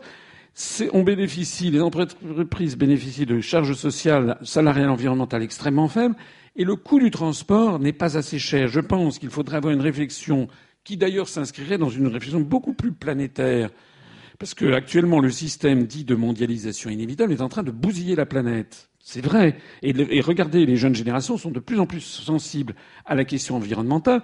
On 0.91 1.03
bénéficie, 1.03 1.69
les 1.69 1.81
entreprises 1.81 2.77
bénéficient 2.77 3.27
de 3.27 3.41
charges 3.41 3.73
sociales, 3.73 4.37
salariales, 4.41 4.89
environnementales 4.89 5.43
extrêmement 5.43 5.87
faibles, 5.87 6.15
et 6.55 6.63
le 6.63 6.75
coût 6.75 6.99
du 6.99 7.11
transport 7.11 7.79
n'est 7.79 7.93
pas 7.93 8.17
assez 8.17 8.39
cher. 8.39 8.67
Je 8.67 8.79
pense 8.79 9.19
qu'il 9.19 9.29
faudrait 9.29 9.57
avoir 9.57 9.71
une 9.71 9.81
réflexion 9.81 10.47
qui 10.83 10.97
d'ailleurs 10.97 11.29
s'inscrirait 11.29 11.77
dans 11.77 11.89
une 11.89 12.07
réflexion 12.07 12.39
beaucoup 12.39 12.73
plus 12.73 12.91
planétaire 12.91 13.69
parce 14.39 14.53
que 14.53 14.71
actuellement, 14.73 15.19
le 15.19 15.31
système 15.31 15.85
dit 15.85 16.03
de 16.03 16.15
mondialisation 16.15 16.89
inévitable 16.89 17.33
est 17.33 17.41
en 17.41 17.49
train 17.49 17.63
de 17.63 17.71
bousiller 17.71 18.15
la 18.15 18.25
planète. 18.25 18.89
C'est 19.09 19.21
vrai. 19.21 19.55
Et, 19.83 19.91
et, 20.17 20.19
regardez, 20.19 20.65
les 20.65 20.75
jeunes 20.75 20.93
générations 20.93 21.37
sont 21.37 21.49
de 21.49 21.61
plus 21.61 21.79
en 21.79 21.85
plus 21.85 22.01
sensibles 22.01 22.75
à 23.05 23.15
la 23.15 23.23
question 23.23 23.55
environnementale. 23.55 24.21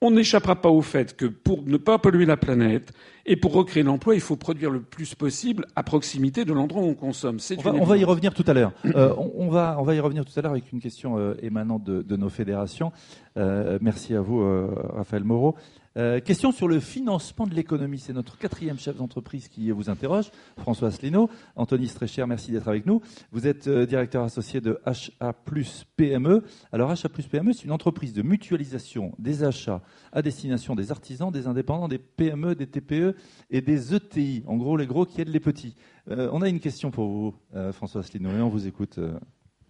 On 0.00 0.10
n'échappera 0.10 0.60
pas 0.60 0.70
au 0.70 0.82
fait 0.82 1.16
que 1.16 1.26
pour 1.26 1.62
ne 1.62 1.76
pas 1.76 1.98
polluer 1.98 2.26
la 2.26 2.36
planète 2.36 2.92
et 3.26 3.36
pour 3.36 3.52
recréer 3.52 3.84
l'emploi, 3.84 4.16
il 4.16 4.20
faut 4.20 4.34
produire 4.34 4.72
le 4.72 4.82
plus 4.82 5.14
possible 5.14 5.66
à 5.76 5.84
proximité 5.84 6.44
de 6.44 6.52
l'endroit 6.52 6.82
où 6.82 6.86
on 6.86 6.94
consomme. 6.94 7.38
On 7.58 7.62
va, 7.62 7.74
on 7.74 7.84
va, 7.84 7.96
y 7.96 8.02
revenir 8.02 8.34
tout 8.34 8.42
à 8.48 8.54
l'heure. 8.54 8.72
Euh, 8.96 9.14
on, 9.16 9.30
on, 9.36 9.48
va, 9.50 9.76
on 9.78 9.84
va 9.84 9.94
y 9.94 10.00
revenir 10.00 10.24
tout 10.24 10.32
à 10.36 10.42
l'heure 10.42 10.50
avec 10.50 10.72
une 10.72 10.80
question 10.80 11.16
euh, 11.16 11.34
émanant 11.40 11.78
de, 11.78 12.02
de, 12.02 12.16
nos 12.16 12.28
fédérations. 12.28 12.90
Euh, 13.36 13.78
merci 13.80 14.16
à 14.16 14.20
vous, 14.20 14.44
Raphaël 14.94 15.22
Moreau. 15.22 15.54
Euh, 15.96 16.18
question 16.18 16.50
sur 16.50 16.66
le 16.66 16.80
financement 16.80 17.46
de 17.46 17.54
l'économie. 17.54 18.00
C'est 18.00 18.12
notre 18.12 18.36
quatrième 18.36 18.78
chef 18.78 18.96
d'entreprise 18.96 19.46
qui 19.46 19.70
vous 19.70 19.90
interroge, 19.90 20.30
François 20.58 20.88
Asselineau. 20.88 21.30
Anthony 21.54 21.86
Strécher, 21.86 22.26
merci 22.26 22.50
d'être 22.50 22.66
avec 22.66 22.84
nous. 22.84 23.00
Vous 23.30 23.46
êtes 23.46 23.68
euh, 23.68 23.86
directeur 23.86 24.24
associé 24.24 24.60
de 24.60 24.80
HA 24.86 25.32
PME. 25.96 26.42
Alors 26.72 26.90
HA 26.90 27.08
PME, 27.08 27.52
c'est 27.52 27.64
une 27.64 27.72
entreprise 27.72 28.12
de 28.12 28.22
mutualisation 28.22 29.12
des 29.18 29.44
achats 29.44 29.82
à 30.12 30.20
destination 30.20 30.74
des 30.74 30.90
artisans, 30.90 31.30
des 31.30 31.46
indépendants, 31.46 31.86
des 31.86 31.98
PME, 31.98 32.56
des 32.56 32.66
TPE 32.66 33.14
et 33.50 33.60
des 33.60 33.94
ETI. 33.94 34.42
En 34.46 34.56
gros, 34.56 34.76
les 34.76 34.86
gros 34.86 35.06
qui 35.06 35.20
aident 35.20 35.28
les 35.28 35.40
petits. 35.40 35.76
Euh, 36.10 36.28
on 36.32 36.42
a 36.42 36.48
une 36.48 36.60
question 36.60 36.90
pour 36.90 37.08
vous, 37.08 37.34
François 37.72 38.00
Asselineau, 38.00 38.30
et 38.30 38.40
on 38.40 38.48
vous 38.48 38.66
écoute. 38.66 38.98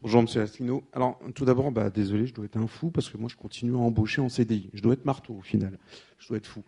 Bonjour 0.05 0.21
Monsieur 0.21 0.43
Asselineau. 0.43 0.85
Alors 0.93 1.19
tout 1.35 1.47
d'abord, 1.47 1.73
bah, 1.73 1.89
désolé, 1.89 2.27
je 2.27 2.35
dois 2.35 2.45
être 2.45 2.59
un 2.59 2.67
fou 2.67 2.91
parce 2.91 3.09
que 3.09 3.17
moi 3.17 3.31
je 3.31 3.37
continue 3.37 3.73
à 3.73 3.79
embaucher 3.79 4.21
en 4.21 4.29
CDI. 4.29 4.69
Je 4.75 4.83
dois 4.83 4.93
être 4.93 5.07
marteau 5.07 5.37
au 5.37 5.41
final. 5.41 5.79
Je 6.19 6.29
dois 6.29 6.37
être 6.37 6.47
fou. 6.47 6.63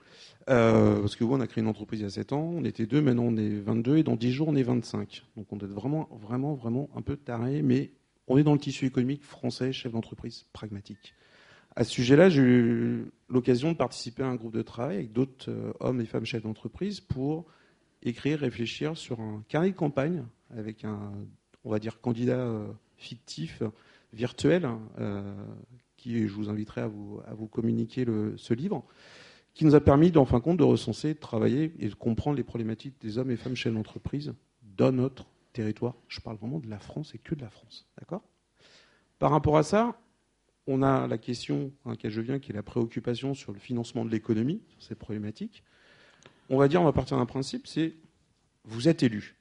Euh, 0.48 1.00
parce 1.00 1.16
que 1.16 1.22
vous, 1.22 1.34
on 1.34 1.40
a 1.40 1.46
créé 1.46 1.60
une 1.62 1.68
entreprise 1.68 2.00
il 2.00 2.04
y 2.04 2.06
a 2.06 2.10
7 2.10 2.32
ans, 2.32 2.50
on 2.56 2.64
était 2.64 2.86
deux, 2.86 3.02
maintenant 3.02 3.24
on 3.24 3.36
est 3.36 3.50
22 3.50 3.98
et 3.98 4.02
dans 4.04 4.16
10 4.16 4.32
jours 4.32 4.48
on 4.48 4.56
est 4.56 4.62
25. 4.62 5.22
Donc 5.36 5.52
on 5.52 5.56
doit 5.56 5.68
être 5.68 5.74
vraiment, 5.74 6.08
vraiment, 6.18 6.54
vraiment 6.54 6.88
un 6.96 7.02
peu 7.02 7.14
taré, 7.14 7.60
mais 7.60 7.90
on 8.26 8.38
est 8.38 8.42
dans 8.42 8.54
le 8.54 8.58
tissu 8.58 8.86
économique 8.86 9.22
français, 9.22 9.70
chef 9.70 9.92
d'entreprise 9.92 10.46
pragmatique. 10.54 11.12
À 11.74 11.84
ce 11.84 11.90
sujet-là, 11.90 12.30
j'ai 12.30 12.40
eu 12.40 13.04
l'occasion 13.28 13.70
de 13.70 13.76
participer 13.76 14.22
à 14.22 14.28
un 14.28 14.36
groupe 14.36 14.54
de 14.54 14.62
travail 14.62 14.96
avec 14.96 15.12
d'autres 15.12 15.50
euh, 15.50 15.74
hommes 15.80 16.00
et 16.00 16.06
femmes 16.06 16.24
chefs 16.24 16.42
d'entreprise 16.42 17.00
pour 17.00 17.44
écrire, 18.02 18.38
réfléchir 18.38 18.96
sur 18.96 19.20
un 19.20 19.44
carré 19.46 19.72
de 19.72 19.76
campagne 19.76 20.24
avec 20.56 20.86
un, 20.86 21.12
on 21.64 21.70
va 21.70 21.78
dire, 21.78 22.00
candidat 22.00 22.38
euh, 22.38 22.66
fictif, 22.96 23.62
virtuel, 24.12 24.68
euh, 24.98 25.34
qui 25.96 26.26
je 26.26 26.32
vous 26.32 26.48
inviterai 26.48 26.82
à 26.82 26.86
vous, 26.86 27.20
à 27.26 27.34
vous 27.34 27.46
communiquer 27.46 28.06
ce 28.36 28.54
livre, 28.54 28.84
qui 29.54 29.64
nous 29.64 29.74
a 29.74 29.80
permis, 29.80 30.16
en 30.16 30.24
fin 30.24 30.38
de 30.38 30.42
compte, 30.42 30.58
de 30.58 30.64
recenser, 30.64 31.14
de 31.14 31.18
travailler 31.18 31.72
et 31.78 31.88
de 31.88 31.94
comprendre 31.94 32.36
les 32.36 32.44
problématiques 32.44 33.00
des 33.00 33.18
hommes 33.18 33.30
et 33.30 33.36
femmes 33.36 33.56
chefs 33.56 33.72
d'entreprise 33.72 34.34
dans 34.76 34.92
notre 34.92 35.26
territoire. 35.52 35.94
Je 36.08 36.20
parle 36.20 36.36
vraiment 36.36 36.58
de 36.58 36.68
la 36.68 36.78
France 36.78 37.14
et 37.14 37.18
que 37.18 37.34
de 37.34 37.40
la 37.40 37.48
France. 37.48 37.86
D'accord? 37.98 38.22
Par 39.18 39.30
rapport 39.30 39.56
à 39.56 39.62
ça, 39.62 39.98
on 40.66 40.82
a 40.82 41.06
la 41.06 41.16
question 41.16 41.72
à 41.84 41.90
laquelle 41.90 42.10
je 42.10 42.20
viens, 42.20 42.38
qui 42.38 42.52
est 42.52 42.54
la 42.54 42.62
préoccupation 42.62 43.34
sur 43.34 43.52
le 43.52 43.58
financement 43.58 44.04
de 44.04 44.10
l'économie, 44.10 44.62
sur 44.68 44.82
ces 44.82 44.94
problématiques. 44.94 45.62
On 46.50 46.58
va 46.58 46.68
dire, 46.68 46.82
on 46.82 46.84
va 46.84 46.92
partir 46.92 47.16
d'un 47.16 47.26
principe, 47.26 47.66
c'est 47.66 47.94
vous 48.64 48.88
êtes 48.88 49.02
élu. 49.02 49.36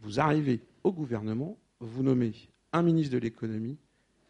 Vous 0.00 0.20
arrivez 0.20 0.60
au 0.84 0.92
gouvernement, 0.92 1.58
vous 1.80 2.02
nommez 2.02 2.32
ministre 2.82 3.12
de 3.12 3.18
l'économie, 3.18 3.76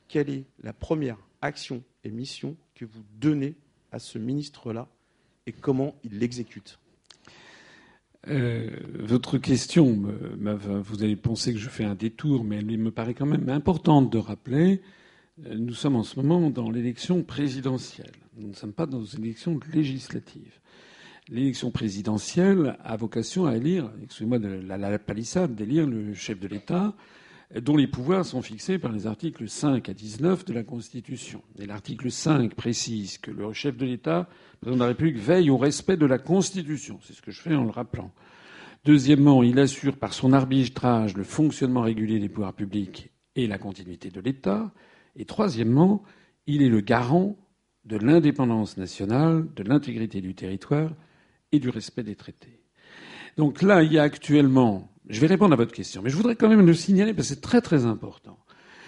quelle 0.09 0.31
est 0.31 0.45
la 0.63 0.73
première 0.73 1.19
action 1.43 1.83
et 2.05 2.11
mission 2.11 2.57
que 2.75 2.85
vous 2.85 3.03
donnez 3.19 3.55
à 3.93 3.99
ce 3.99 4.19
ministre-là 4.19 4.89
et 5.47 5.53
comment 5.53 5.95
il 6.05 6.19
l'exécute? 6.19 6.79
Euh, 8.29 8.71
votre 8.99 9.37
question, 9.39 10.03
vous 10.39 11.05
allez 11.05 11.17
penser 11.17 11.53
que 11.53 11.59
je 11.59 11.69
fais 11.69 11.85
un 11.85 11.95
détour, 11.95 12.45
mais 12.45 12.57
elle 12.57 12.67
me 12.79 12.91
paraît 12.91 13.15
quand 13.15 13.27
même 13.27 13.49
importante 13.51 14.11
de 14.11 14.19
rappeler. 14.19 14.81
Euh, 15.47 15.57
nous 15.57 15.75
sommes 15.75 15.97
en 15.97 16.05
ce 16.05 16.19
moment 16.19 16.51
dans 16.51 16.71
l'élection 16.71 17.23
présidentielle. 17.23 18.13
Nous 18.37 18.49
ne 18.49 18.55
sommes 18.55 18.73
pas 18.73 18.87
dans 18.87 19.05
une 19.05 19.25
élection 19.25 19.61
législative. 19.73 20.59
L'élection 21.29 21.71
présidentielle 21.71 22.77
a 22.83 22.97
vocation 22.97 23.47
à 23.47 23.57
élire, 23.57 23.91
excusez-moi 24.03 24.39
la, 24.39 24.77
la 24.77 24.99
palissade, 24.99 25.55
d'élire 25.55 25.87
le 25.87 26.13
chef 26.15 26.39
de 26.39 26.49
l'État 26.49 26.95
dont 27.61 27.77
les 27.77 27.87
pouvoirs 27.87 28.25
sont 28.25 28.43
fixés 28.43 28.79
par 28.79 28.93
les 28.93 29.07
articles 29.07 29.49
5 29.49 29.89
à 29.89 29.95
19 29.95 30.45
de 30.45 30.53
la 30.53 30.63
Constitution. 30.63 31.43
Et 31.59 31.67
l'article 31.67 32.11
5 32.11 32.55
précise 32.55 33.19
que 33.19 33.31
le 33.31 33.53
chef 33.53 33.77
de 33.77 33.87
l'État, 33.87 34.29
le 34.29 34.59
président 34.61 34.77
de 34.77 34.83
la 34.83 34.89
République, 34.89 35.19
veille 35.19 35.51
au 35.51 35.57
respect 35.57 35.97
de 35.97 36.07
la 36.07 36.19
Constitution. 36.19 36.99
C'est 37.03 37.13
ce 37.13 37.23
que 37.23 37.31
je 37.31 37.41
fais 37.41 37.55
en 37.55 37.65
le 37.65 37.71
rappelant. 37.71 38.11
Deuxièmement, 38.85 39.43
il 39.43 39.59
assure 39.59 39.97
par 39.97 40.13
son 40.13 40.33
arbitrage 40.33 41.17
le 41.17 41.25
fonctionnement 41.25 41.83
régulier 41.83 42.19
des 42.19 42.29
pouvoirs 42.29 42.55
publics 42.55 43.11
et 43.37 43.47
la 43.47 43.59
continuité 43.59 44.11
de 44.11 44.21
l'État. 44.21 44.73
Et 45.17 45.25
troisièmement, 45.25 46.03
il 46.47 46.63
est 46.63 46.69
le 46.69 46.81
garant 46.81 47.37
de 47.85 47.97
l'indépendance 47.97 48.77
nationale, 48.77 49.47
de 49.55 49.63
l'intégrité 49.63 50.21
du 50.21 50.35
territoire 50.35 50.93
et 51.53 51.61
du 51.61 51.69
respect 51.69 52.03
des 52.03 52.17
traités. 52.17 52.61
Donc 53.37 53.63
là, 53.63 53.83
il 53.83 53.93
y 53.93 53.99
a 53.99 54.03
actuellement 54.03 54.94
je 55.09 55.21
vais 55.21 55.27
répondre 55.27 55.53
à 55.53 55.57
votre 55.57 55.73
question, 55.73 56.03
mais 56.03 56.11
je 56.11 56.17
voudrais 56.17 56.37
quand 56.37 56.49
même 56.49 56.67
le 56.67 56.75
signaler 56.75 57.13
parce 57.13 57.29
que 57.29 57.35
c'est 57.35 57.41
très 57.41 57.61
très 57.61 57.85
important. 57.85 58.39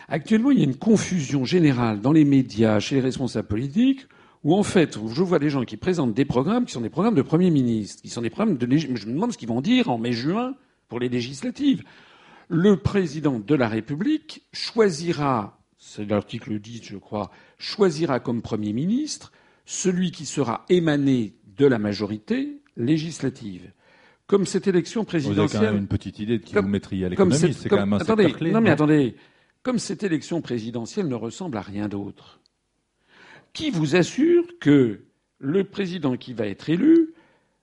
Actuellement, 0.09 0.51
il 0.51 0.59
y 0.59 0.63
a 0.63 0.65
une 0.65 0.77
confusion 0.77 1.45
générale 1.45 2.01
dans 2.01 2.13
les 2.13 2.25
médias, 2.25 2.81
chez 2.81 2.95
les 2.95 3.01
responsables 3.01 3.49
politiques, 3.49 4.07
où 4.45 4.55
en 4.55 4.63
fait, 4.63 4.99
je 5.09 5.23
vois 5.23 5.39
des 5.39 5.51
gens 5.51 5.65
qui 5.65 5.77
présentent 5.77 6.15
des 6.15 6.25
programmes 6.25 6.65
qui 6.65 6.73
sont 6.73 6.81
des 6.81 6.89
programmes 6.89 7.17
de 7.17 7.23
Premier 7.23 7.51
ministre, 7.51 8.03
qui 8.03 8.09
sont 8.09 8.23
des 8.23 8.31
programmes 8.31 8.57
de 8.57 8.77
Je 8.77 8.89
me 8.89 9.13
demande 9.13 9.33
ce 9.33 9.39
qu'ils 9.39 9.49
vont 9.49 9.61
dire 9.61 9.91
en 9.91 9.99
mai-juin 9.99 10.55
pour 10.89 11.01
les 11.01 11.09
législatives. 11.09 11.83
Le 12.49 12.77
président 12.77 13.41
de 13.41 13.55
la 13.57 13.69
République 13.69 14.47
choisira, 14.53 15.61
c'est 15.79 16.09
l'article 16.09 16.61
10, 16.61 16.85
je 16.85 16.97
crois, 16.97 17.33
choisira 17.59 18.21
comme 18.21 18.41
Premier 18.41 18.73
ministre 18.73 19.33
celui 19.65 20.13
qui 20.13 20.27
sera 20.27 20.65
émané 20.69 21.35
de 21.59 21.67
la 21.67 21.81
majorité 21.81 22.63
législative 22.77 23.73
comme 24.27 24.47
cette 24.47 24.67
élection 24.67 25.05
présidentielle. 25.05 25.47
Vous 25.47 25.57
avez 25.57 25.67
quand 25.67 25.73
même 25.73 25.83
une 25.83 25.89
petite 25.89 26.19
idée 26.19 26.39
de 26.39 26.45
qui 26.45 26.55
vous 26.55 26.63
mettriez 26.63 27.07
à 27.07 27.09
l'économie. 27.09 27.55
C'est 27.55 27.69
quand 27.69 27.77
même 27.77 27.93
un 27.93 27.99
attendez, 27.99 28.33
clé, 28.33 28.51
Non, 28.51 28.61
mais 28.61 28.71
attendez. 28.71 29.15
Comme 29.63 29.79
cette 29.79 30.03
élection 30.03 30.41
présidentielle 30.41 31.09
ne 31.09 31.15
ressemble 31.15 31.57
à 31.57 31.61
rien 31.61 31.89
d'autre, 31.89 32.41
qui 33.53 33.71
vous 33.71 33.97
assure 33.97 34.45
que 34.61 35.01
le 35.39 35.65
président 35.65 36.17
qui 36.17 36.33
va 36.33 36.47
être 36.47 36.71
élu 36.71 37.13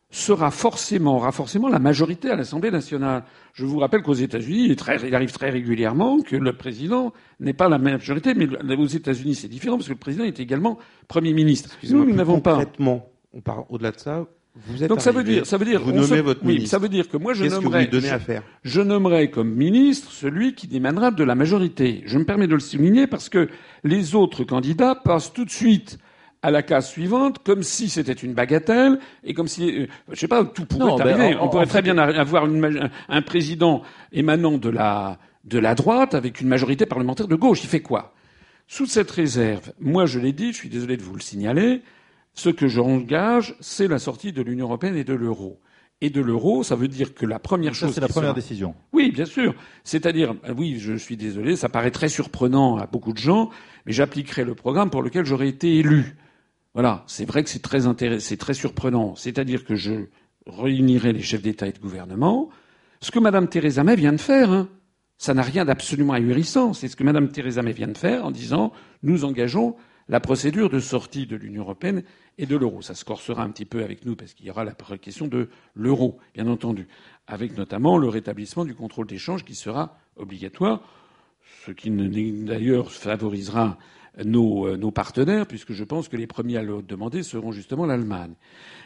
sera 0.09 0.51
forcément, 0.51 1.15
aura 1.15 1.31
forcément 1.31 1.69
la 1.69 1.79
majorité 1.79 2.29
à 2.29 2.35
l'Assemblée 2.35 2.71
nationale? 2.71 3.23
Je 3.53 3.65
vous 3.65 3.79
rappelle 3.79 4.01
qu'aux 4.01 4.13
États-Unis, 4.13 4.65
il, 4.65 5.07
il, 5.07 5.15
arrive 5.15 5.31
très 5.31 5.49
régulièrement 5.49 6.21
que 6.21 6.35
le 6.35 6.53
président 6.53 7.13
n'ait 7.39 7.53
pas 7.53 7.69
la 7.69 7.77
majorité, 7.77 8.33
mais 8.33 8.47
aux 8.75 8.85
États-Unis, 8.85 9.35
c'est 9.35 9.47
différent 9.47 9.77
parce 9.77 9.87
que 9.87 9.93
le 9.93 9.99
président 9.99 10.25
est 10.25 10.39
également 10.39 10.77
Premier 11.07 11.33
ministre. 11.33 11.77
Nous, 11.89 12.05
nous 12.05 12.15
n'avons 12.15 12.41
pas. 12.41 12.55
Concrètement, 12.55 13.09
on 13.33 13.41
part 13.41 13.71
au-delà 13.71 13.91
de 13.91 13.99
ça. 13.99 14.27
Vous 14.55 14.83
êtes 14.83 14.89
Donc 14.89 15.01
ça 15.01 15.11
veut 15.11 15.23
dire, 15.23 15.47
ça 15.47 15.57
veut 15.57 15.65
dire, 15.65 15.81
vous 15.81 15.91
nommez 15.91 16.21
votre 16.21 16.41
oui, 16.45 16.67
ça 16.67 16.77
veut 16.77 16.89
dire 16.89 17.09
que 17.09 17.17
moi 17.17 17.33
je 17.33 17.45
nommerai, 17.45 17.89
que 17.89 17.97
vous 17.97 18.05
à 18.05 18.19
faire 18.19 18.43
je, 18.63 18.81
nommerai 18.81 19.31
comme 19.31 19.51
ministre 19.51 20.11
celui 20.11 20.53
qui 20.53 20.69
émanera 20.75 21.09
de 21.09 21.23
la 21.23 21.33
majorité. 21.33 22.03
Je 22.05 22.19
me 22.19 22.23
permets 22.23 22.45
de 22.45 22.53
le 22.53 22.59
souligner 22.59 23.07
parce 23.07 23.29
que 23.29 23.49
les 23.83 24.13
autres 24.13 24.43
candidats 24.43 24.93
passent 24.93 25.33
tout 25.33 25.43
de 25.43 25.49
suite 25.49 25.97
à 26.43 26.51
la 26.51 26.61
case 26.61 26.89
suivante, 26.89 27.39
comme 27.43 27.63
si 27.63 27.89
c'était 27.89 28.13
une 28.13 28.33
bagatelle 28.33 28.99
et 29.23 29.33
comme 29.33 29.47
si, 29.47 29.71
euh, 29.71 29.87
je 30.11 30.19
sais 30.19 30.27
pas, 30.27 30.43
tout 30.43 30.65
pourrait 30.65 31.03
ben, 31.03 31.07
arriver. 31.07 31.37
On 31.41 31.49
pourrait 31.49 31.65
très 31.65 31.81
bien 31.81 31.97
avoir 31.97 32.45
une, 32.45 32.91
un 33.09 33.21
président 33.23 33.81
émanant 34.11 34.59
de 34.59 34.69
la 34.69 35.17
de 35.45 35.59
la 35.59 35.73
droite 35.75 36.13
avec 36.13 36.41
une 36.41 36.47
majorité 36.47 36.85
parlementaire 36.85 37.27
de 37.27 37.35
gauche. 37.35 37.63
Il 37.63 37.69
fait 37.69 37.81
quoi? 37.81 38.13
Sous 38.67 38.85
cette 38.85 39.09
réserve, 39.11 39.73
moi 39.79 40.05
je 40.05 40.19
l'ai 40.19 40.31
dit, 40.31 40.53
je 40.53 40.57
suis 40.57 40.69
désolé 40.69 40.95
de 40.95 41.01
vous 41.01 41.15
le 41.15 41.21
signaler. 41.21 41.81
Ce 42.33 42.49
que 42.49 42.67
j'engage, 42.67 43.55
c'est 43.59 43.87
la 43.87 43.99
sortie 43.99 44.31
de 44.31 44.41
l'Union 44.41 44.65
européenne 44.65 44.95
et 44.95 45.03
de 45.03 45.13
l'euro. 45.13 45.59
Et 46.01 46.09
de 46.09 46.19
l'euro, 46.19 46.63
ça 46.63 46.75
veut 46.75 46.87
dire 46.87 47.13
que 47.13 47.25
la 47.25 47.39
première 47.39 47.73
chose. 47.73 47.93
C'est 47.93 48.01
la 48.01 48.07
première 48.07 48.33
décision. 48.33 48.75
Oui, 48.91 49.11
bien 49.11 49.25
sûr. 49.25 49.55
C'est-à-dire, 49.83 50.35
euh, 50.45 50.53
oui, 50.57 50.77
je 50.79 50.93
suis 50.97 51.15
désolé, 51.15 51.55
ça 51.55 51.69
paraît 51.69 51.91
très 51.91 52.09
surprenant 52.09 52.77
à 52.77 52.87
beaucoup 52.87 53.13
de 53.13 53.19
gens, 53.19 53.51
mais 53.85 53.93
j'appliquerai 53.93 54.43
le 54.43 54.55
programme 54.55 54.89
pour 54.89 55.01
lequel 55.01 55.25
j'aurais 55.25 55.47
été 55.47 55.77
élu. 55.77 56.17
Voilà. 56.73 57.03
C'est 57.07 57.25
vrai 57.25 57.43
que 57.43 57.49
c'est 57.49 57.61
très 57.61 57.85
intéressant, 57.85 58.25
c'est 58.27 58.37
très 58.37 58.53
surprenant. 58.53 59.15
C'est-à-dire 59.15 59.63
que 59.63 59.75
je 59.75 60.07
réunirai 60.45 61.13
les 61.13 61.21
chefs 61.21 61.41
d'État 61.41 61.67
et 61.67 61.71
de 61.71 61.79
gouvernement. 61.79 62.49
Ce 62.99 63.11
que 63.11 63.19
Madame 63.19 63.47
Theresa 63.47 63.83
May 63.83 63.95
vient 63.95 64.13
de 64.13 64.21
faire, 64.21 64.51
hein. 64.51 64.67
Ça 65.17 65.33
n'a 65.33 65.41
rien 65.41 65.63
d'absolument 65.63 66.13
ahurissant. 66.13 66.73
C'est 66.73 66.89
ce 66.89 66.97
que 66.97 67.03
Mme 67.03 67.29
Theresa 67.29 67.61
May 67.61 67.71
vient 67.71 67.87
de 67.87 67.97
faire 67.97 68.25
en 68.25 68.31
disant 68.31 68.73
nous 69.03 69.23
engageons 69.23 69.77
la 70.09 70.19
procédure 70.19 70.69
de 70.69 70.79
sortie 70.79 71.25
de 71.25 71.35
l'Union 71.35 71.63
européenne 71.63 72.03
et 72.37 72.45
de 72.45 72.55
l'euro. 72.55 72.81
Ça 72.81 72.95
se 72.95 73.05
corsera 73.05 73.43
un 73.43 73.49
petit 73.49 73.65
peu 73.65 73.83
avec 73.83 74.05
nous 74.05 74.15
parce 74.15 74.33
qu'il 74.33 74.45
y 74.45 74.51
aura 74.51 74.63
la 74.63 74.73
question 74.97 75.27
de 75.27 75.49
l'euro, 75.75 76.19
bien 76.33 76.47
entendu, 76.47 76.87
avec 77.27 77.57
notamment 77.57 77.97
le 77.97 78.09
rétablissement 78.09 78.65
du 78.65 78.75
contrôle 78.75 79.07
d'échange 79.07 79.43
qui 79.43 79.55
sera 79.55 79.97
obligatoire, 80.15 80.81
ce 81.65 81.71
qui 81.71 81.89
d'ailleurs 81.89 82.91
favorisera 82.91 83.77
nos, 84.23 84.67
euh, 84.67 84.77
nos, 84.77 84.91
partenaires, 84.91 85.47
puisque 85.47 85.73
je 85.73 85.83
pense 85.83 86.07
que 86.07 86.17
les 86.17 86.27
premiers 86.27 86.57
à 86.57 86.63
le 86.63 86.81
demander 86.81 87.23
seront 87.23 87.51
justement 87.51 87.85
l'Allemagne. 87.85 88.33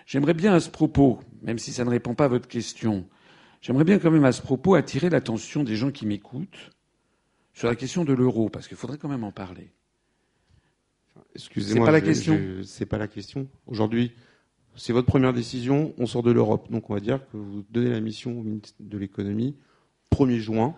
J'aimerais 0.06 0.34
bien 0.34 0.54
à 0.54 0.60
ce 0.60 0.70
propos, 0.70 1.20
même 1.42 1.60
si 1.60 1.74
ça 1.74 1.84
ne 1.84 1.90
répond 1.90 2.16
pas 2.16 2.26
à 2.26 2.30
votre 2.30 2.48
question, 2.48 3.08
j'aimerais 3.62 3.84
bien 3.84 4.00
quand 4.00 4.12
même 4.12 4.24
à 4.24 4.32
ce 4.32 4.42
propos 4.42 4.76
attirer 4.76 5.10
l'attention 5.10 5.64
des 5.64 5.76
gens 5.76 5.92
qui 5.92 6.06
m'écoutent 6.06 6.72
sur 7.54 7.68
la 7.68 7.76
question 7.76 8.06
de 8.06 8.14
l'euro, 8.14 8.50
parce 8.50 8.68
qu'il 8.68 8.78
faudrait 8.78 8.98
quand 8.98 9.10
même 9.10 9.24
en 9.24 9.32
parler. 9.32 9.72
Excusez-moi, 11.38 11.86
c'est 11.86 11.86
pas 11.86 11.92
la 11.92 12.02
question. 12.02 12.40
C'est 12.64 12.86
pas 12.88 12.98
la 12.98 13.08
question. 13.08 13.48
Aujourd'hui, 13.68 14.12
c'est 14.76 14.92
votre 14.92 15.08
première 15.08 15.34
décision. 15.34 15.94
On 16.00 16.08
sort 16.08 16.24
de 16.24 16.32
l'Europe, 16.32 16.72
donc 16.72 16.90
on 16.90 16.96
va 16.96 17.00
dire 17.00 17.20
que 17.32 17.38
vous 17.38 17.64
donnez 17.70 17.92
la 17.92 18.00
mission 18.00 18.40
au 18.40 18.42
ministre 18.42 18.76
de 18.80 18.98
l'économie 18.98 19.56
1er 20.12 20.40
juin 20.40 20.76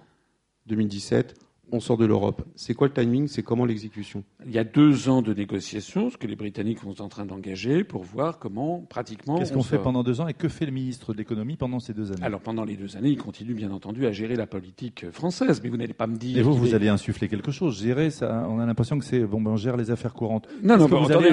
2017 0.65 1.35
on 1.71 1.79
sort 1.79 1.97
de 1.97 2.05
l'Europe. 2.05 2.43
C'est 2.55 2.73
quoi 2.73 2.87
le 2.87 2.93
timing? 2.93 3.27
C'est 3.27 3.43
comment 3.43 3.65
l'exécution? 3.65 4.23
Il 4.45 4.51
y 4.51 4.57
a 4.57 4.63
deux 4.63 5.09
ans 5.09 5.21
de 5.21 5.33
négociations, 5.33 6.09
ce 6.09 6.17
que 6.17 6.27
les 6.27 6.35
Britanniques 6.35 6.79
sont 6.79 7.01
en 7.01 7.09
train 7.09 7.25
d'engager 7.25 7.83
pour 7.83 8.03
voir 8.03 8.39
comment, 8.39 8.79
pratiquement. 8.89 9.37
Qu'est-ce 9.37 9.53
qu'on 9.53 9.63
fait 9.63 9.79
pendant 9.79 10.03
deux 10.03 10.21
ans 10.21 10.27
et 10.27 10.33
que 10.33 10.47
fait 10.47 10.65
le 10.65 10.71
ministre 10.71 11.13
de 11.13 11.17
l'économie 11.17 11.57
pendant 11.57 11.79
ces 11.79 11.93
deux 11.93 12.11
années? 12.11 12.23
Alors 12.23 12.41
pendant 12.41 12.63
les 12.63 12.75
deux 12.75 12.97
années, 12.97 13.09
il 13.09 13.17
continue 13.17 13.53
bien 13.53 13.71
entendu 13.71 14.05
à 14.05 14.11
gérer 14.11 14.35
la 14.35 14.47
politique 14.47 15.09
française, 15.11 15.61
mais 15.63 15.69
vous 15.69 15.77
n'allez 15.77 15.93
pas 15.93 16.07
me 16.07 16.17
dire. 16.17 16.37
Et 16.37 16.41
vous, 16.41 16.53
vous 16.53 16.73
allez 16.73 16.89
insuffler 16.89 17.27
quelque 17.27 17.51
chose. 17.51 17.81
Gérer, 17.81 18.09
ça, 18.09 18.47
on 18.49 18.59
a 18.59 18.65
l'impression 18.65 18.97
que 18.99 19.05
c'est 19.05 19.25
bon, 19.25 19.41
ben, 19.41 19.51
on 19.51 19.57
gère 19.57 19.77
les 19.77 19.91
affaires 19.91 20.13
courantes. 20.13 20.47
Non, 20.63 20.77
non, 20.77 20.87
bon, 20.87 21.05
attendez, 21.05 21.29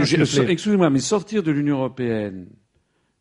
excusez-moi, 0.49 0.91
mais 0.91 1.01
sortir 1.01 1.43
de 1.43 1.51
l'Union 1.51 1.78
européenne, 1.78 2.47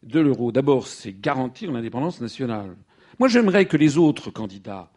de 0.03 0.20
l'euro, 0.20 0.51
d'abord, 0.51 0.88
c'est 0.88 1.20
garantir 1.20 1.72
l'indépendance 1.72 2.22
nationale. 2.22 2.76
Moi, 3.20 3.28
j'aimerais 3.28 3.66
que 3.66 3.78
les 3.78 3.97
autres 3.97 4.30
candidats 4.30 4.91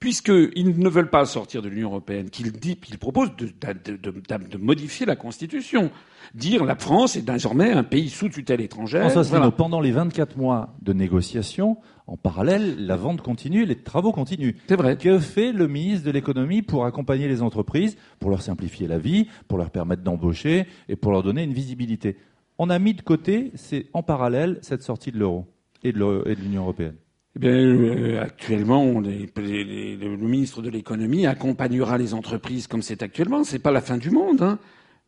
puisqu'ils 0.00 0.78
ne 0.78 0.88
veulent 0.88 1.10
pas 1.10 1.24
sortir 1.26 1.62
de 1.62 1.68
l'Union 1.68 1.88
européenne, 1.88 2.30
qu'ils 2.30 2.98
proposent 2.98 3.34
de, 3.36 3.48
de, 3.48 4.58
modifier 4.58 5.06
la 5.06 5.16
Constitution. 5.16 5.90
Dire 6.34 6.64
la 6.64 6.76
France 6.76 7.16
est 7.16 7.22
désormais 7.22 7.72
un 7.72 7.84
pays 7.84 8.10
sous 8.10 8.28
tutelle 8.28 8.60
étrangère. 8.60 9.10
pendant 9.56 9.80
les 9.80 9.92
24 9.92 10.36
mois 10.36 10.74
de 10.82 10.92
négociations, 10.92 11.78
en 12.06 12.16
parallèle, 12.16 12.86
la 12.86 12.96
vente 12.96 13.22
continue, 13.22 13.64
les 13.64 13.76
travaux 13.76 14.12
continuent. 14.12 14.54
C'est 14.66 14.76
vrai. 14.76 14.96
Que 14.96 15.18
fait 15.18 15.52
le 15.52 15.68
ministre 15.68 16.06
de 16.06 16.10
l'économie 16.10 16.62
pour 16.62 16.84
accompagner 16.84 17.28
les 17.28 17.42
entreprises, 17.42 17.96
pour 18.18 18.30
leur 18.30 18.42
simplifier 18.42 18.88
la 18.88 18.98
vie, 18.98 19.28
pour 19.46 19.58
leur 19.58 19.70
permettre 19.70 20.02
d'embaucher 20.02 20.66
et 20.88 20.96
pour 20.96 21.12
leur 21.12 21.22
donner 21.22 21.42
une 21.42 21.52
visibilité? 21.52 22.16
On 22.58 22.70
a 22.70 22.78
mis 22.78 22.94
de 22.94 23.02
côté, 23.02 23.52
c'est 23.54 23.86
en 23.92 24.02
parallèle, 24.02 24.58
cette 24.62 24.82
sortie 24.82 25.12
de 25.12 25.18
l'euro 25.18 25.46
et 25.82 25.92
de 25.92 26.40
l'Union 26.40 26.62
européenne. 26.62 26.96
Eh 27.38 27.40
bien, 27.40 27.52
euh, 27.52 28.20
actuellement, 28.20 29.00
le 29.00 30.16
ministre 30.16 30.60
de 30.60 30.70
l'économie 30.70 31.26
accompagnera 31.26 31.96
les 31.96 32.12
entreprises 32.12 32.66
comme 32.66 32.82
c'est 32.82 33.02
actuellement. 33.02 33.44
C'est 33.44 33.60
pas 33.60 33.70
la 33.70 33.80
fin 33.80 33.96
du 33.96 34.10
monde. 34.10 34.42
Hein. 34.42 34.58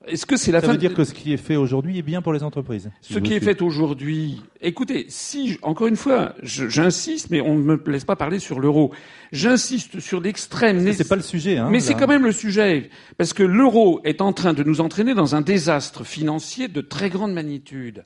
Est-ce 0.06 0.26
que 0.26 0.36
c'est 0.36 0.52
la 0.52 0.60
Ça 0.60 0.68
fin 0.68 0.72
veut 0.74 0.78
dire 0.78 0.94
que 0.94 1.02
ce 1.02 1.12
qui 1.12 1.32
est 1.32 1.36
fait 1.36 1.56
aujourd'hui 1.56 1.98
est 1.98 2.02
bien 2.02 2.22
pour 2.22 2.32
les 2.32 2.44
entreprises. 2.44 2.90
Ce 3.02 3.18
qui 3.18 3.34
est 3.34 3.40
fait 3.40 3.60
aujourd'hui, 3.60 4.40
écoutez, 4.60 5.06
si 5.08 5.58
encore 5.60 5.88
une 5.88 5.96
fois, 5.96 6.34
j'insiste, 6.42 7.30
mais 7.30 7.40
on 7.40 7.56
ne 7.56 7.62
me 7.62 7.82
laisse 7.86 8.04
pas 8.04 8.16
parler 8.16 8.38
sur 8.38 8.60
l'euro. 8.60 8.92
J'insiste 9.32 9.98
sur 9.98 10.20
l'extrême. 10.20 10.90
C'est 10.92 11.08
pas 11.08 11.16
le 11.16 11.22
sujet, 11.22 11.58
hein, 11.58 11.68
Mais 11.70 11.80
c'est 11.80 11.94
quand 11.94 12.06
même 12.06 12.24
le 12.24 12.32
sujet, 12.32 12.90
parce 13.18 13.34
que 13.34 13.42
l'euro 13.42 14.00
est 14.04 14.22
en 14.22 14.32
train 14.32 14.54
de 14.54 14.62
nous 14.62 14.80
entraîner 14.80 15.14
dans 15.14 15.34
un 15.34 15.42
désastre 15.42 16.04
financier 16.04 16.68
de 16.68 16.80
très 16.80 17.10
grande 17.10 17.34
magnitude. 17.34 18.04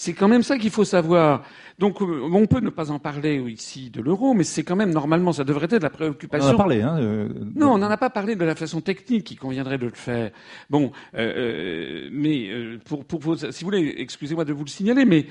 C'est 0.00 0.12
quand 0.12 0.28
même 0.28 0.44
ça 0.44 0.58
qu'il 0.58 0.70
faut 0.70 0.84
savoir. 0.84 1.42
Donc, 1.80 2.00
euh, 2.00 2.20
on 2.32 2.46
peut 2.46 2.60
ne 2.60 2.70
pas 2.70 2.92
en 2.92 3.00
parler 3.00 3.42
ici 3.50 3.90
de 3.90 4.00
l'euro, 4.00 4.32
mais 4.32 4.44
c'est 4.44 4.62
quand 4.62 4.76
même 4.76 4.92
normalement, 4.92 5.32
ça 5.32 5.42
devrait 5.42 5.66
être 5.68 5.82
la 5.82 5.90
préoccupation. 5.90 6.50
On 6.50 6.52
en 6.52 6.54
a 6.54 6.56
parlé, 6.56 6.82
hein. 6.82 6.98
Euh, 7.00 7.28
non, 7.56 7.72
on 7.72 7.78
n'en 7.78 7.90
a 7.90 7.96
pas 7.96 8.08
parlé 8.08 8.36
de 8.36 8.44
la 8.44 8.54
façon 8.54 8.80
technique 8.80 9.24
qui 9.24 9.34
conviendrait 9.34 9.76
de 9.76 9.86
le 9.86 9.94
faire. 9.94 10.30
Bon, 10.70 10.92
euh, 11.16 12.08
mais 12.12 12.48
pour, 12.84 13.04
pour, 13.06 13.36
si 13.36 13.64
vous 13.64 13.70
voulez, 13.70 13.96
excusez-moi 13.98 14.44
de 14.44 14.52
vous 14.52 14.62
le 14.62 14.70
signaler, 14.70 15.04
mais 15.04 15.26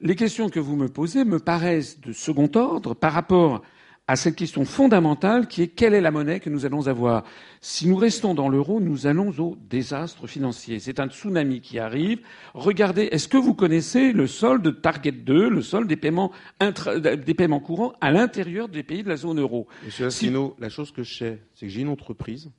les 0.00 0.16
questions 0.16 0.48
que 0.48 0.60
vous 0.60 0.76
me 0.76 0.88
posez 0.88 1.26
me 1.26 1.38
paraissent 1.38 2.00
de 2.00 2.14
second 2.14 2.50
ordre 2.54 2.94
par 2.94 3.12
rapport 3.12 3.60
à 4.08 4.14
cette 4.14 4.36
question 4.36 4.64
fondamentale 4.64 5.48
qui 5.48 5.62
est 5.62 5.68
quelle 5.68 5.92
est 5.92 6.00
la 6.00 6.12
monnaie 6.12 6.38
que 6.38 6.48
nous 6.48 6.64
allons 6.64 6.86
avoir? 6.86 7.24
Si 7.60 7.88
nous 7.88 7.96
restons 7.96 8.34
dans 8.34 8.48
l'euro, 8.48 8.80
nous 8.80 9.08
allons 9.08 9.30
au 9.38 9.56
désastre 9.68 10.28
financier. 10.28 10.78
C'est 10.78 11.00
un 11.00 11.08
tsunami 11.08 11.60
qui 11.60 11.80
arrive. 11.80 12.20
Regardez, 12.54 13.08
est-ce 13.10 13.26
que 13.26 13.36
vous 13.36 13.54
connaissez 13.54 14.12
le 14.12 14.28
solde 14.28 14.80
Target 14.80 15.10
2, 15.12 15.48
le 15.48 15.62
solde 15.62 15.88
des 15.88 15.96
paiements, 15.96 16.30
des 16.60 17.34
paiements 17.34 17.58
courants 17.58 17.94
à 18.00 18.12
l'intérieur 18.12 18.68
des 18.68 18.84
pays 18.84 19.02
de 19.02 19.08
la 19.08 19.16
zone 19.16 19.40
euro? 19.40 19.66
Monsieur 19.84 20.06
Asselineau, 20.06 20.54
la 20.60 20.68
chose 20.68 20.92
que 20.92 21.02
je 21.02 21.14
sais, 21.14 21.42
c'est 21.54 21.66
que 21.66 21.72
j'ai 21.72 21.80
une 21.80 21.88
entreprise 21.88 22.50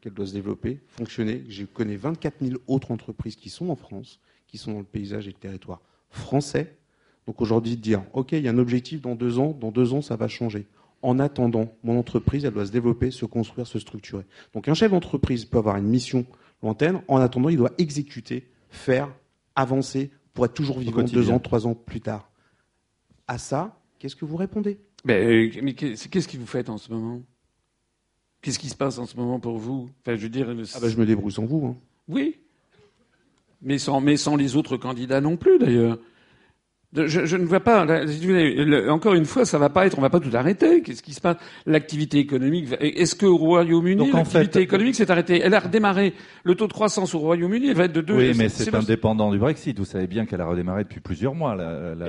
qu'elle 0.00 0.14
doit 0.14 0.26
se 0.26 0.32
développer, 0.32 0.80
fonctionner. 0.86 1.44
Je 1.50 1.64
connais 1.64 1.96
24 1.96 2.36
000 2.40 2.60
autres 2.66 2.92
entreprises 2.92 3.36
qui 3.36 3.50
sont 3.50 3.68
en 3.68 3.76
France, 3.76 4.20
qui 4.46 4.56
sont 4.56 4.72
dans 4.72 4.78
le 4.78 4.84
paysage 4.84 5.26
et 5.26 5.32
le 5.32 5.36
territoire 5.36 5.82
français. 6.08 6.76
Donc 7.26 7.42
aujourd'hui, 7.42 7.76
dire, 7.76 8.04
OK, 8.14 8.32
il 8.32 8.42
y 8.42 8.48
a 8.48 8.52
un 8.52 8.58
objectif 8.58 9.02
dans 9.02 9.14
deux 9.14 9.38
ans, 9.38 9.54
dans 9.60 9.70
deux 9.70 9.92
ans, 9.92 10.00
ça 10.00 10.16
va 10.16 10.28
changer. 10.28 10.66
En 11.00 11.18
attendant, 11.18 11.72
mon 11.84 11.98
entreprise, 11.98 12.44
elle 12.44 12.52
doit 12.52 12.66
se 12.66 12.72
développer, 12.72 13.10
se 13.10 13.24
construire, 13.24 13.66
se 13.66 13.78
structurer. 13.78 14.24
Donc 14.52 14.68
un 14.68 14.74
chef 14.74 14.90
d'entreprise 14.90 15.44
peut 15.44 15.58
avoir 15.58 15.76
une 15.76 15.86
mission 15.86 16.26
lointaine. 16.62 17.02
En 17.08 17.18
attendant, 17.18 17.48
il 17.48 17.56
doit 17.56 17.72
exécuter, 17.78 18.50
faire, 18.68 19.08
avancer 19.54 20.10
pour 20.34 20.44
être 20.44 20.54
toujours 20.54 20.78
vivant 20.78 21.02
deux 21.02 21.30
ans, 21.30 21.38
trois 21.38 21.66
ans 21.66 21.74
plus 21.74 22.00
tard. 22.00 22.30
À 23.28 23.38
ça, 23.38 23.80
qu'est-ce 23.98 24.16
que 24.16 24.24
vous 24.24 24.36
répondez? 24.36 24.80
Mais, 25.04 25.24
euh, 25.24 25.60
mais 25.62 25.74
qu'est-ce 25.74 26.28
que 26.28 26.36
vous 26.36 26.46
faites 26.46 26.68
en 26.68 26.78
ce 26.78 26.90
moment? 26.92 27.22
Qu'est-ce 28.40 28.58
qui 28.58 28.68
se 28.68 28.76
passe 28.76 28.98
en 28.98 29.06
ce 29.06 29.16
moment 29.16 29.38
pour 29.38 29.58
vous? 29.58 29.88
Enfin, 30.00 30.16
je, 30.16 30.22
veux 30.22 30.28
dire, 30.28 30.48
ah 30.48 30.80
ben, 30.80 30.88
je 30.88 30.96
me 30.96 31.06
débrouille 31.06 31.32
sans 31.32 31.44
vous. 31.44 31.66
Hein. 31.66 31.76
Oui, 32.08 32.36
mais 33.62 33.78
sans, 33.78 34.00
mais 34.00 34.16
sans 34.16 34.36
les 34.36 34.56
autres 34.56 34.76
candidats 34.76 35.20
non 35.20 35.36
plus 35.36 35.58
d'ailleurs. 35.58 35.98
Je, 36.94 37.36
ne 37.36 37.44
vois 37.44 37.60
pas. 37.60 37.86
encore 38.88 39.12
une 39.12 39.26
fois, 39.26 39.44
ça 39.44 39.58
va 39.58 39.68
pas 39.68 39.86
être. 39.86 39.98
On 39.98 40.00
va 40.00 40.08
pas 40.08 40.20
tout 40.20 40.30
arrêter. 40.32 40.80
Qu'est-ce 40.80 41.02
qui 41.02 41.12
se 41.12 41.20
passe? 41.20 41.36
L'activité 41.66 42.18
économique. 42.18 42.68
Est-ce 42.80 43.14
que 43.14 43.26
au 43.26 43.36
Royaume-Uni, 43.36 44.10
l'activité 44.10 44.60
économique 44.60 44.94
s'est 44.94 45.10
arrêtée? 45.10 45.40
Elle 45.44 45.52
a 45.52 45.60
redémarré. 45.60 46.14
Le 46.44 46.54
taux 46.54 46.66
de 46.66 46.72
croissance 46.72 47.14
au 47.14 47.18
Royaume-Uni, 47.18 47.74
va 47.74 47.84
être 47.84 47.92
de 47.92 48.00
2. 48.00 48.16
Oui, 48.16 48.32
mais 48.36 48.48
c'est 48.48 48.74
indépendant 48.74 49.30
du 49.30 49.38
Brexit. 49.38 49.78
Vous 49.78 49.84
savez 49.84 50.06
bien 50.06 50.24
qu'elle 50.24 50.40
a 50.40 50.46
redémarré 50.46 50.84
depuis 50.84 51.00
plusieurs 51.00 51.34
mois. 51.34 51.56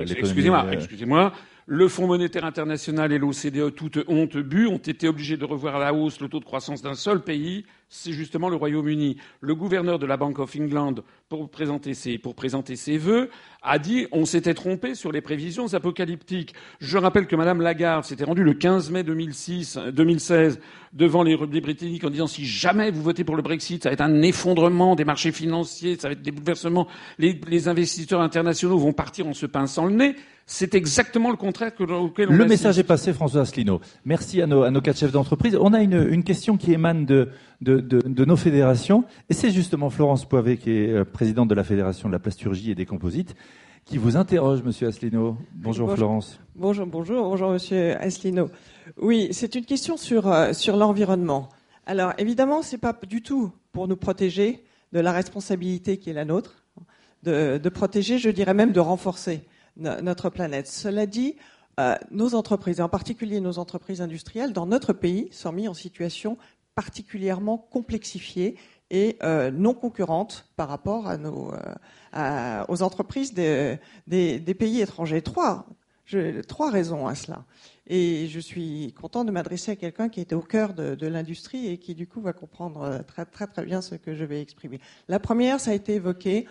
Excusez-moi. 0.00 0.64
Euh, 0.66 0.72
excusez-moi. 0.72 1.32
Le 1.72 1.86
Fonds 1.86 2.08
monétaire 2.08 2.44
international 2.44 3.12
et 3.12 3.18
l'OCDE, 3.18 3.72
toute 3.76 4.00
honte 4.08 4.36
but, 4.36 4.66
ont 4.66 4.78
été 4.78 5.06
obligés 5.06 5.36
de 5.36 5.44
revoir 5.44 5.76
à 5.76 5.78
la 5.78 5.94
hausse 5.94 6.20
le 6.20 6.28
taux 6.28 6.40
de 6.40 6.44
croissance 6.44 6.82
d'un 6.82 6.94
seul 6.94 7.22
pays, 7.22 7.64
c'est 7.88 8.10
justement 8.10 8.48
le 8.48 8.56
Royaume-Uni. 8.56 9.18
Le 9.40 9.54
gouverneur 9.54 10.00
de 10.00 10.06
la 10.06 10.16
Bank 10.16 10.40
of 10.40 10.56
England, 10.56 10.96
pour 11.28 11.48
présenter 11.48 11.94
ses, 11.94 12.18
pour 12.18 12.34
présenter 12.34 12.74
ses 12.74 12.98
vœux, 12.98 13.30
a 13.62 13.78
dit 13.78 14.08
on 14.10 14.24
s'était 14.24 14.54
trompé 14.54 14.96
sur 14.96 15.12
les 15.12 15.20
prévisions 15.20 15.72
apocalyptiques. 15.72 16.54
Je 16.80 16.98
rappelle 16.98 17.28
que 17.28 17.36
Madame 17.36 17.60
Lagarde 17.60 18.04
s'était 18.04 18.24
rendue 18.24 18.42
le 18.42 18.54
15 18.54 18.90
mai 18.90 19.04
2006, 19.04 19.78
2016 19.92 20.58
devant 20.92 21.22
les, 21.22 21.36
Britanniques 21.36 22.04
en 22.04 22.10
disant 22.10 22.26
si 22.26 22.44
jamais 22.44 22.90
vous 22.90 23.02
votez 23.02 23.22
pour 23.22 23.36
le 23.36 23.42
Brexit, 23.42 23.82
ça 23.82 23.90
va 23.90 23.92
être 23.92 24.00
un 24.00 24.22
effondrement 24.22 24.96
des 24.96 25.04
marchés 25.04 25.32
financiers, 25.32 25.96
ça 25.96 26.08
va 26.08 26.12
être 26.12 26.22
des 26.22 26.32
bouleversements, 26.32 26.88
les, 27.18 27.40
les 27.46 27.68
investisseurs 27.68 28.20
internationaux 28.20 28.78
vont 28.78 28.92
partir 28.92 29.26
en 29.26 29.32
se 29.32 29.46
pinçant 29.46 29.86
le 29.86 29.94
nez. 29.94 30.16
C'est 30.46 30.74
exactement 30.74 31.30
le 31.30 31.36
contraire 31.36 31.72
que, 31.72 31.84
auquel 31.84 32.28
on 32.28 32.32
Le 32.32 32.44
message 32.44 32.76
est 32.80 32.84
passé, 32.84 33.12
François 33.12 33.42
Asselineau. 33.42 33.80
Merci 34.04 34.42
à 34.42 34.48
nos, 34.48 34.64
à 34.64 34.70
nos 34.72 34.80
quatre 34.80 34.98
chefs 34.98 35.12
d'entreprise. 35.12 35.56
On 35.60 35.72
a 35.72 35.80
une, 35.80 36.08
une, 36.10 36.24
question 36.24 36.56
qui 36.56 36.72
émane 36.72 37.06
de, 37.06 37.28
de, 37.60 37.78
de, 37.78 38.00
de 38.00 38.24
nos 38.24 38.34
fédérations, 38.34 39.04
et 39.28 39.34
c'est 39.34 39.52
justement 39.52 39.90
Florence 39.90 40.28
Poivet, 40.28 40.56
qui 40.56 40.72
est 40.72 40.90
euh, 40.90 41.04
présidente 41.04 41.46
de 41.48 41.54
la 41.54 41.62
Fédération 41.62 42.08
de 42.08 42.12
la 42.12 42.18
plasturgie 42.18 42.72
et 42.72 42.74
des 42.74 42.84
composites, 42.86 43.36
qui 43.84 43.96
vous 43.96 44.16
interroge, 44.16 44.62
Monsieur 44.64 44.88
Asselineau. 44.88 45.36
Bonjour, 45.54 45.94
Florence. 45.94 46.40
Bonjour, 46.56 46.86
bonjour, 46.86 47.22
bonjour 47.22 47.50
Monsieur 47.50 47.96
Asselineau. 48.00 48.50
Oui, 48.96 49.28
c'est 49.32 49.54
une 49.54 49.64
question 49.64 49.96
sur, 49.96 50.28
euh, 50.28 50.52
sur 50.52 50.76
l'environnement. 50.76 51.48
Alors 51.86 52.12
évidemment, 52.18 52.62
c'est 52.62 52.78
pas 52.78 52.98
du 53.06 53.22
tout 53.22 53.52
pour 53.72 53.88
nous 53.88 53.96
protéger 53.96 54.64
de 54.92 55.00
la 55.00 55.12
responsabilité 55.12 55.98
qui 55.98 56.10
est 56.10 56.14
la 56.14 56.24
nôtre, 56.24 56.64
de, 57.22 57.68
protéger, 57.68 58.18
je 58.18 58.30
dirais 58.30 58.54
même 58.54 58.72
de 58.72 58.80
renforcer 58.80 59.44
notre 59.76 60.30
planète. 60.30 60.66
Cela 60.66 61.06
dit, 61.06 61.36
euh, 61.78 61.94
nos 62.10 62.34
entreprises, 62.34 62.80
et 62.80 62.82
en 62.82 62.88
particulier 62.88 63.40
nos 63.40 63.58
entreprises 63.58 64.00
industrielles, 64.00 64.52
dans 64.52 64.66
notre 64.66 64.92
pays, 64.92 65.28
sont 65.30 65.52
mises 65.52 65.68
en 65.68 65.74
situation 65.74 66.38
particulièrement 66.74 67.58
complexifiée 67.58 68.56
et 68.90 69.16
euh, 69.22 69.50
non 69.50 69.74
concurrente 69.74 70.48
par 70.56 70.68
rapport 70.68 71.06
à 71.06 71.18
nos, 71.18 71.52
aux 72.68 72.82
entreprises 72.82 73.34
des, 73.34 73.78
des, 74.06 74.54
pays 74.54 74.80
étrangers. 74.80 75.22
Trois, 75.22 75.66
trois 76.48 76.70
raisons 76.70 77.06
à 77.06 77.14
cela. 77.14 77.44
Et 77.92 78.28
je 78.28 78.38
suis 78.38 78.92
content 78.92 79.24
de 79.24 79.32
m'adresser 79.32 79.72
à 79.72 79.76
quelqu'un 79.76 80.08
qui 80.08 80.20
était 80.20 80.36
au 80.36 80.42
cœur 80.42 80.74
de, 80.74 81.06
l'industrie 81.08 81.66
et 81.66 81.76
qui, 81.76 81.96
du 81.96 82.06
coup, 82.06 82.20
va 82.20 82.32
comprendre 82.32 82.82
euh, 82.82 82.98
très, 83.02 83.26
très, 83.26 83.48
très 83.48 83.64
bien 83.64 83.82
ce 83.82 83.96
que 83.96 84.14
je 84.14 84.24
vais 84.24 84.40
exprimer. 84.40 84.78
La 85.08 85.18
première, 85.18 85.58
ça 85.58 85.72
a 85.72 85.74
été 85.74 85.94
évoqué. 85.94 86.46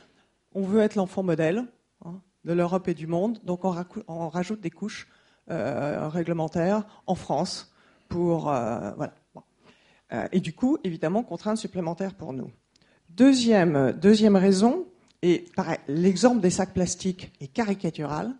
On 0.53 0.63
veut 0.63 0.81
être 0.81 0.95
l'enfant 0.95 1.23
modèle 1.23 1.63
hein, 2.03 2.19
de 2.43 2.51
l'Europe 2.51 2.89
et 2.89 2.93
du 2.93 3.07
monde. 3.07 3.39
Donc, 3.45 3.61
on, 3.63 4.27
rajoute 4.27 4.59
des 4.59 4.69
couches 4.69 5.07
euh, 5.49 6.09
réglementaires 6.09 6.85
en 7.07 7.15
France 7.15 7.73
pour. 8.09 8.51
Euh, 8.51 8.91
et 10.33 10.41
du 10.41 10.51
coup, 10.51 10.77
évidemment, 10.83 11.23
contraintes 11.23 11.57
supplémentaires 11.57 12.15
pour 12.15 12.33
nous. 12.33 12.51
Deuxième, 13.11 13.93
deuxième 13.93 14.35
raison, 14.35 14.87
et 15.21 15.45
l'exemple 15.87 16.41
des 16.41 16.49
sacs 16.49 16.73
plastiques 16.73 17.31
est 17.39 17.47
caricatural 17.47 18.35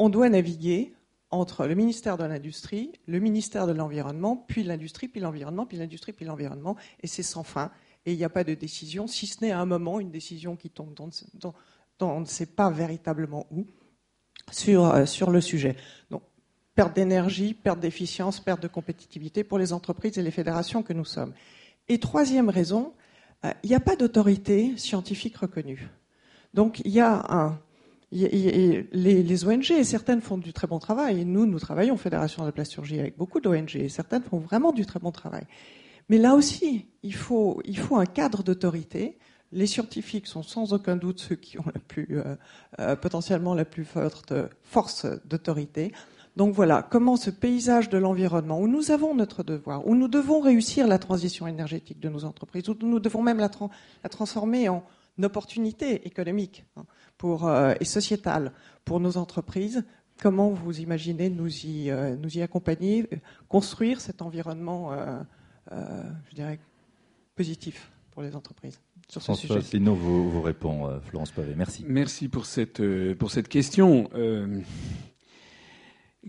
on 0.00 0.08
doit 0.08 0.30
naviguer 0.30 0.94
entre 1.30 1.66
le 1.66 1.74
ministère 1.74 2.16
de 2.16 2.24
l'Industrie, 2.24 2.92
le 3.06 3.20
ministère 3.20 3.66
de 3.66 3.72
l'Environnement, 3.72 4.36
puis 4.36 4.64
l'industrie, 4.64 5.08
puis 5.08 5.20
l'environnement, 5.20 5.64
puis 5.64 5.78
l'industrie, 5.78 6.12
puis 6.12 6.24
l'environnement, 6.24 6.76
et 7.02 7.06
c'est 7.06 7.22
sans 7.22 7.44
fin. 7.44 7.70
Et 8.06 8.12
il 8.12 8.18
n'y 8.18 8.24
a 8.24 8.28
pas 8.28 8.44
de 8.44 8.54
décision, 8.54 9.06
si 9.06 9.26
ce 9.26 9.44
n'est 9.44 9.52
à 9.52 9.60
un 9.60 9.66
moment 9.66 10.00
une 10.00 10.10
décision 10.10 10.56
qui 10.56 10.70
tombe 10.70 10.94
dont, 10.94 11.10
on 12.00 12.20
ne 12.20 12.24
sait 12.24 12.46
pas 12.46 12.70
véritablement 12.70 13.46
où 13.50 13.66
sur, 14.50 14.86
euh, 14.86 15.06
sur 15.06 15.30
le 15.30 15.40
sujet. 15.40 15.76
Donc, 16.10 16.22
perte 16.74 16.96
d'énergie, 16.96 17.54
perte 17.54 17.78
d'efficience, 17.78 18.40
perte 18.40 18.62
de 18.62 18.68
compétitivité 18.68 19.44
pour 19.44 19.58
les 19.58 19.72
entreprises 19.72 20.18
et 20.18 20.22
les 20.22 20.30
fédérations 20.30 20.82
que 20.82 20.92
nous 20.92 21.04
sommes. 21.04 21.34
Et 21.88 21.98
troisième 21.98 22.48
raison, 22.48 22.94
euh, 23.44 23.52
il 23.62 23.70
n'y 23.70 23.76
a 23.76 23.80
pas 23.80 23.96
d'autorité 23.96 24.76
scientifique 24.76 25.36
reconnue. 25.36 25.88
Donc 26.54 26.80
il 26.84 26.90
y 26.90 27.00
a 27.00 27.24
un, 27.28 27.60
les, 28.12 29.22
les, 29.22 29.44
ONG, 29.44 29.82
certaines 29.84 30.20
font 30.20 30.38
du 30.38 30.52
très 30.52 30.66
bon 30.66 30.78
travail. 30.78 31.24
Nous, 31.24 31.46
nous 31.46 31.58
travaillons 31.60 31.96
Fédération 31.96 32.42
de 32.42 32.48
la 32.48 32.52
plasturgie 32.52 32.98
avec 32.98 33.16
beaucoup 33.16 33.40
d'ONG. 33.40 33.86
Certaines 33.88 34.22
font 34.22 34.38
vraiment 34.38 34.72
du 34.72 34.84
très 34.84 34.98
bon 34.98 35.12
travail. 35.12 35.44
Mais 36.08 36.18
là 36.18 36.34
aussi, 36.34 36.86
il 37.04 37.14
faut, 37.14 37.62
il 37.64 37.78
faut 37.78 37.96
un 37.96 38.06
cadre 38.06 38.42
d'autorité. 38.42 39.16
Les 39.52 39.66
scientifiques 39.66 40.26
sont 40.26 40.42
sans 40.42 40.72
aucun 40.72 40.96
doute 40.96 41.20
ceux 41.20 41.36
qui 41.36 41.58
ont 41.58 41.64
la 41.72 41.80
plus, 41.80 42.18
euh, 42.18 42.36
euh, 42.80 42.96
potentiellement 42.96 43.54
la 43.54 43.64
plus 43.64 43.84
forte 43.84 44.32
force 44.62 45.06
d'autorité. 45.24 45.92
Donc 46.36 46.54
voilà, 46.54 46.82
comment 46.82 47.16
ce 47.16 47.30
paysage 47.30 47.88
de 47.90 47.98
l'environnement, 47.98 48.60
où 48.60 48.68
nous 48.68 48.90
avons 48.90 49.14
notre 49.14 49.42
devoir, 49.42 49.86
où 49.86 49.94
nous 49.94 50.08
devons 50.08 50.40
réussir 50.40 50.86
la 50.86 50.98
transition 50.98 51.46
énergétique 51.46 52.00
de 52.00 52.08
nos 52.08 52.24
entreprises, 52.24 52.68
où 52.68 52.76
nous 52.80 53.00
devons 53.00 53.22
même 53.22 53.38
la, 53.38 53.50
la 54.02 54.08
transformer 54.08 54.68
en 54.68 54.84
opportunité 55.22 56.06
économique. 56.06 56.64
Pour, 57.20 57.46
euh, 57.46 57.74
et 57.78 57.84
sociétale 57.84 58.50
pour 58.86 58.98
nos 58.98 59.18
entreprises. 59.18 59.84
Comment 60.22 60.48
vous 60.48 60.80
imaginez 60.80 61.28
nous 61.28 61.66
y, 61.66 61.90
euh, 61.90 62.16
nous 62.16 62.38
y 62.38 62.40
accompagner, 62.40 63.06
construire 63.46 64.00
cet 64.00 64.22
environnement, 64.22 64.94
euh, 64.94 65.20
je 66.30 66.34
dirais, 66.34 66.58
positif 67.36 67.92
pour 68.10 68.22
les 68.22 68.34
entreprises 68.34 68.80
sur 69.06 69.20
ce 69.20 69.26
François 69.26 69.60
sujet 69.60 69.78
vous, 69.80 70.30
vous 70.30 70.40
répond, 70.40 70.98
Florence 71.02 71.30
Pavé. 71.32 71.52
Merci. 71.54 71.84
Merci 71.86 72.28
pour 72.28 72.46
cette, 72.46 72.80
pour 73.16 73.30
cette 73.30 73.48
question. 73.48 74.08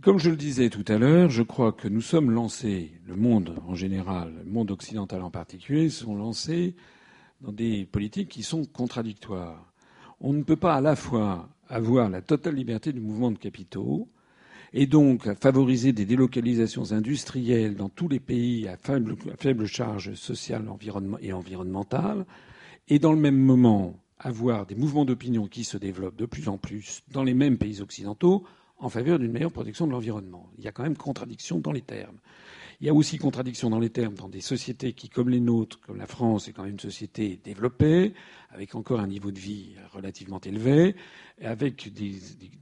Comme 0.02 0.20
je 0.20 0.30
le 0.30 0.36
disais 0.36 0.70
tout 0.70 0.86
à 0.90 0.98
l'heure, 0.98 1.30
je 1.30 1.44
crois 1.44 1.72
que 1.72 1.88
nous 1.88 2.02
sommes 2.02 2.32
lancés, 2.32 3.00
le 3.08 3.16
monde 3.16 3.56
en 3.66 3.76
général, 3.76 4.34
le 4.44 4.52
monde 4.52 4.72
occidental 4.72 5.22
en 5.22 5.32
particulier, 5.32 5.88
sont 5.90 6.18
lancés 6.18 6.76
dans 7.40 7.54
des 7.54 7.86
politiques 7.86 8.28
qui 8.28 8.44
sont 8.44 8.66
contradictoires 8.66 9.71
on 10.22 10.34
ne 10.34 10.44
peut 10.44 10.56
pas 10.56 10.76
à 10.76 10.82
la 10.82 10.96
fois 10.96 11.50
avoir 11.68 12.10
la 12.10 12.22
totale 12.22 12.56
liberté 12.56 12.94
du 12.94 13.00
mouvement 13.00 13.32
de 13.32 13.38
capitaux 13.38 14.08
et 14.74 14.86
donc 14.86 15.34
favoriser 15.40 15.92
des 15.92 16.06
délocalisations 16.06 16.92
industrielles 16.94 17.76
dans 17.76 17.90
tous 17.90 18.08
les 18.08 18.20
pays 18.20 18.68
à 18.68 18.78
faible, 18.78 19.66
charge 19.66 20.14
sociale 20.14 20.66
et 21.22 21.34
environnementale, 21.34 22.26
et 22.88 23.00
dans 23.00 23.12
le 23.12 23.20
même 23.20 23.38
moment 23.38 24.00
avoir 24.20 24.66
des 24.66 24.76
mouvements 24.76 25.06
d'opinion 25.06 25.48
qui 25.48 25.64
se 25.64 25.78
développent 25.78 26.16
de 26.16 26.26
plus 26.26 26.48
en 26.48 26.58
plus 26.58 27.02
dans 27.12 27.24
les 27.24 27.34
mêmes 27.34 27.58
pays 27.58 27.82
occidentaux 27.82 28.44
en 28.78 28.90
faveur 28.90 29.20
d'une 29.20 29.32
meilleure 29.32 29.52
protection 29.52 29.88
de 29.88 29.92
l'environnement. 29.92 30.50
Il 30.58 30.64
y 30.64 30.68
a 30.68 30.72
quand 30.72 30.84
même 30.84 30.98
contradiction 30.98 31.60
dans 31.60 31.72
les 31.72 31.82
termes. 31.82 32.18
Il 32.80 32.88
y 32.88 32.90
a 32.90 32.94
aussi 32.96 33.20
contradiction 33.20 33.70
dans 33.70 33.80
les 33.80 33.92
termes 33.92 34.16
dans 34.16 34.28
des 34.30 34.42
sociétés 34.42 34.94
qui, 34.94 35.08
comme 35.08 35.30
les 35.30 35.40
nôtres, 35.40 35.80
comme 35.82 35.98
la 35.98 36.08
France, 36.08 36.48
est 36.48 36.52
quand 36.52 36.64
même 36.64 36.72
une 36.74 36.80
société 36.80 37.40
développée, 37.44 38.14
avec 38.54 38.76
encore 38.76 39.00
un 39.00 39.08
niveau 39.08 39.32
de 39.32 39.40
vie 39.40 39.76
relativement 39.92 40.40
élevé, 40.42 40.96
avec 41.42 41.90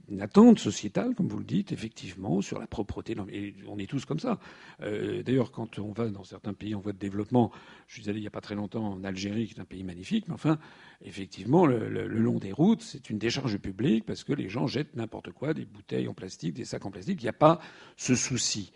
une 0.08 0.20
attente 0.20 0.58
sociétale, 0.58 1.14
comme 1.14 1.28
vous 1.28 1.38
le 1.38 1.44
dites, 1.44 1.72
effectivement, 1.72 2.40
sur 2.40 2.58
la 2.58 2.66
propreté. 2.66 3.16
Et 3.32 3.54
on 3.66 3.78
est 3.78 3.88
tous 3.88 4.04
comme 4.04 4.20
ça. 4.20 4.38
Euh, 4.82 5.22
d'ailleurs, 5.22 5.50
quand 5.50 5.78
on 5.78 5.92
va 5.92 6.08
dans 6.08 6.24
certains 6.24 6.54
pays 6.54 6.74
en 6.74 6.80
voie 6.80 6.92
de 6.92 6.98
développement, 6.98 7.50
je 7.86 8.00
suis 8.00 8.08
allé 8.08 8.18
il 8.18 8.22
n'y 8.22 8.28
a 8.28 8.30
pas 8.32 8.40
très 8.40 8.54
longtemps 8.54 8.86
en 8.86 9.04
Algérie, 9.04 9.46
qui 9.46 9.54
est 9.54 9.60
un 9.60 9.64
pays 9.64 9.82
magnifique, 9.82 10.28
mais 10.28 10.34
enfin, 10.34 10.58
effectivement, 11.04 11.66
le, 11.66 12.06
long 12.06 12.38
des 12.38 12.52
routes, 12.52 12.82
c'est 12.82 13.10
une 13.10 13.18
décharge 13.18 13.58
publique 13.58 14.04
parce 14.06 14.24
que 14.24 14.32
les 14.32 14.48
gens 14.48 14.66
jettent 14.66 14.94
n'importe 14.96 15.32
quoi, 15.32 15.54
des 15.54 15.64
bouteilles 15.64 16.08
en 16.08 16.14
plastique, 16.14 16.54
des 16.54 16.64
sacs 16.64 16.86
en 16.86 16.90
plastique. 16.90 17.20
Il 17.20 17.24
n'y 17.24 17.30
a 17.30 17.34
pas 17.34 17.60
ce 17.96 18.14
souci. 18.14 18.72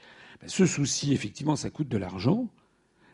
Ce 0.46 0.66
souci, 0.66 1.12
effectivement, 1.12 1.56
ça 1.56 1.70
coûte 1.70 1.88
de 1.88 1.96
l'argent. 1.96 2.48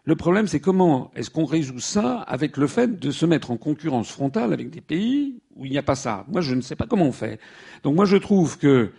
Le 0.04 0.16
problème, 0.16 0.46
c'est 0.46 0.60
comment 0.60 1.10
est-ce 1.14 1.30
qu'on 1.30 1.44
résout 1.44 1.80
ça 1.80 2.20
avec 2.20 2.56
le 2.56 2.66
fait 2.66 2.98
de 2.98 3.10
se 3.10 3.26
mettre 3.26 3.50
en 3.50 3.56
concurrence 3.56 4.10
frontale 4.10 4.52
avec 4.52 4.70
des 4.70 4.80
pays 4.80 5.40
où 5.56 5.66
il 5.66 5.70
n'y 5.70 5.78
a 5.78 5.82
pas 5.82 5.94
ça. 5.94 6.24
Moi, 6.28 6.40
je 6.40 6.54
ne 6.54 6.62
sais 6.62 6.76
pas 6.76 6.86
comment 6.86 7.04
on 7.04 7.12
fait. 7.12 7.38
Donc 7.82 7.94
moi, 7.94 8.06
je 8.06 8.16
trouve 8.16 8.58
que 8.58 8.92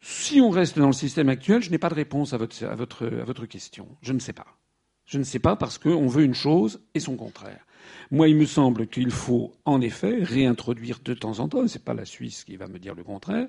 si 0.00 0.40
on 0.42 0.50
reste 0.50 0.78
dans 0.78 0.88
le 0.88 0.92
système 0.92 1.30
actuel, 1.30 1.62
je 1.62 1.70
n'ai 1.70 1.78
pas 1.78 1.88
de 1.88 1.94
réponse 1.94 2.34
à 2.34 2.36
votre, 2.36 3.46
question. 3.46 3.88
Je 4.02 4.12
ne 4.12 4.18
sais 4.18 4.34
pas. 4.34 4.46
Je 5.06 5.18
ne 5.18 5.24
sais 5.24 5.38
pas 5.38 5.56
parce 5.56 5.78
qu'on 5.78 6.06
veut 6.06 6.24
une 6.24 6.34
chose 6.34 6.82
et 6.94 7.00
son 7.00 7.16
contraire. 7.16 7.64
Moi, 8.10 8.28
il 8.28 8.36
me 8.36 8.44
semble 8.44 8.86
qu'il 8.86 9.10
faut, 9.10 9.52
en 9.64 9.80
effet, 9.80 10.22
réintroduire 10.22 11.00
de 11.02 11.14
temps 11.14 11.40
en 11.40 11.48
temps, 11.48 11.64
et 11.64 11.68
c'est 11.68 11.84
pas 11.84 11.94
la 11.94 12.04
Suisse 12.04 12.44
qui 12.44 12.56
va 12.56 12.68
me 12.68 12.78
dire 12.78 12.94
le 12.94 13.02
contraire, 13.02 13.48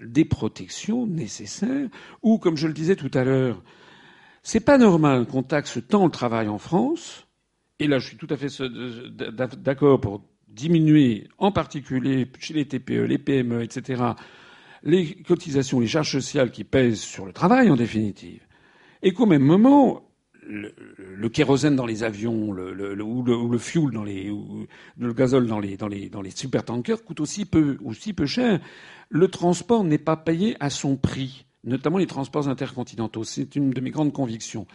des 0.00 0.24
protections 0.24 1.06
nécessaires, 1.06 1.88
ou, 2.22 2.38
comme 2.38 2.56
je 2.56 2.68
le 2.68 2.74
disais 2.74 2.96
tout 2.96 3.10
à 3.14 3.24
l'heure, 3.24 3.62
c'est 4.48 4.60
pas 4.60 4.78
normal 4.78 5.26
qu'on 5.26 5.42
taxe 5.42 5.78
tant 5.86 6.06
le 6.06 6.10
travail 6.10 6.48
en 6.48 6.56
France, 6.56 7.26
et 7.78 7.86
là, 7.86 7.98
je 7.98 8.06
suis 8.06 8.16
tout 8.16 8.28
à 8.30 8.36
fait 8.38 8.48
d'accord 9.58 10.00
pour 10.00 10.24
diminuer, 10.48 11.28
en 11.36 11.52
particulier 11.52 12.26
chez 12.38 12.54
les 12.54 12.66
TPE, 12.66 13.04
les 13.04 13.18
PME, 13.18 13.62
etc., 13.62 14.02
les 14.84 15.16
cotisations, 15.16 15.80
les 15.80 15.86
charges 15.86 16.12
sociales 16.12 16.50
qui 16.50 16.64
pèsent 16.64 17.00
sur 17.00 17.26
le 17.26 17.34
travail, 17.34 17.68
en 17.68 17.76
définitive. 17.76 18.40
Et 19.02 19.12
qu'au 19.12 19.26
même 19.26 19.42
moment, 19.42 20.08
le, 20.46 21.28
kérosène 21.28 21.76
dans 21.76 21.84
les 21.84 22.02
avions, 22.02 22.48
ou, 22.48 22.54
le, 22.54 23.58
fuel 23.58 23.90
dans 23.90 24.04
les, 24.04 24.30
ou 24.30 24.66
le 24.96 25.12
gazole 25.12 25.46
dans 25.46 25.60
les 25.60 26.30
supertankers 26.30 27.04
coûte 27.04 27.20
aussi 27.20 27.44
peu, 27.44 27.76
aussi 27.84 28.14
peu 28.14 28.24
cher. 28.24 28.60
Le 29.10 29.28
transport 29.28 29.84
n'est 29.84 29.98
pas 29.98 30.16
payé 30.16 30.56
à 30.58 30.70
son 30.70 30.96
prix, 30.96 31.44
notamment 31.64 31.98
les 31.98 32.06
transports 32.06 32.48
intercontinentaux. 32.48 33.24
C'est 33.24 33.56
une 33.56 33.70
de 33.70 33.80
mes 33.80 33.90
grandes 33.90 34.12
convictions. 34.12 34.66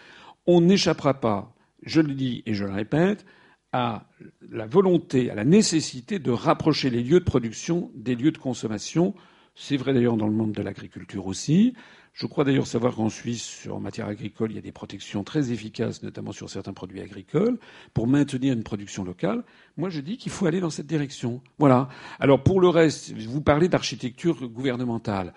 On 0.45 0.61
n'échappera 0.61 1.13
pas, 1.15 1.53
je 1.83 2.01
le 2.01 2.13
dis 2.13 2.43
et 2.45 2.53
je 2.53 2.65
le 2.65 2.71
répète, 2.71 3.25
à 3.71 4.05
la 4.51 4.67
volonté, 4.67 5.31
à 5.31 5.35
la 5.35 5.43
nécessité 5.43 6.19
de 6.19 6.31
rapprocher 6.31 6.89
les 6.89 7.01
lieux 7.01 7.19
de 7.19 7.25
production 7.25 7.91
des 7.95 8.15
lieux 8.15 8.31
de 8.31 8.37
consommation. 8.37 9.15
C'est 9.55 9.77
vrai 9.77 9.93
d'ailleurs 9.93 10.17
dans 10.17 10.27
le 10.27 10.33
monde 10.33 10.51
de 10.51 10.61
l'agriculture 10.61 11.25
aussi. 11.25 11.73
Je 12.13 12.27
crois 12.27 12.43
d'ailleurs 12.43 12.67
savoir 12.67 12.95
qu'en 12.95 13.09
Suisse, 13.09 13.67
en 13.71 13.79
matière 13.79 14.07
agricole, 14.07 14.51
il 14.51 14.55
y 14.55 14.59
a 14.59 14.61
des 14.61 14.71
protections 14.71 15.23
très 15.23 15.51
efficaces, 15.51 16.03
notamment 16.03 16.31
sur 16.31 16.47
certains 16.47 16.73
produits 16.73 17.01
agricoles, 17.01 17.57
pour 17.95 18.05
maintenir 18.05 18.53
une 18.53 18.61
production 18.61 19.03
locale. 19.03 19.43
Moi, 19.77 19.89
je 19.89 19.99
dis 19.99 20.17
qu'il 20.17 20.31
faut 20.31 20.45
aller 20.45 20.59
dans 20.59 20.69
cette 20.69 20.85
direction. 20.85 21.41
Voilà. 21.57 21.89
Alors, 22.19 22.43
pour 22.43 22.61
le 22.61 22.69
reste, 22.69 23.13
vous 23.13 23.41
parlez 23.41 23.67
d'architecture 23.67 24.47
gouvernementale. 24.47 25.33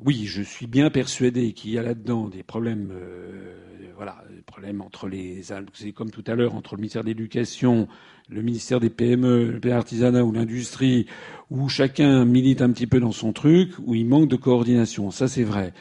Oui, 0.00 0.24
je 0.26 0.42
suis 0.42 0.66
bien 0.66 0.90
persuadé 0.90 1.52
qu'il 1.52 1.70
y 1.70 1.78
a 1.78 1.82
là-dedans 1.82 2.28
des 2.28 2.42
problèmes, 2.42 2.90
euh, 2.92 3.54
voilà, 3.96 4.24
des 4.34 4.42
problèmes 4.42 4.80
entre 4.80 5.08
les, 5.08 5.42
c'est 5.72 5.92
comme 5.92 6.10
tout 6.10 6.24
à 6.26 6.34
l'heure, 6.34 6.56
entre 6.56 6.74
le 6.74 6.80
ministère 6.80 7.02
de 7.02 7.08
l'Éducation, 7.08 7.86
le 8.28 8.42
ministère 8.42 8.80
des 8.80 8.90
PME, 8.90 9.60
l'artisanat 9.62 10.24
ou 10.24 10.32
l'industrie, 10.32 11.06
où 11.48 11.68
chacun 11.68 12.24
milite 12.24 12.60
un 12.60 12.72
petit 12.72 12.88
peu 12.88 12.98
dans 12.98 13.12
son 13.12 13.32
truc, 13.32 13.70
où 13.86 13.94
il 13.94 14.06
manque 14.06 14.28
de 14.28 14.36
coordination. 14.36 15.12
Ça, 15.12 15.28
c'est 15.28 15.44
vrai. 15.44 15.72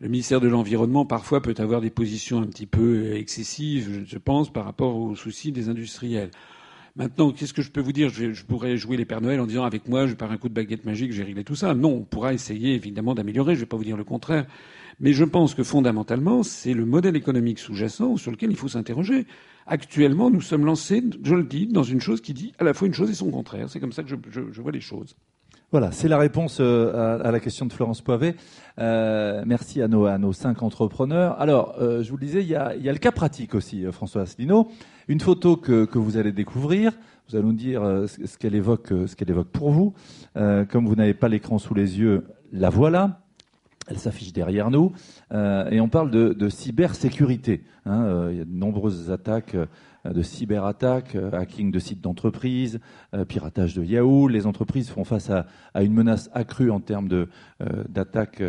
Le 0.00 0.08
ministère 0.08 0.40
de 0.40 0.48
l'Environnement, 0.48 1.04
parfois, 1.04 1.42
peut 1.42 1.54
avoir 1.58 1.80
des 1.80 1.90
positions 1.90 2.38
un 2.40 2.46
petit 2.46 2.66
peu 2.66 3.14
excessives, 3.16 4.04
je 4.06 4.18
pense, 4.18 4.52
par 4.52 4.64
rapport 4.64 4.96
aux 4.96 5.16
soucis 5.16 5.50
des 5.50 5.68
industriels. 5.68 6.30
Maintenant, 6.96 7.30
qu'est-ce 7.30 7.52
que 7.52 7.60
je 7.60 7.70
peux 7.70 7.82
vous 7.82 7.92
dire? 7.92 8.08
Je, 8.08 8.42
pourrais 8.44 8.78
jouer 8.78 8.96
les 8.96 9.04
Pères 9.04 9.20
Noël 9.20 9.38
en 9.38 9.46
disant 9.46 9.64
avec 9.64 9.86
moi, 9.86 10.06
je 10.06 10.14
par 10.14 10.32
un 10.32 10.38
coup 10.38 10.48
de 10.48 10.54
baguette 10.54 10.86
magique, 10.86 11.12
j'ai 11.12 11.24
réglé 11.24 11.44
tout 11.44 11.54
ça. 11.54 11.74
Non, 11.74 11.90
on 11.90 12.02
pourra 12.04 12.32
essayer 12.32 12.74
évidemment 12.74 13.14
d'améliorer. 13.14 13.54
Je 13.54 13.60
ne 13.60 13.64
vais 13.64 13.68
pas 13.68 13.76
vous 13.76 13.84
dire 13.84 13.98
le 13.98 14.04
contraire. 14.04 14.46
Mais 14.98 15.12
je 15.12 15.24
pense 15.24 15.54
que 15.54 15.62
fondamentalement, 15.62 16.42
c'est 16.42 16.72
le 16.72 16.86
modèle 16.86 17.14
économique 17.14 17.58
sous-jacent 17.58 18.16
sur 18.16 18.30
lequel 18.30 18.50
il 18.50 18.56
faut 18.56 18.68
s'interroger. 18.68 19.26
Actuellement, 19.66 20.30
nous 20.30 20.40
sommes 20.40 20.64
lancés, 20.64 21.04
je 21.22 21.34
le 21.34 21.44
dis, 21.44 21.66
dans 21.66 21.82
une 21.82 22.00
chose 22.00 22.22
qui 22.22 22.32
dit 22.32 22.52
à 22.58 22.64
la 22.64 22.72
fois 22.72 22.88
une 22.88 22.94
chose 22.94 23.10
et 23.10 23.14
son 23.14 23.30
contraire. 23.30 23.68
C'est 23.68 23.78
comme 23.78 23.92
ça 23.92 24.02
que 24.02 24.08
je, 24.08 24.40
je 24.50 24.62
vois 24.62 24.72
les 24.72 24.80
choses. 24.80 25.16
Voilà, 25.72 25.90
c'est 25.90 26.06
la 26.06 26.16
réponse 26.16 26.58
euh, 26.60 27.18
à, 27.22 27.30
la 27.32 27.40
question 27.40 27.66
de 27.66 27.72
Florence 27.72 28.00
Poivet. 28.00 28.36
Euh, 28.78 29.42
merci 29.44 29.82
à 29.82 29.88
nos, 29.88 30.06
à 30.06 30.16
nos 30.16 30.32
cinq 30.32 30.62
entrepreneurs. 30.62 31.38
Alors, 31.40 31.74
euh, 31.80 32.04
je 32.04 32.10
vous 32.10 32.16
le 32.16 32.24
disais, 32.24 32.40
il 32.40 32.46
y, 32.46 32.54
a, 32.54 32.76
il 32.76 32.82
y 32.82 32.88
a 32.88 32.92
le 32.92 32.98
cas 32.98 33.10
pratique 33.10 33.54
aussi, 33.54 33.84
François 33.90 34.22
Asselineau. 34.22 34.68
Une 35.08 35.20
photo 35.20 35.56
que, 35.56 35.98
vous 35.98 36.16
allez 36.16 36.32
découvrir. 36.32 36.92
Vous 37.28 37.36
allez 37.36 37.44
nous 37.44 37.52
dire 37.52 37.82
ce 38.06 38.38
qu'elle 38.38 38.54
évoque, 38.54 38.88
ce 38.88 39.16
qu'elle 39.16 39.30
évoque 39.30 39.48
pour 39.48 39.70
vous. 39.70 39.94
comme 40.34 40.86
vous 40.86 40.94
n'avez 40.94 41.14
pas 41.14 41.28
l'écran 41.28 41.58
sous 41.58 41.74
les 41.74 41.98
yeux, 41.98 42.24
la 42.52 42.70
voilà. 42.70 43.22
Elle 43.88 43.98
s'affiche 43.98 44.32
derrière 44.32 44.70
nous. 44.70 44.92
et 45.32 45.80
on 45.80 45.88
parle 45.88 46.10
de, 46.10 46.32
de 46.32 46.48
cybersécurité. 46.48 47.64
Hein, 47.84 48.28
il 48.30 48.38
y 48.38 48.40
a 48.40 48.44
de 48.44 48.50
nombreuses 48.50 49.10
attaques 49.10 49.56
euh, 50.06 50.12
de 50.12 50.22
cyberattaques, 50.22 51.14
euh, 51.14 51.30
hacking 51.32 51.70
de 51.70 51.78
sites 51.78 52.00
d'entreprises, 52.00 52.80
euh, 53.14 53.24
piratage 53.24 53.74
de 53.74 53.82
Yahoo. 53.82 54.28
Les 54.28 54.46
entreprises 54.46 54.90
font 54.90 55.04
face 55.04 55.30
à, 55.30 55.46
une 55.82 55.92
menace 55.92 56.30
accrue 56.32 56.70
en 56.70 56.80
termes 56.80 57.08
d'attaques 57.88 58.42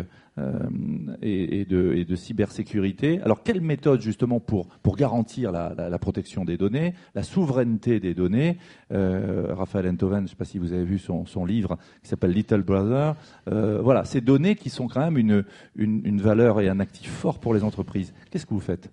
et, 1.22 1.64
de, 1.64 2.14
cybersécurité. 2.16 3.20
Alors, 3.22 3.42
quelle 3.42 3.60
méthode 3.60 4.00
justement 4.00 4.40
pour, 4.40 4.68
pour 4.82 4.96
garantir 4.96 5.52
la, 5.52 5.98
protection 5.98 6.44
des 6.44 6.56
données, 6.56 6.94
la 7.14 7.22
souveraineté 7.22 8.00
des 8.00 8.14
données? 8.14 8.58
Raphaël 8.90 9.88
Enthoven, 9.88 10.20
je 10.20 10.22
ne 10.22 10.28
sais 10.28 10.36
pas 10.36 10.44
si 10.44 10.58
vous 10.58 10.72
avez 10.72 10.84
vu 10.84 10.98
son, 10.98 11.44
livre 11.44 11.78
qui 12.02 12.08
s'appelle 12.08 12.32
Little 12.32 12.62
Brother. 12.62 13.16
voilà, 13.46 14.04
ces 14.04 14.20
données 14.20 14.56
qui 14.56 14.70
sont 14.70 14.88
quand 14.88 15.00
même 15.00 15.18
une, 15.18 15.44
une 15.76 16.20
valeur 16.20 16.60
et 16.60 16.68
un 16.68 16.80
actif 16.80 17.10
fort 17.10 17.38
pour 17.40 17.54
les 17.54 17.64
entreprises. 17.64 18.12
Qu'est-ce 18.30 18.46
que 18.46 18.54
vous 18.54 18.60
faites? 18.60 18.90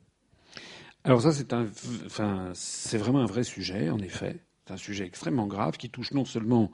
Alors 1.06 1.22
ça, 1.22 1.32
c'est 1.32 1.54
enfin, 1.54 2.50
c'est 2.56 2.98
vraiment 2.98 3.20
un 3.20 3.28
vrai 3.28 3.44
sujet, 3.44 3.92
en 3.92 4.00
effet. 4.00 4.40
C'est 4.66 4.74
un 4.74 4.78
sujet 4.78 5.06
extrêmement 5.06 5.46
grave 5.46 5.78
qui 5.78 5.92
touche 5.92 6.12
non 6.14 6.26
seulement 6.26 6.72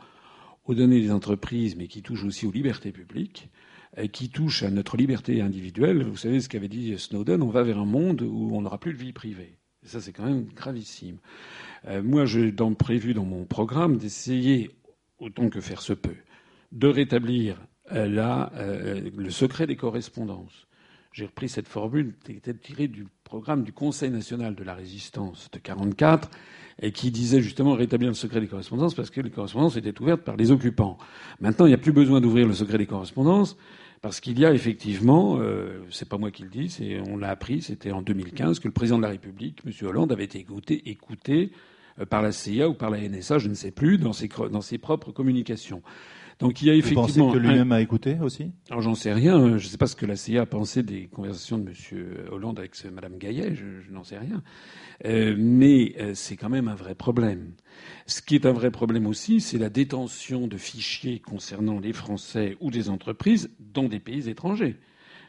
aux 0.63 0.73
données 0.73 1.01
des 1.01 1.11
entreprises, 1.11 1.75
mais 1.75 1.87
qui 1.87 2.01
touche 2.01 2.23
aussi 2.23 2.45
aux 2.45 2.51
libertés 2.51 2.93
publiques, 2.93 3.49
qui 4.11 4.29
touche 4.29 4.63
à 4.63 4.69
notre 4.69 4.97
liberté 4.97 5.41
individuelle. 5.41 6.03
Vous 6.03 6.17
savez 6.17 6.39
ce 6.39 6.49
qu'avait 6.49 6.69
dit 6.69 6.97
Snowden, 6.97 7.41
on 7.41 7.49
va 7.49 7.63
vers 7.63 7.77
un 7.77 7.85
monde 7.85 8.21
où 8.21 8.51
on 8.53 8.61
n'aura 8.61 8.79
plus 8.79 8.93
de 8.93 8.97
vie 8.97 9.13
privée. 9.13 9.57
Et 9.83 9.87
ça, 9.87 9.99
c'est 9.99 10.13
quand 10.13 10.25
même 10.25 10.45
gravissime. 10.55 11.17
Euh, 11.87 12.03
moi, 12.03 12.25
j'ai 12.25 12.53
prévu 12.77 13.13
dans 13.13 13.25
mon 13.25 13.45
programme 13.45 13.97
d'essayer, 13.97 14.69
autant 15.19 15.49
que 15.49 15.59
faire 15.59 15.81
se 15.81 15.93
peut, 15.93 16.17
de 16.71 16.87
rétablir 16.87 17.57
euh, 17.91 18.07
là 18.07 18.51
euh, 18.55 19.09
le 19.15 19.29
secret 19.31 19.65
des 19.65 19.75
correspondances. 19.75 20.67
J'ai 21.13 21.25
repris 21.25 21.49
cette 21.49 21.67
formule 21.67 22.13
qui 22.23 22.33
était 22.33 22.53
tirée 22.53 22.87
du 22.87 23.05
programme 23.25 23.63
du 23.63 23.73
Conseil 23.73 24.11
national 24.11 24.55
de 24.55 24.63
la 24.63 24.73
résistance 24.73 25.49
de 25.51 25.57
1944 25.57 26.29
et 26.81 26.91
qui 26.93 27.11
disait 27.11 27.41
justement 27.41 27.73
rétablir 27.73 28.09
le 28.09 28.15
secret 28.15 28.39
des 28.39 28.47
correspondances 28.47 28.93
parce 28.93 29.09
que 29.09 29.19
les 29.19 29.29
correspondances 29.29 29.75
étaient 29.75 29.99
ouvertes 29.99 30.21
par 30.21 30.37
les 30.37 30.51
occupants. 30.51 30.97
Maintenant, 31.41 31.65
il 31.65 31.69
n'y 31.69 31.75
a 31.75 31.79
plus 31.79 31.91
besoin 31.91 32.21
d'ouvrir 32.21 32.47
le 32.47 32.53
secret 32.53 32.77
des 32.77 32.85
correspondances 32.85 33.57
parce 34.01 34.19
qu'il 34.19 34.39
y 34.39 34.45
a 34.45 34.53
effectivement, 34.53 35.37
euh, 35.39 35.83
c'est 35.91 36.09
pas 36.09 36.17
moi 36.17 36.31
qui 36.31 36.43
le 36.43 36.49
dis, 36.49 36.69
c'est, 36.69 36.99
on 37.07 37.17
l'a 37.17 37.29
appris, 37.29 37.61
c'était 37.61 37.91
en 37.91 38.01
2015 38.01 38.59
que 38.59 38.67
le 38.67 38.73
président 38.73 38.97
de 38.97 39.03
la 39.03 39.09
République, 39.09 39.59
M. 39.65 39.71
Hollande, 39.87 40.11
avait 40.11 40.23
été 40.23 40.39
écouté, 40.39 40.89
écouté 40.89 41.51
euh, 41.99 42.05
par 42.05 42.23
la 42.23 42.31
CIA 42.31 42.67
ou 42.67 42.73
par 42.73 42.89
la 42.89 42.97
NSA, 42.97 43.37
je 43.37 43.47
ne 43.47 43.53
sais 43.53 43.71
plus, 43.71 43.99
dans 43.99 44.13
ses, 44.13 44.27
dans 44.27 44.61
ses 44.61 44.79
propres 44.79 45.11
communications. 45.11 45.83
Donc 46.41 46.61
il 46.61 46.67
y 46.67 46.71
a 46.71 46.75
effectivement. 46.75 47.03
Vous 47.03 47.23
pensez 47.23 47.33
que 47.33 47.37
lui-même 47.37 47.71
a 47.71 47.81
écouté 47.81 48.17
aussi? 48.19 48.51
Alors 48.69 48.81
j'en 48.81 48.95
sais 48.95 49.13
rien. 49.13 49.57
Je 49.57 49.65
ne 49.65 49.69
sais 49.69 49.77
pas 49.77 49.87
ce 49.87 49.95
que 49.95 50.05
la 50.05 50.15
CIA 50.15 50.41
a 50.41 50.45
pensé 50.45 50.81
des 50.81 51.07
conversations 51.07 51.59
de 51.59 51.69
M. 51.69 52.27
Hollande 52.31 52.59
avec 52.59 52.73
Mme 52.83 53.17
Gaillet. 53.17 53.55
Je, 53.55 53.91
n'en 53.91 54.03
sais 54.03 54.17
rien. 54.17 54.41
Euh, 55.05 55.35
mais 55.37 55.93
euh, 55.99 56.13
c'est 56.15 56.35
quand 56.35 56.49
même 56.49 56.67
un 56.67 56.75
vrai 56.75 56.95
problème. 56.95 57.53
Ce 58.07 58.21
qui 58.21 58.35
est 58.35 58.45
un 58.45 58.51
vrai 58.51 58.71
problème 58.71 59.05
aussi, 59.05 59.39
c'est 59.39 59.59
la 59.59 59.69
détention 59.69 60.47
de 60.47 60.57
fichiers 60.57 61.19
concernant 61.19 61.79
les 61.79 61.93
Français 61.93 62.57
ou 62.59 62.71
des 62.71 62.89
entreprises 62.89 63.51
dans 63.59 63.87
des 63.87 63.99
pays 63.99 64.27
étrangers. 64.27 64.77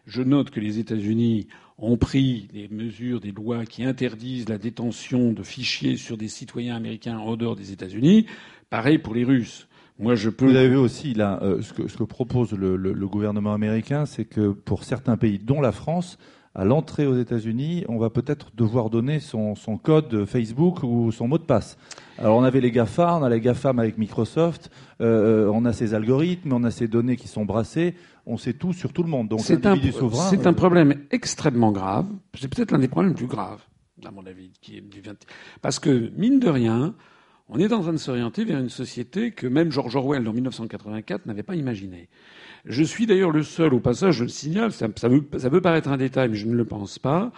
Je 0.06 0.22
note 0.22 0.50
que 0.50 0.60
les 0.60 0.78
États-Unis 0.78 1.46
ont 1.78 1.96
pris 1.96 2.48
des 2.52 2.68
mesures, 2.68 3.20
des 3.20 3.32
lois 3.32 3.66
qui 3.66 3.84
interdisent 3.84 4.48
la 4.48 4.58
détention 4.58 5.32
de 5.32 5.42
fichiers 5.42 5.96
sur 5.96 6.16
des 6.16 6.28
citoyens 6.28 6.76
américains 6.76 7.18
en 7.18 7.36
dehors 7.36 7.56
des 7.56 7.72
États-Unis. 7.72 8.26
Pareil 8.70 8.98
pour 8.98 9.14
les 9.14 9.24
Russes. 9.24 9.68
Moi, 10.03 10.16
je 10.16 10.30
peux. 10.30 10.46
Vous 10.46 10.57
avez 10.57 10.68
vu 10.68 10.76
aussi 10.76 11.14
là, 11.14 11.38
euh, 11.42 11.62
ce, 11.62 11.72
que, 11.72 11.86
ce, 11.86 11.96
que, 11.96 12.03
propose 12.03 12.53
le, 12.53 12.76
le, 12.76 13.07
gouvernement 13.07 13.55
américain, 13.55 14.05
c'est 14.05 14.24
que 14.24 14.50
pour 14.50 14.82
certains 14.82 15.16
pays, 15.16 15.38
dont 15.38 15.61
la 15.61 15.70
France, 15.70 16.18
à 16.57 16.64
l'entrée 16.64 17.07
aux 17.07 17.16
États-Unis, 17.16 17.84
on 17.88 17.98
va 17.98 18.11
peut-être 18.11 18.50
devoir 18.57 18.90
donner 18.90 19.20
son, 19.20 19.55
son, 19.55 19.78
code 19.78 20.24
Facebook 20.26 20.82
ou 20.82 21.12
son 21.12 21.28
mot 21.28 21.38
de 21.38 21.44
passe. 21.44 21.78
Alors 22.18 22.36
on 22.36 22.42
avait 22.42 22.61
les 22.61 22.72
GAFA, 22.72 23.16
on 23.16 23.22
a 23.22 23.30
les 23.30 23.40
GAFAM 23.40 23.78
avec 23.78 23.96
Microsoft, 23.96 24.70
euh, 25.00 25.48
on 25.53 25.64
a 25.64 25.72
ces 25.72 25.94
algorithmes, 25.94 26.53
on 26.53 26.64
a 26.64 26.72
ces 26.72 26.88
données 26.88 27.16
qui 27.16 27.28
sont 27.28 27.44
brassées, 27.44 27.94
on 28.26 28.36
sait 28.36 28.55
tout 28.55 28.72
sur 28.72 28.92
tout 28.92 29.05
le 29.05 29.09
monde. 29.09 29.28
Donc 29.28 29.40
c'est 29.40 29.66
un, 29.66 29.76
c'est 29.76 30.46
un 30.46 30.50
euh, 30.50 30.53
problème 30.53 30.94
extrêmement 31.12 31.70
grave. 31.70 32.07
C'est 32.34 32.53
peut-être 32.53 32.72
l'un 32.72 32.80
des 32.80 32.88
problèmes 32.88 33.12
les 33.12 33.16
plus 33.16 33.26
graves, 33.26 33.62
à 34.05 34.11
mon 34.11 34.26
avis, 34.26 34.50
qui 34.61 34.76
est 34.78 34.80
du 34.80 35.00
20... 35.00 35.14
parce 35.62 35.78
que 35.78 36.11
mine 36.16 36.40
de 36.40 36.48
rien, 36.48 36.94
on 37.49 37.59
est 37.59 37.72
en 37.72 37.80
train 37.80 37.93
de 37.93 37.99
s'orienter 37.99 38.45
vers 38.45 38.59
une 38.59 38.68
société 38.68 39.30
que 39.30 39.47
même 39.47 39.70
George 39.70 39.97
Orwell, 39.97 40.26
en 40.26 40.32
1984, 40.32 41.26
n'avait 41.26 41.43
pas 41.43 41.57
imaginée. 41.57 42.09
Je 42.64 42.82
suis 42.82 43.07
d'ailleurs 43.07 43.30
le 43.30 43.43
seul, 43.43 43.74
au 43.74 43.80
passage, 43.80 44.16
je 44.16 44.22
le 44.24 44.28
signale, 44.28 44.72
ça, 44.72 44.88
peut, 44.88 45.61
paraître 45.61 45.88
un 45.88 45.97
détail, 45.97 46.28
mais 46.28 46.36
je 46.36 46.47
ne 46.47 46.55
le 46.55 46.64
pense 46.64 46.99
pas, 46.99 47.32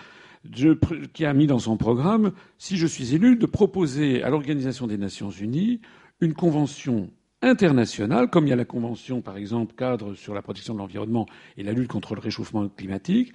qui 1.12 1.24
a 1.24 1.32
mis 1.32 1.46
dans 1.46 1.58
son 1.58 1.76
programme, 1.76 2.32
si 2.58 2.76
je 2.76 2.86
suis 2.86 3.14
élu, 3.14 3.36
de 3.36 3.46
proposer 3.46 4.22
à 4.22 4.30
l'Organisation 4.30 4.86
des 4.86 4.98
Nations 4.98 5.30
Unies 5.30 5.80
une 6.20 6.34
convention 6.34 7.10
internationale, 7.40 8.28
comme 8.28 8.46
il 8.46 8.50
y 8.50 8.52
a 8.52 8.56
la 8.56 8.64
convention, 8.64 9.22
par 9.22 9.36
exemple, 9.36 9.74
cadre 9.74 10.14
sur 10.14 10.34
la 10.34 10.42
protection 10.42 10.74
de 10.74 10.78
l'environnement 10.78 11.26
et 11.56 11.62
la 11.62 11.72
lutte 11.72 11.88
contre 11.88 12.14
le 12.14 12.20
réchauffement 12.20 12.68
climatique, 12.68 13.32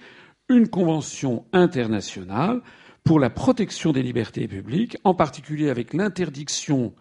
une 0.48 0.68
convention 0.68 1.44
internationale 1.52 2.60
pour 3.10 3.18
la 3.18 3.28
protection 3.28 3.90
des 3.90 4.04
libertés 4.04 4.46
publiques, 4.46 4.96
en 5.02 5.14
particulier 5.14 5.68
avec 5.68 5.94
l'interdiction 5.94 6.94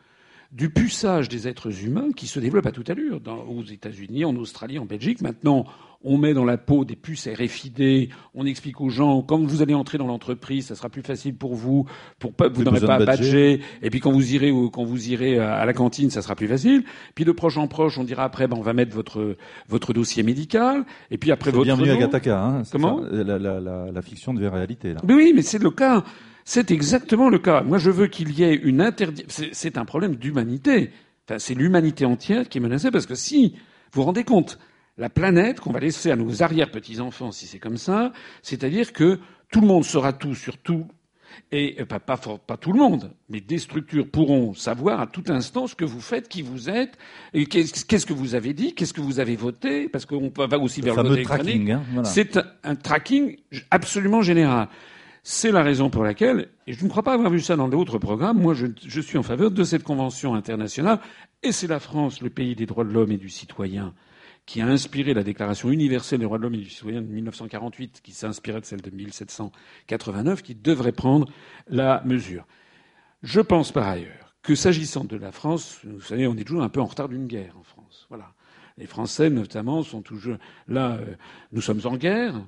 du 0.52 0.70
puçage 0.70 1.30
des 1.30 1.47
êtres 1.47 1.84
humains 1.84 2.12
qui 2.16 2.28
se 2.28 2.39
développe 2.39 2.66
à 2.66 2.72
toute 2.72 2.89
allure 2.89 3.22
aux 3.47 3.64
États-Unis, 3.64 4.26
en 4.26 4.36
Australie, 4.36 4.80
en 4.80 4.86
Belgique. 4.86 5.22
Maintenant, 5.22 5.66
on 6.04 6.18
met 6.18 6.34
dans 6.34 6.45
la 6.45 6.58
peau 6.58 6.86
des 6.86 6.95
puces 6.95 7.28
RFID, 7.28 8.10
on 8.34 8.45
explique 8.45 8.80
aux 8.80 8.89
gens 8.89 9.22
quand 9.22 9.38
vous 9.39 9.62
allez 9.62 9.74
entrer 9.74 9.97
dans 9.97 10.08
l'entreprise, 10.08 10.68
ça 10.68 10.76
sera 10.76 10.89
plus 10.89 11.02
facile 11.02 11.36
pour 11.36 11.56
vous, 11.56 11.86
pour 12.20 12.34
pas, 12.34 12.47
vous 12.47 12.64
n'aurez 12.64 12.80
pas 12.80 12.95
à 12.95 13.06
badger, 13.06 13.62
et 13.82 13.89
puis 13.89 14.00
quand 14.00 14.12
vous 14.12 14.34
irez 14.34 14.54
quand 14.72 14.86
vous 14.86 15.10
irez 15.10 15.39
à 15.39 15.66
la 15.66 15.74
cantine, 15.74 16.10
ça 16.10 16.22
sera 16.22 16.36
plus 16.36 16.47
facile. 16.47 16.84
Puis 17.16 17.26
de 17.26 17.32
proche 17.34 17.58
en 17.58 17.68
proche, 17.68 17.97
on 17.97 18.06
dira 18.06 18.24
après, 18.24 18.47
ben 18.47 18.58
on 18.58 18.62
va 18.62 18.74
mettre 18.74 18.95
votre 18.95 19.36
votre 19.68 19.91
dossier 19.91 20.24
médical, 20.24 20.86
et 21.12 21.18
puis 21.18 21.32
après 21.32 21.52
votre 21.52 21.66
bienvenue 21.66 21.91
à 21.91 21.97
Gataka, 21.97 22.41
hein, 22.41 22.64
Comment 22.72 23.02
la, 23.12 23.38
la, 23.38 23.60
la, 23.60 23.91
la, 23.91 24.02
fiction 24.02 24.34
devient 24.34 24.47
réalité 24.47 24.93
là. 24.93 25.02
Mais 25.06 25.14
oui, 25.14 25.34
mais 25.36 25.41
c'est 25.41 25.62
le 25.62 25.72
cas. 25.72 26.04
C'est 26.50 26.72
exactement 26.72 27.30
le 27.30 27.38
cas. 27.38 27.62
Moi, 27.62 27.78
je 27.78 27.91
veux 27.91 28.08
qu'il 28.08 28.32
y 28.32 28.41
ait 28.41 28.56
une 28.56 28.82
interdiction. 28.82 29.45
C'est 29.52 29.78
un 29.78 29.86
problème 29.86 30.16
d'humanité. 30.16 30.89
Enfin, 31.28 31.38
c'est 31.38 31.54
l'humanité 31.54 32.06
entière 32.06 32.50
qui 32.50 32.58
est 32.58 32.62
menacée 32.62 32.89
parce 32.89 33.06
que 33.06 33.14
si 33.14 33.50
vous 33.91 34.02
vous 34.02 34.04
rendez 34.04 34.24
compte, 34.24 34.58
la 34.97 35.10
planète 35.10 35.60
qu'on 35.60 35.72
va 35.72 35.80
laisser 35.80 36.10
à 36.10 36.16
nos 36.16 36.41
arrière-petits-enfants, 36.41 37.32
si 37.32 37.45
c'est 37.45 37.60
comme 37.60 37.78
ça, 37.78 38.14
c'est-à-dire 38.41 38.93
que 38.93 39.20
tout 39.52 39.62
le 39.62 39.68
monde 39.68 39.86
sera 39.86 40.12
tout 40.12 40.34
sur 40.34 40.58
tout, 40.58 40.88
et 41.52 41.76
euh, 41.80 41.86
pas, 41.86 42.00
pas, 42.00 42.18
pas, 42.18 42.58
tout 42.58 42.74
le 42.74 42.80
monde, 42.80 43.12
mais 43.30 43.41
des 43.41 43.60
structures 43.60 44.10
pourront 44.10 44.56
savoir 44.56 45.02
à 45.02 45.06
tout 45.06 45.26
instant 45.28 45.68
ce 45.68 45.76
que 45.76 45.86
vous 45.86 46.02
faites, 46.02 46.30
qui 46.30 46.41
vous 46.41 46.68
êtes, 46.68 46.97
qu'est-ce 47.32 48.08
que 48.08 48.14
vous 48.14 48.34
avez 48.34 48.54
dit, 48.54 48.74
qu'est-ce 48.74 48.93
que 48.93 49.02
vous 49.02 49.20
avez 49.20 49.36
voté, 49.36 49.88
parce 49.88 50.08
qu'on 50.08 50.32
va 50.36 50.58
aussi 50.58 50.82
vers 50.82 51.04
le, 51.04 51.16
le 51.16 51.22
tracking. 51.22 51.70
Hein, 51.70 51.84
C'est 52.06 52.39
un 52.64 52.74
tracking 52.74 53.38
absolument 53.70 54.24
général. 54.24 54.68
C'est 55.24 55.52
la 55.52 55.64
raison 55.64 55.90
pour 55.90 56.04
laquelle, 56.04 56.50
et 56.66 56.74
je 56.74 56.84
ne 56.84 56.90
crois 56.90 57.04
pas 57.04 57.14
avoir 57.14 57.30
vu 57.30 57.42
ça 57.42 57.56
dans 57.56 57.68
d'autres 57.68 57.98
programmes, 57.98 58.40
moi 58.40 58.54
je, 58.54 59.02
suis 59.02 59.18
en 59.18 59.24
faveur 59.24 59.52
de 59.52 59.64
cette 59.64 59.84
convention 59.84 60.34
internationale, 60.34 61.00
et 61.44 61.52
c'est 61.52 61.68
la 61.68 61.80
France, 61.80 62.22
le 62.22 62.30
pays 62.30 62.56
des 62.56 62.66
droits 62.66 62.84
de 62.84 62.92
l'homme 62.92 63.12
et 63.12 63.18
du 63.18 63.30
citoyen, 63.30 63.94
qui 64.46 64.62
a 64.62 64.68
inspiré 64.68 65.14
la 65.14 65.24
Déclaration 65.24 65.70
universelle 65.70 66.20
des 66.20 66.26
droits 66.26 66.38
de 66.38 66.44
l'homme 66.44 66.56
et 66.56 66.60
du 66.60 66.70
citoyen 66.70 67.02
de 67.02 67.08
1948, 67.08 68.02
qui 68.02 68.14
s'inspirait 68.14 68.62
de 68.62 68.66
celle 68.66 68.82
de 68.82 68.90
1789, 68.90 70.42
qui 70.42 70.56
devrait 70.56 70.92
prendre 70.92 71.28
la 71.68 72.02
mesure. 72.06 72.48
Je 73.22 73.42
pense 73.42 73.72
par 73.72 73.88
ailleurs 73.88 74.36
que 74.42 74.56
s'agissant 74.56 75.04
de 75.04 75.18
la 75.18 75.32
France, 75.32 75.82
vous 75.84 76.02
savez, 76.02 76.28
on 76.28 76.36
est 76.38 76.46
toujours 76.46 76.64
un 76.64 76.70
peu 76.70 76.80
en 76.80 76.86
retard 76.86 77.10
d'une 77.10 77.28
guerre 77.28 77.58
en 77.58 77.64
France. 77.64 78.08
Voilà. 78.10 78.34
Les 78.78 78.86
Français, 78.86 79.30
notamment, 79.30 79.84
sont 79.84 80.02
toujours 80.02 80.38
là. 80.70 80.98
Euh, 81.02 81.16
nous 81.52 81.62
sommes 81.62 81.82
en 81.84 81.98
guerre. 81.98 82.42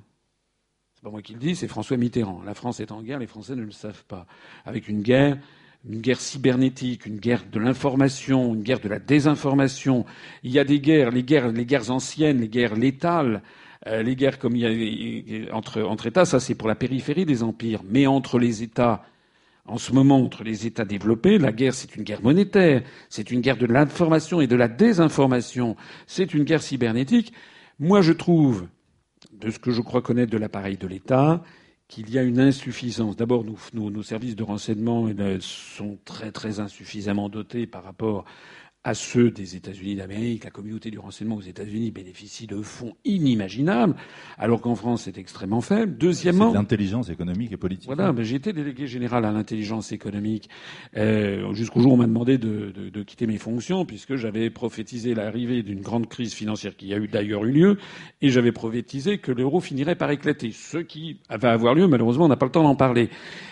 C'est 1.04 1.10
moi 1.10 1.24
qui 1.24 1.34
le 1.34 1.40
dis, 1.40 1.56
c'est 1.56 1.68
François 1.68 1.98
Mitterrand. 1.98 2.44
La 2.46 2.54
France 2.54 2.80
est 2.80 2.92
en 2.92 3.02
guerre, 3.02 3.18
les 3.18 3.26
Français 3.26 3.56
ne 3.56 3.64
le 3.64 3.72
savent 3.72 4.04
pas. 4.06 4.28
Avec 4.66 4.88
une 4.88 5.02
guerre, 5.02 5.36
une 5.90 6.00
guerre 6.00 6.22
cybernétique, 6.22 7.08
une 7.08 7.18
guerre 7.18 7.44
de 7.52 7.60
l'information, 7.60 8.54
une 8.54 8.62
guerre 8.62 8.80
de 8.80 8.88
la 8.88 9.00
désinformation. 9.00 10.06
Il 10.44 10.52
y 10.52 10.60
a 10.60 10.64
des 10.64 10.80
guerres, 10.80 11.10
les 11.10 11.24
guerres, 11.24 11.52
les 11.52 11.66
guerres 11.66 11.90
anciennes, 11.90 12.40
les 12.40 12.50
guerres 12.50 12.76
létales, 12.76 13.42
euh, 13.88 14.04
les 14.04 14.16
guerres 14.16 14.38
comme 14.38 14.56
il 14.56 14.62
y 14.62 15.50
a 15.50 15.56
entre, 15.56 15.82
entre 15.82 16.06
États, 16.06 16.26
ça 16.26 16.40
c'est 16.40 16.54
pour 16.54 16.68
la 16.68 16.76
périphérie 16.76 17.26
des 17.26 17.42
empires. 17.42 17.82
Mais 17.90 18.06
entre 18.06 18.38
les 18.38 18.62
États, 18.62 19.04
en 19.66 19.80
ce 19.80 19.94
moment 19.94 20.24
entre 20.24 20.44
les 20.44 20.68
États 20.68 20.86
développés. 20.86 21.40
La 21.40 21.52
guerre, 21.52 21.74
c'est 21.74 21.96
une 21.96 22.04
guerre 22.04 22.22
monétaire, 22.22 22.84
c'est 23.10 23.32
une 23.32 23.42
guerre 23.42 23.58
de 23.58 23.66
l'information 23.66 24.40
et 24.40 24.46
de 24.46 24.56
la 24.56 24.68
désinformation, 24.68 25.76
c'est 26.06 26.36
une 26.36 26.44
guerre 26.44 26.62
cybernétique. 26.62 27.34
Moi, 27.80 28.02
je 28.04 28.14
trouve, 28.14 28.68
de 29.42 29.52
ce 29.52 29.60
que 29.60 29.72
je 29.72 29.82
crois 29.82 30.02
connaître 30.02 30.32
de 30.32 30.38
l'appareil 30.38 30.78
de 30.78 30.88
l'État, 30.88 31.44
qu'il 31.88 32.10
y 32.10 32.18
a 32.18 32.24
une 32.24 32.40
insuffisance. 32.40 33.18
D'abord, 33.18 33.44
nos, 33.74 34.04
services 34.04 34.36
de 34.36 34.44
renseignement 34.44 35.10
eh 35.10 35.38
sont 35.42 35.98
très 36.06 36.32
très 36.32 36.60
insuffisamment 36.60 37.28
dotés 37.28 37.68
par 37.68 37.84
rapport 37.84 38.24
à 38.84 38.96
ceux 38.96 39.30
des 39.30 39.56
États-Unis 39.56 39.96
d'Amérique. 39.96 40.44
La 40.44 40.50
communauté 40.50 40.90
du 40.90 40.98
renseignement 40.98 41.36
aux 41.36 41.42
États-Unis 41.42 41.92
bénéficie 41.92 42.48
de 42.48 42.62
fonds 42.62 42.96
inimaginables, 43.06 43.96
alors 44.38 44.62
qu'en 44.62 44.76
France 44.76 45.04
c'est 45.04 45.18
extrêmement 45.18 45.62
faible. 45.62 45.98
Deuxièmement, 45.98 46.52
l'intelligence 46.52 47.10
économique 47.10 47.52
et 47.52 47.58
politique. 47.58 47.86
Voilà, 47.86 48.12
mais 48.12 48.32
été 48.32 48.54
délégué 48.54 48.88
général 48.88 49.26
à 49.26 49.32
l'intelligence 49.32 49.92
économique 49.92 50.50
euh, 50.98 51.54
jusqu'au 51.54 51.82
jour 51.82 51.92
où 51.92 51.96
on 51.96 51.98
m'a 51.98 52.08
demandé 52.08 52.38
de, 52.38 52.72
de, 52.72 52.90
de, 52.90 53.04
quitter 53.04 53.28
mes 53.28 53.38
fonctions, 53.38 53.86
puisque 53.86 54.16
j'avais 54.16 54.50
prophétisé 54.50 55.14
l'arrivée 55.14 55.62
d'une 55.62 55.82
grande 55.82 56.08
crise 56.08 56.34
financière 56.34 56.76
qui 56.76 56.94
a 56.94 56.98
eu 56.98 57.08
d'ailleurs 57.08 57.46
eu 57.46 57.52
lieu, 57.52 57.78
et 58.22 58.30
j'avais 58.30 58.52
prophétisé 58.52 59.20
que 59.20 59.32
l'euro 59.32 59.60
finirait 59.60 59.96
par 59.96 60.10
éclater, 60.10 60.52
ce 60.52 60.78
qui 60.78 61.20
va 61.30 61.52
avoir 61.52 61.76
lieu. 61.76 61.88
Malheureusement, 61.88 62.26
on 62.26 62.30
n'a 62.30 62.38
pas 62.38 62.46
le 62.46 62.52
temps 62.52 62.64
d'en 62.64 62.76
parler. 62.76 63.10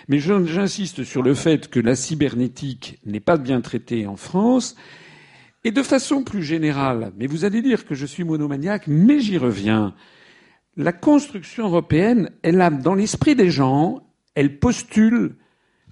Mais 0.08 0.20
j'insiste 0.20 1.04
sur 1.04 1.22
le 1.22 1.36
fait 1.36 1.68
que 1.68 1.80
la 1.80 1.96
cybernétique 1.96 3.00
n'est 3.06 3.20
pas 3.20 3.38
bien 3.38 3.62
traitée 3.62 4.08
en 4.08 4.16
France 4.16 4.76
et 5.64 5.72
de 5.72 5.84
façon 5.84 6.24
plus 6.24 6.44
générale, 6.44 7.12
mais 7.18 7.28
vous 7.28 7.46
allez 7.46 7.62
dire 7.62 7.86
que 7.86 7.96
je 7.96 8.06
suis 8.06 8.24
monomaniaque, 8.24 8.88
mais 8.88 9.20
j'y 9.20 9.38
reviens. 9.38 9.94
La 10.78 10.94
construction 10.94 11.66
européenne, 11.66 12.32
elle 12.44 12.62
a, 12.62 12.70
dans 12.70 12.96
l'esprit 12.96 13.36
des 13.36 13.50
gens, 13.50 14.08
elle 14.36 14.60
postule 14.60 15.36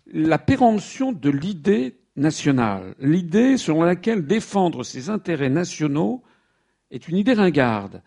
la 0.06 0.40
péremption 0.40 1.12
de 1.12 1.30
l'idée 1.30 2.00
nationale, 2.16 2.96
l'idée 3.00 3.58
selon 3.58 3.84
laquelle 3.84 4.26
défendre 4.26 4.84
ses 4.84 5.10
intérêts 5.10 5.50
nationaux 5.50 6.24
est 6.90 7.08
une 7.10 7.18
idée 7.18 7.34
ringarde. 7.34 8.02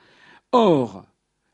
Or, 0.53 1.05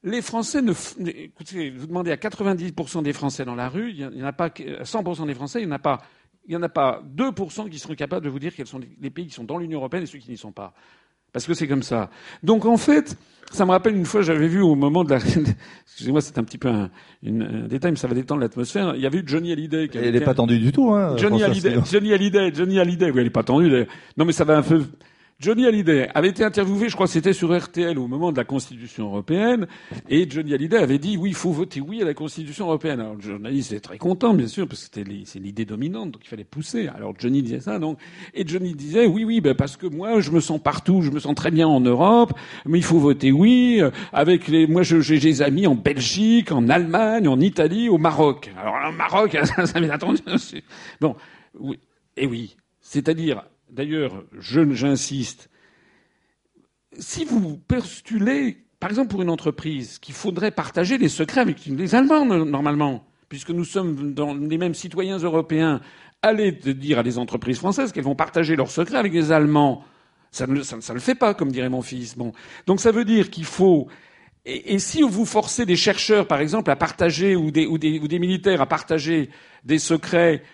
les 0.05 0.23
Français 0.23 0.63
ne. 0.63 0.73
Écoutez, 1.05 1.71
vous 1.71 1.87
demandez 1.89 2.13
à 2.13 2.17
90% 2.17 3.03
des 3.03 3.13
Français 3.13 3.45
dans 3.45 3.57
la 3.57 3.69
rue, 3.69 3.91
il 3.91 4.09
n'y 4.11 4.23
en 4.23 4.27
a 4.27 4.33
pas. 4.33 4.49
100% 4.49 5.27
des 5.27 5.35
Français, 5.35 5.61
il 5.61 5.67
n'y 5.67 5.73
en 5.73 5.77
a 5.77 5.81
pas 5.81 6.01
il 6.47 6.51
n'y 6.51 6.57
en 6.57 6.63
a 6.63 6.69
pas 6.69 7.03
2% 7.17 7.69
qui 7.69 7.79
seront 7.79 7.95
capables 7.95 8.25
de 8.25 8.31
vous 8.31 8.39
dire 8.39 8.55
quels 8.55 8.67
sont 8.67 8.81
les 9.01 9.11
pays 9.11 9.27
qui 9.27 9.35
sont 9.35 9.45
dans 9.45 9.59
l'Union 9.59 9.79
européenne 9.79 10.05
et 10.05 10.07
ceux 10.07 10.19
qui 10.19 10.31
n'y 10.31 10.37
sont 10.37 10.53
pas. 10.53 10.73
Parce 11.33 11.47
que 11.47 11.53
c'est 11.53 11.69
comme 11.69 11.83
ça. 11.83 12.09
Donc 12.43 12.65
en 12.65 12.79
fait, 12.79 13.17
ça 13.53 13.67
me 13.67 13.71
rappelle 13.71 13.95
une 13.95 14.07
fois, 14.07 14.23
j'avais 14.23 14.49
vu 14.49 14.63
au 14.63 14.75
moment 14.75 15.05
de 15.05 15.11
la. 15.11 15.17
Excusez-moi, 15.87 16.21
c'est 16.23 16.39
un 16.39 16.45
petit 16.45 16.57
peu 16.57 16.69
un, 16.69 16.91
détail, 17.23 17.91
mais 17.91 17.99
ça 17.99 18.09
va 18.09 18.15
détendre 18.15 18.41
l'atmosphère. 18.41 18.95
Il 18.95 19.03
y 19.03 19.07
avait 19.07 19.19
eu 19.19 19.25
Johnny 19.27 19.53
Hallyday. 19.53 19.89
Qui 19.89 19.99
elle 19.99 20.15
n'est 20.15 20.21
pas 20.21 20.35
tendue 20.35 20.59
du 20.59 20.73
tout, 20.73 20.93
hein. 20.95 21.17
Johnny 21.19 21.43
Hallyday, 21.43 21.77
Johnny 21.91 22.15
Hallyday, 22.15 22.55
Johnny 22.55 22.81
Hallyday. 22.81 23.11
Oui, 23.11 23.19
elle 23.19 23.25
n'est 23.25 23.31
pas 23.31 23.43
tendue. 23.43 23.87
Non, 24.17 24.25
mais 24.25 24.33
ça 24.33 24.45
va 24.45 24.57
un 24.57 24.63
peu. 24.63 24.83
Johnny 25.39 25.67
Hallyday 25.67 26.09
avait 26.15 26.31
été 26.31 26.45
interviewé, 26.45 26.89
je 26.89 26.95
crois 26.95 27.07
que 27.07 27.13
c'était 27.13 27.35
sur 27.35 27.55
RTL 27.55 27.99
au 27.99 28.07
moment 28.07 28.33
de 28.33 28.39
la 28.39 28.45
Constitution 28.45 29.09
européenne, 29.09 29.67
et 30.09 30.27
Johnny 30.31 30.55
Hallyday 30.55 30.79
avait 30.79 30.99
dit 30.99 31.19
oui, 31.19 31.29
il 31.29 31.35
faut 31.35 31.53
voter 31.53 31.83
oui 31.83 32.01
à 32.01 32.07
la 32.07 32.15
Constitution 32.15 32.65
européenne. 32.65 33.01
Alors 33.01 33.17
le 33.17 33.21
journaliste 33.21 33.71
était 33.73 33.83
très 33.83 33.99
content, 33.99 34.33
bien 34.33 34.47
sûr, 34.47 34.67
parce 34.67 34.89
que 34.89 35.03
c'est 35.27 35.39
l'idée 35.39 35.67
dominante, 35.67 36.13
donc 36.13 36.23
il 36.25 36.29
fallait 36.29 36.45
pousser. 36.45 36.89
Alors 36.89 37.13
Johnny 37.19 37.43
disait 37.43 37.61
ça, 37.61 37.79
donc, 37.79 37.99
et 38.33 38.49
Johnny 38.49 38.75
disait 38.75 39.07
oui, 39.07 39.25
oui, 39.25 39.43
ben 39.43 39.55
parce 39.55 39.77
que 39.77 39.87
moi 39.87 40.21
je 40.21 40.31
me 40.31 40.41
sens 40.41 40.59
partout, 40.59 41.03
je 41.03 41.11
me 41.11 41.19
sens 41.19 41.35
très 41.35 41.51
bien 41.51 41.69
en 41.69 41.81
Europe, 41.81 42.33
mais 42.65 42.79
il 42.79 42.85
faut 42.85 42.99
voter 42.99 43.31
oui. 43.31 43.81
Euh, 43.83 43.91
avec 44.15 44.49
les, 44.49 44.67
moi 44.67 44.85
j'ai 44.85 45.19
des 45.19 45.43
amis 45.43 45.67
en 45.67 45.75
Belgique, 45.75 46.51
en 46.51 46.71
Allemagne, 46.71 47.29
en 47.29 47.41
Italie, 47.41 47.91
au 47.91 47.99
Maroc. 47.99 48.51
Alors 48.59 48.79
le 48.91 48.97
Maroc, 48.97 49.37
ça, 49.45 49.67
ça 49.67 49.81
m'est 49.81 49.91
attendu. 49.91 50.23
Bon, 50.99 51.15
oui, 51.61 51.79
et 52.17 52.27
oui, 52.27 52.57
c'est-à-dire 52.81 53.43
D'ailleurs, 53.71 54.25
j'insiste, 54.39 55.51
si 56.99 57.25
vous 57.25 57.59
postulez, 57.59 58.65
par 58.79 58.91
exemple 58.91 59.09
pour 59.09 59.23
une 59.23 59.31
entreprise, 59.31 59.99
qu'il 59.99 60.15
faudrait 60.15 60.51
partager 60.51 60.99
les 60.99 61.09
secrets 61.09 61.41
avec 61.41 61.67
les 61.67 61.95
Allemands 61.95 62.25
normalement, 62.25 63.07
puisque 63.29 63.51
nous 63.51 63.65
sommes 63.65 64.15
dans 64.15 64.35
les 64.35 64.59
mêmes 64.59 64.75
citoyens 64.75 65.19
européens, 65.19 65.81
allez 66.23 66.53
dire 66.53 67.01
à 67.01 67.03
des 67.03 67.19
entreprises 67.19 67.59
françaises 67.59 67.93
qu'elles 67.93 68.05
vont 68.05 68.15
partager 68.15 68.57
leurs 68.57 68.71
secrets 68.71 68.99
avec 68.99 69.13
les 69.13 69.33
Allemands. 69.33 69.85
Ça 70.31 70.47
ne 70.47 70.55
le 70.55 71.01
fait 71.01 71.15
pas, 71.15 71.35
comme 71.35 71.51
dirait 71.51 71.69
mon 71.69 71.83
fils. 71.83 72.17
Bon. 72.17 72.33
Donc 72.67 72.81
ça 72.81 72.93
veut 72.93 73.05
dire 73.05 73.31
qu'il 73.31 73.45
faut 73.45 73.89
et, 74.49 74.79
si 74.79 75.03
vous 75.03 75.27
forcez 75.27 75.67
des 75.67 75.75
chercheurs, 75.75 76.29
par 76.29 76.41
exemple, 76.41 76.71
à 76.71 76.77
partager 76.77 77.35
ou 77.35 77.51
des, 77.51 77.67
ou 77.67 77.79
des 77.79 78.19
militaires 78.21 78.61
à 78.61 78.67
partager 78.67 79.29
des 79.65 79.81
secrets 79.81 80.45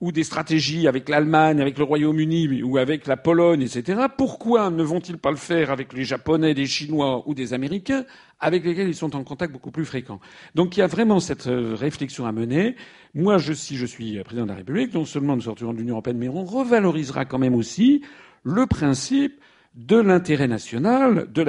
ou 0.00 0.12
des 0.12 0.24
stratégies 0.24 0.88
avec 0.88 1.08
l'Allemagne, 1.08 1.60
avec 1.60 1.76
le 1.76 1.84
Royaume-Uni 1.84 2.62
ou 2.62 2.78
avec 2.78 3.06
la 3.06 3.16
Pologne, 3.16 3.62
etc., 3.62 4.00
pourquoi 4.16 4.70
ne 4.70 4.82
vont-ils 4.82 5.18
pas 5.18 5.30
le 5.30 5.36
faire 5.36 5.70
avec 5.70 5.92
les 5.92 6.04
Japonais, 6.04 6.54
des 6.54 6.66
Chinois 6.66 7.22
ou 7.26 7.34
des 7.34 7.52
Américains, 7.52 8.04
avec 8.40 8.64
lesquels 8.64 8.88
ils 8.88 8.94
sont 8.94 9.14
en 9.14 9.24
contact 9.24 9.52
beaucoup 9.52 9.70
plus 9.70 9.84
fréquent? 9.84 10.18
Donc 10.54 10.76
il 10.76 10.80
y 10.80 10.82
a 10.82 10.86
vraiment 10.86 11.20
cette 11.20 11.48
euh, 11.48 11.74
réflexion 11.74 12.24
à 12.26 12.32
mener. 12.32 12.76
Moi, 13.14 13.36
je, 13.36 13.52
si 13.52 13.76
je 13.76 13.84
suis 13.84 14.18
président 14.24 14.44
de 14.44 14.50
la 14.50 14.56
République, 14.56 14.94
non 14.94 15.04
seulement 15.04 15.36
nous 15.36 15.42
sortirons 15.42 15.74
de 15.74 15.78
l'Union 15.78 15.94
européenne, 15.94 16.18
mais 16.18 16.28
on 16.28 16.44
revalorisera 16.44 17.26
quand 17.26 17.38
même 17.38 17.54
aussi 17.54 18.02
le 18.42 18.66
principe 18.66 19.38
de 19.74 19.96
l'intérêt 19.96 20.48
national, 20.48 21.30
de 21.30 21.44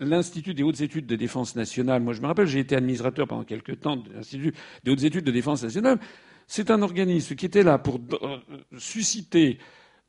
l'Institut 0.00 0.54
des 0.54 0.62
hautes 0.62 0.80
études 0.80 1.06
de 1.06 1.14
défense 1.14 1.54
nationale. 1.54 2.02
Moi, 2.02 2.12
je 2.12 2.20
me 2.20 2.26
rappelle, 2.26 2.46
j'ai 2.46 2.58
été 2.58 2.74
administrateur 2.74 3.28
pendant 3.28 3.44
quelques 3.44 3.80
temps 3.80 3.96
de 3.96 4.12
l'Institut 4.12 4.52
des 4.82 4.90
hautes 4.90 5.04
études 5.04 5.24
de 5.24 5.30
défense 5.30 5.62
nationale. 5.62 5.98
C'est 6.46 6.70
un 6.70 6.82
organisme 6.82 7.34
qui 7.34 7.46
était 7.46 7.62
là 7.62 7.78
pour 7.78 8.00
euh, 8.22 8.38
susciter 8.78 9.58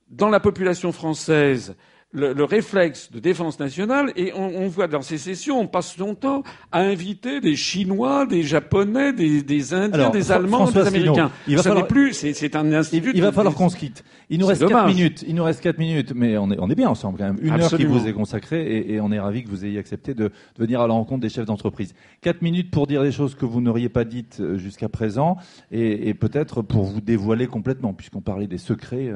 dans 0.07 0.29
la 0.29 0.39
population 0.39 0.91
française 0.91 1.75
le, 2.13 2.43
réflexe 2.43 3.11
de 3.11 3.19
défense 3.19 3.59
nationale 3.59 4.11
et 4.15 4.31
on, 4.33 4.67
voit 4.67 4.87
dans 4.87 5.01
ces 5.01 5.17
sessions, 5.17 5.59
on 5.59 5.67
passe 5.67 5.97
longtemps 5.97 6.43
à 6.71 6.79
inviter 6.79 7.41
des 7.41 7.55
Chinois, 7.55 8.25
des 8.25 8.43
Japonais, 8.43 9.11
des, 9.11 9.73
Indiens, 9.73 10.09
des 10.09 10.31
Allemands, 10.31 10.69
des 10.69 10.79
Américains. 10.79 11.31
il 11.47 11.57
va 11.57 11.63
falloir... 11.63 11.87
plus, 11.87 12.13
c'est 12.13 12.55
un 12.55 12.71
institut. 12.71 13.11
Il, 13.13 13.21
va 13.21 13.31
falloir 13.31 13.55
qu'on 13.55 13.69
se 13.69 13.75
quitte. 13.75 14.03
Il 14.29 14.39
nous 14.39 14.47
reste 14.47 14.67
quatre 14.67 14.87
minutes. 14.87 15.25
Il 15.27 15.35
nous 15.35 15.43
reste 15.43 15.61
quatre 15.61 15.77
minutes, 15.77 16.13
mais 16.15 16.37
on 16.37 16.49
est, 16.51 16.57
on 16.59 16.69
est 16.69 16.75
bien 16.75 16.89
ensemble 16.89 17.17
quand 17.17 17.25
même. 17.25 17.39
Une 17.41 17.59
heure 17.59 17.75
qui 17.75 17.85
vous 17.85 18.07
est 18.07 18.13
consacrée 18.13 18.85
et, 18.87 19.01
on 19.01 19.11
est 19.11 19.19
ravi 19.19 19.43
que 19.43 19.49
vous 19.49 19.65
ayez 19.65 19.77
accepté 19.77 20.13
de, 20.13 20.31
venir 20.57 20.81
à 20.81 20.87
la 20.87 20.93
rencontre 20.93 21.21
des 21.21 21.29
chefs 21.29 21.45
d'entreprise. 21.45 21.93
Quatre 22.21 22.41
minutes 22.41 22.71
pour 22.71 22.87
dire 22.87 23.03
des 23.03 23.11
choses 23.11 23.35
que 23.35 23.45
vous 23.45 23.61
n'auriez 23.61 23.89
pas 23.89 24.05
dites 24.05 24.39
euh, 24.39 24.57
jusqu'à 24.57 24.89
présent 24.89 25.37
et, 25.71 26.09
et 26.09 26.13
peut-être 26.13 26.61
pour 26.61 26.83
vous 26.83 27.01
dévoiler 27.01 27.47
complètement, 27.47 27.93
puisqu'on 27.93 28.21
parlait 28.21 28.47
des 28.47 28.57
secrets. 28.57 29.11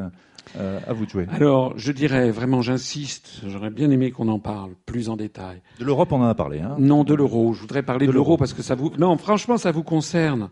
Euh, 0.57 0.79
à 0.85 0.93
vous 0.93 1.05
de 1.05 1.09
jouer. 1.09 1.27
Alors, 1.31 1.77
je 1.77 1.91
dirais 1.91 2.29
vraiment, 2.31 2.61
j'insiste, 2.61 3.41
j'aurais 3.47 3.69
bien 3.69 3.89
aimé 3.89 4.11
qu'on 4.11 4.27
en 4.27 4.39
parle 4.39 4.73
plus 4.85 5.07
en 5.07 5.15
détail. 5.15 5.61
De 5.79 5.85
l'Europe, 5.85 6.11
on 6.11 6.21
en 6.21 6.27
a 6.27 6.35
parlé. 6.35 6.59
Hein 6.59 6.75
non, 6.77 7.03
de 7.03 7.13
l'euro. 7.13 7.53
Je 7.53 7.61
voudrais 7.61 7.83
parler 7.83 8.05
de, 8.05 8.11
l'euro 8.11 8.37
parce 8.37 8.53
que 8.53 8.61
ça 8.61 8.75
vous. 8.75 8.91
Non, 8.97 9.17
franchement, 9.17 9.57
ça 9.57 9.71
vous 9.71 9.83
concerne. 9.83 10.49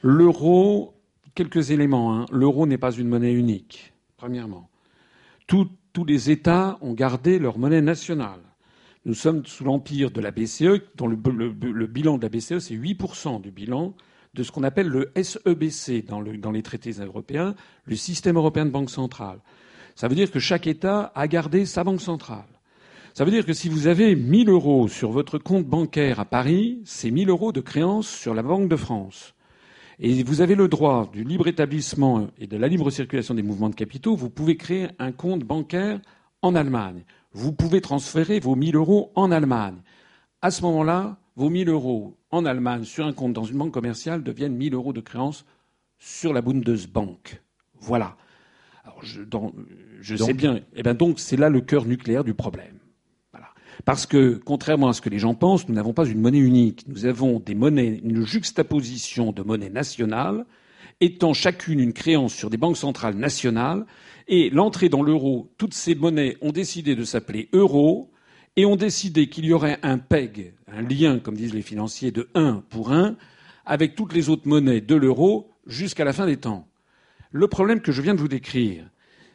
L'euro, 0.00 0.94
quelques 1.34 1.70
éléments. 1.70 2.14
Hein. 2.14 2.26
L'euro 2.32 2.66
n'est 2.66 2.78
pas 2.78 2.92
une 2.92 3.08
monnaie 3.08 3.32
unique, 3.32 3.92
premièrement. 4.16 4.70
tous 5.46 5.68
les 6.06 6.30
États 6.30 6.78
ont 6.80 6.94
gardé 6.94 7.38
leur 7.38 7.58
monnaie 7.58 7.82
nationale. 7.82 8.40
Nous 9.04 9.14
sommes 9.14 9.44
sous 9.44 9.64
l'empire 9.64 10.10
de 10.10 10.20
la 10.22 10.30
BCE, 10.30 10.80
dont 10.96 11.06
le, 11.06 11.16
le 11.16 11.86
bilan 11.86 12.16
de 12.16 12.22
la 12.22 12.30
BCE, 12.30 12.58
c'est 12.58 12.74
8% 12.74 13.42
du 13.42 13.50
bilan 13.50 13.94
de 14.34 14.42
ce 14.42 14.52
qu'on 14.52 14.62
appelle 14.62 14.88
le 14.88 15.12
SEBC 15.14 16.04
dans, 16.06 16.22
dans, 16.22 16.50
les 16.50 16.62
traités 16.62 16.92
européens, 16.92 17.54
le 17.84 17.96
système 17.96 18.36
européen 18.36 18.66
de 18.66 18.70
banque 18.70 18.90
centrale. 18.90 19.38
Ça 19.94 20.08
veut 20.08 20.14
dire 20.14 20.30
que 20.30 20.40
chaque 20.40 20.66
État 20.66 21.12
a 21.14 21.28
gardé 21.28 21.66
sa 21.66 21.84
banque 21.84 22.00
centrale. 22.00 22.44
Ça 23.14 23.24
veut 23.24 23.30
dire 23.30 23.46
que 23.46 23.52
si 23.52 23.68
vous 23.68 23.86
avez 23.86 24.16
1000 24.16 24.48
euros 24.48 24.88
sur 24.88 25.12
votre 25.12 25.38
compte 25.38 25.66
bancaire 25.66 26.18
à 26.18 26.24
Paris, 26.24 26.80
c'est 26.84 27.12
1000 27.12 27.28
euros 27.28 27.52
de 27.52 27.60
créances 27.60 28.08
sur 28.08 28.34
la 28.34 28.42
Banque 28.42 28.68
de 28.68 28.74
France. 28.74 29.34
Et 30.00 30.24
vous 30.24 30.40
avez 30.40 30.56
le 30.56 30.66
droit 30.66 31.08
du 31.12 31.22
libre 31.22 31.46
établissement 31.46 32.26
et 32.38 32.48
de 32.48 32.56
la 32.56 32.66
libre 32.66 32.90
circulation 32.90 33.34
des 33.34 33.44
mouvements 33.44 33.68
de 33.68 33.76
capitaux, 33.76 34.16
vous 34.16 34.30
pouvez 34.30 34.56
créer 34.56 34.88
un 34.98 35.12
compte 35.12 35.44
bancaire 35.44 36.00
en 36.42 36.56
Allemagne. 36.56 37.04
Vous 37.32 37.52
pouvez 37.52 37.80
transférer 37.80 38.40
vos 38.40 38.56
1000 38.56 38.74
euros 38.74 39.12
en 39.14 39.30
Allemagne. 39.30 39.76
À 40.42 40.50
ce 40.50 40.62
moment-là, 40.62 41.16
vos 41.36 41.50
1000 41.50 41.68
euros 41.68 42.16
en 42.30 42.44
Allemagne 42.44 42.84
sur 42.84 43.06
un 43.06 43.12
compte 43.12 43.32
dans 43.32 43.44
une 43.44 43.58
banque 43.58 43.72
commerciale 43.72 44.22
deviennent 44.22 44.56
1000 44.56 44.74
euros 44.74 44.92
de 44.92 45.00
créance 45.00 45.44
sur 45.98 46.32
la 46.32 46.42
Bundesbank. 46.42 47.42
Voilà. 47.80 48.16
Alors 48.84 49.02
je, 49.02 49.22
je 50.00 50.16
sais 50.16 50.34
bien. 50.34 50.60
Eh 50.74 50.82
bien 50.82 50.94
donc 50.94 51.18
c'est 51.18 51.36
là 51.36 51.48
le 51.48 51.60
cœur 51.60 51.86
nucléaire 51.86 52.24
du 52.24 52.34
problème. 52.34 52.78
Voilà. 53.32 53.48
Parce 53.84 54.06
que 54.06 54.40
contrairement 54.44 54.88
à 54.88 54.92
ce 54.92 55.00
que 55.00 55.10
les 55.10 55.18
gens 55.18 55.34
pensent, 55.34 55.68
nous 55.68 55.74
n'avons 55.74 55.92
pas 55.92 56.06
une 56.06 56.20
monnaie 56.20 56.38
unique. 56.38 56.86
Nous 56.88 57.06
avons 57.06 57.40
des 57.40 57.54
monnaies, 57.54 58.00
une 58.02 58.24
juxtaposition 58.24 59.32
de 59.32 59.42
monnaies 59.42 59.70
nationales, 59.70 60.44
étant 61.00 61.32
chacune 61.32 61.80
une 61.80 61.92
créance 61.92 62.34
sur 62.34 62.50
des 62.50 62.56
banques 62.56 62.76
centrales 62.76 63.16
nationales. 63.16 63.86
Et 64.28 64.50
l'entrée 64.50 64.88
dans 64.88 65.02
l'euro, 65.02 65.52
toutes 65.58 65.74
ces 65.74 65.94
monnaies 65.94 66.36
ont 66.40 66.52
décidé 66.52 66.94
de 66.94 67.04
s'appeler 67.04 67.48
euro 67.52 68.10
et 68.56 68.66
ont 68.66 68.76
décidé 68.76 69.28
qu'il 69.28 69.44
y 69.44 69.52
aurait 69.52 69.78
un 69.82 69.98
PEG, 69.98 70.54
un 70.68 70.82
lien, 70.82 71.18
comme 71.18 71.36
disent 71.36 71.54
les 71.54 71.62
financiers, 71.62 72.10
de 72.10 72.28
1 72.34 72.62
pour 72.68 72.92
1 72.92 73.16
avec 73.66 73.94
toutes 73.94 74.12
les 74.12 74.28
autres 74.28 74.46
monnaies 74.46 74.80
de 74.80 74.94
l'euro 74.94 75.50
jusqu'à 75.66 76.04
la 76.04 76.12
fin 76.12 76.26
des 76.26 76.36
temps. 76.36 76.68
Le 77.32 77.48
problème 77.48 77.80
que 77.80 77.92
je 77.92 78.02
viens 78.02 78.14
de 78.14 78.20
vous 78.20 78.28
décrire, 78.28 78.84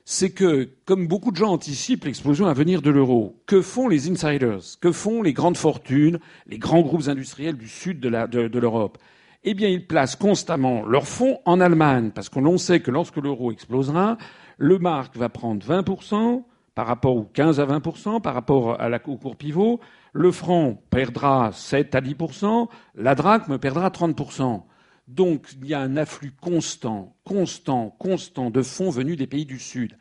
c'est 0.05 0.31
que, 0.31 0.69
comme 0.85 1.07
beaucoup 1.07 1.31
de 1.31 1.35
gens 1.35 1.51
anticipent 1.51 2.05
l'explosion 2.05 2.47
à 2.47 2.53
venir 2.53 2.81
de 2.81 2.89
l'euro, 2.89 3.35
que 3.45 3.61
font 3.61 3.87
les 3.87 4.09
insiders? 4.09 4.79
Que 4.81 4.91
font 4.91 5.21
les 5.21 5.33
grandes 5.33 5.57
fortunes, 5.57 6.19
les 6.47 6.57
grands 6.57 6.81
groupes 6.81 7.07
industriels 7.07 7.57
du 7.57 7.67
sud 7.67 7.99
de 7.99 8.59
l'Europe? 8.59 8.97
Eh 9.43 9.53
bien, 9.53 9.69
ils 9.69 9.85
placent 9.85 10.15
constamment 10.15 10.83
leurs 10.85 11.07
fonds 11.07 11.39
en 11.45 11.59
Allemagne, 11.59 12.11
parce 12.13 12.29
que 12.29 12.39
l'on 12.39 12.57
sait 12.57 12.79
que 12.79 12.91
lorsque 12.91 13.17
l'euro 13.17 13.51
explosera, 13.51 14.17
le 14.57 14.79
mark 14.79 15.15
va 15.15 15.29
prendre 15.29 15.65
20%, 15.65 16.43
par 16.79 16.87
rapport 16.87 17.17
aux 17.17 17.25
15 17.25 17.59
à 17.59 17.65
20%, 17.65 18.21
par 18.21 18.33
rapport 18.33 18.79
à 18.79 18.89
au 19.05 19.17
cours 19.17 19.35
pivot, 19.35 19.81
le 20.13 20.31
franc 20.31 20.81
perdra 20.89 21.51
7 21.51 21.93
à 21.93 21.99
10%, 21.99 22.69
la 22.95 23.15
drachme 23.15 23.57
perdra 23.57 23.89
30%. 23.89 24.61
Donc 25.09 25.47
il 25.61 25.67
y 25.67 25.73
a 25.73 25.81
un 25.81 25.97
afflux 25.97 26.31
constant, 26.39 27.17
constant, 27.25 27.93
constant 27.99 28.49
de 28.49 28.61
fonds 28.61 28.91
venus 28.91 29.17
des 29.17 29.27
pays 29.27 29.45
du 29.45 29.59
Sud, 29.59 29.97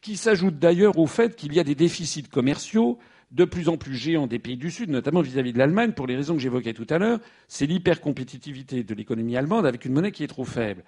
qui 0.00 0.16
s'ajoute 0.16 0.58
d'ailleurs 0.58 0.96
au 0.96 1.06
fait 1.06 1.36
qu'il 1.36 1.52
y 1.52 1.60
a 1.60 1.64
des 1.64 1.74
déficits 1.74 2.22
commerciaux 2.22 2.98
de 3.30 3.44
plus 3.44 3.68
en 3.68 3.76
plus 3.76 3.94
géants 3.94 4.26
des 4.26 4.38
pays 4.38 4.56
du 4.56 4.70
Sud, 4.70 4.88
notamment 4.88 5.20
vis-à-vis 5.20 5.52
de 5.52 5.58
l'Allemagne, 5.58 5.92
pour 5.92 6.06
les 6.06 6.16
raisons 6.16 6.36
que 6.36 6.40
j'évoquais 6.40 6.72
tout 6.72 6.86
à 6.88 6.96
l'heure, 6.96 7.18
c'est 7.46 7.66
l'hypercompétitivité 7.66 8.84
de 8.84 8.94
l'économie 8.94 9.36
allemande 9.36 9.66
avec 9.66 9.84
une 9.84 9.92
monnaie 9.92 10.12
qui 10.12 10.24
est 10.24 10.28
trop 10.28 10.46
faible. 10.46 10.82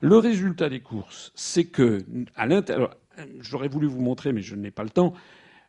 Le 0.00 0.18
résultat 0.18 0.68
des 0.68 0.80
courses, 0.80 1.32
c'est 1.34 1.64
que, 1.64 2.04
à 2.34 2.46
l'intérieur, 2.46 2.96
j'aurais 3.40 3.68
voulu 3.68 3.86
vous 3.86 4.00
montrer, 4.00 4.32
mais 4.32 4.42
je 4.42 4.54
n'ai 4.54 4.70
pas 4.70 4.84
le 4.84 4.90
temps, 4.90 5.14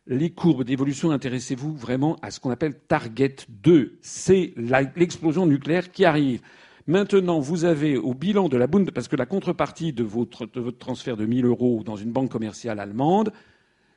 les 0.06 0.30
courbes 0.30 0.64
d'évolution, 0.64 1.10
intéressez-vous 1.10 1.76
vraiment 1.76 2.16
à 2.22 2.30
ce 2.30 2.40
qu'on 2.40 2.50
appelle 2.50 2.78
Target 2.78 3.36
2. 3.48 3.98
C'est 4.00 4.54
l'explosion 4.96 5.46
nucléaire 5.46 5.92
qui 5.92 6.04
arrive. 6.04 6.40
Maintenant, 6.86 7.38
vous 7.40 7.66
avez 7.66 7.98
au 7.98 8.14
bilan 8.14 8.48
de 8.48 8.56
la 8.56 8.66
Bund, 8.66 8.90
parce 8.90 9.08
que 9.08 9.16
la 9.16 9.26
contrepartie 9.26 9.92
de 9.92 10.02
votre, 10.02 10.46
transfert 10.70 11.18
de 11.18 11.26
1000 11.26 11.44
euros 11.44 11.82
dans 11.84 11.96
une 11.96 12.10
banque 12.10 12.30
commerciale 12.30 12.80
allemande, 12.80 13.30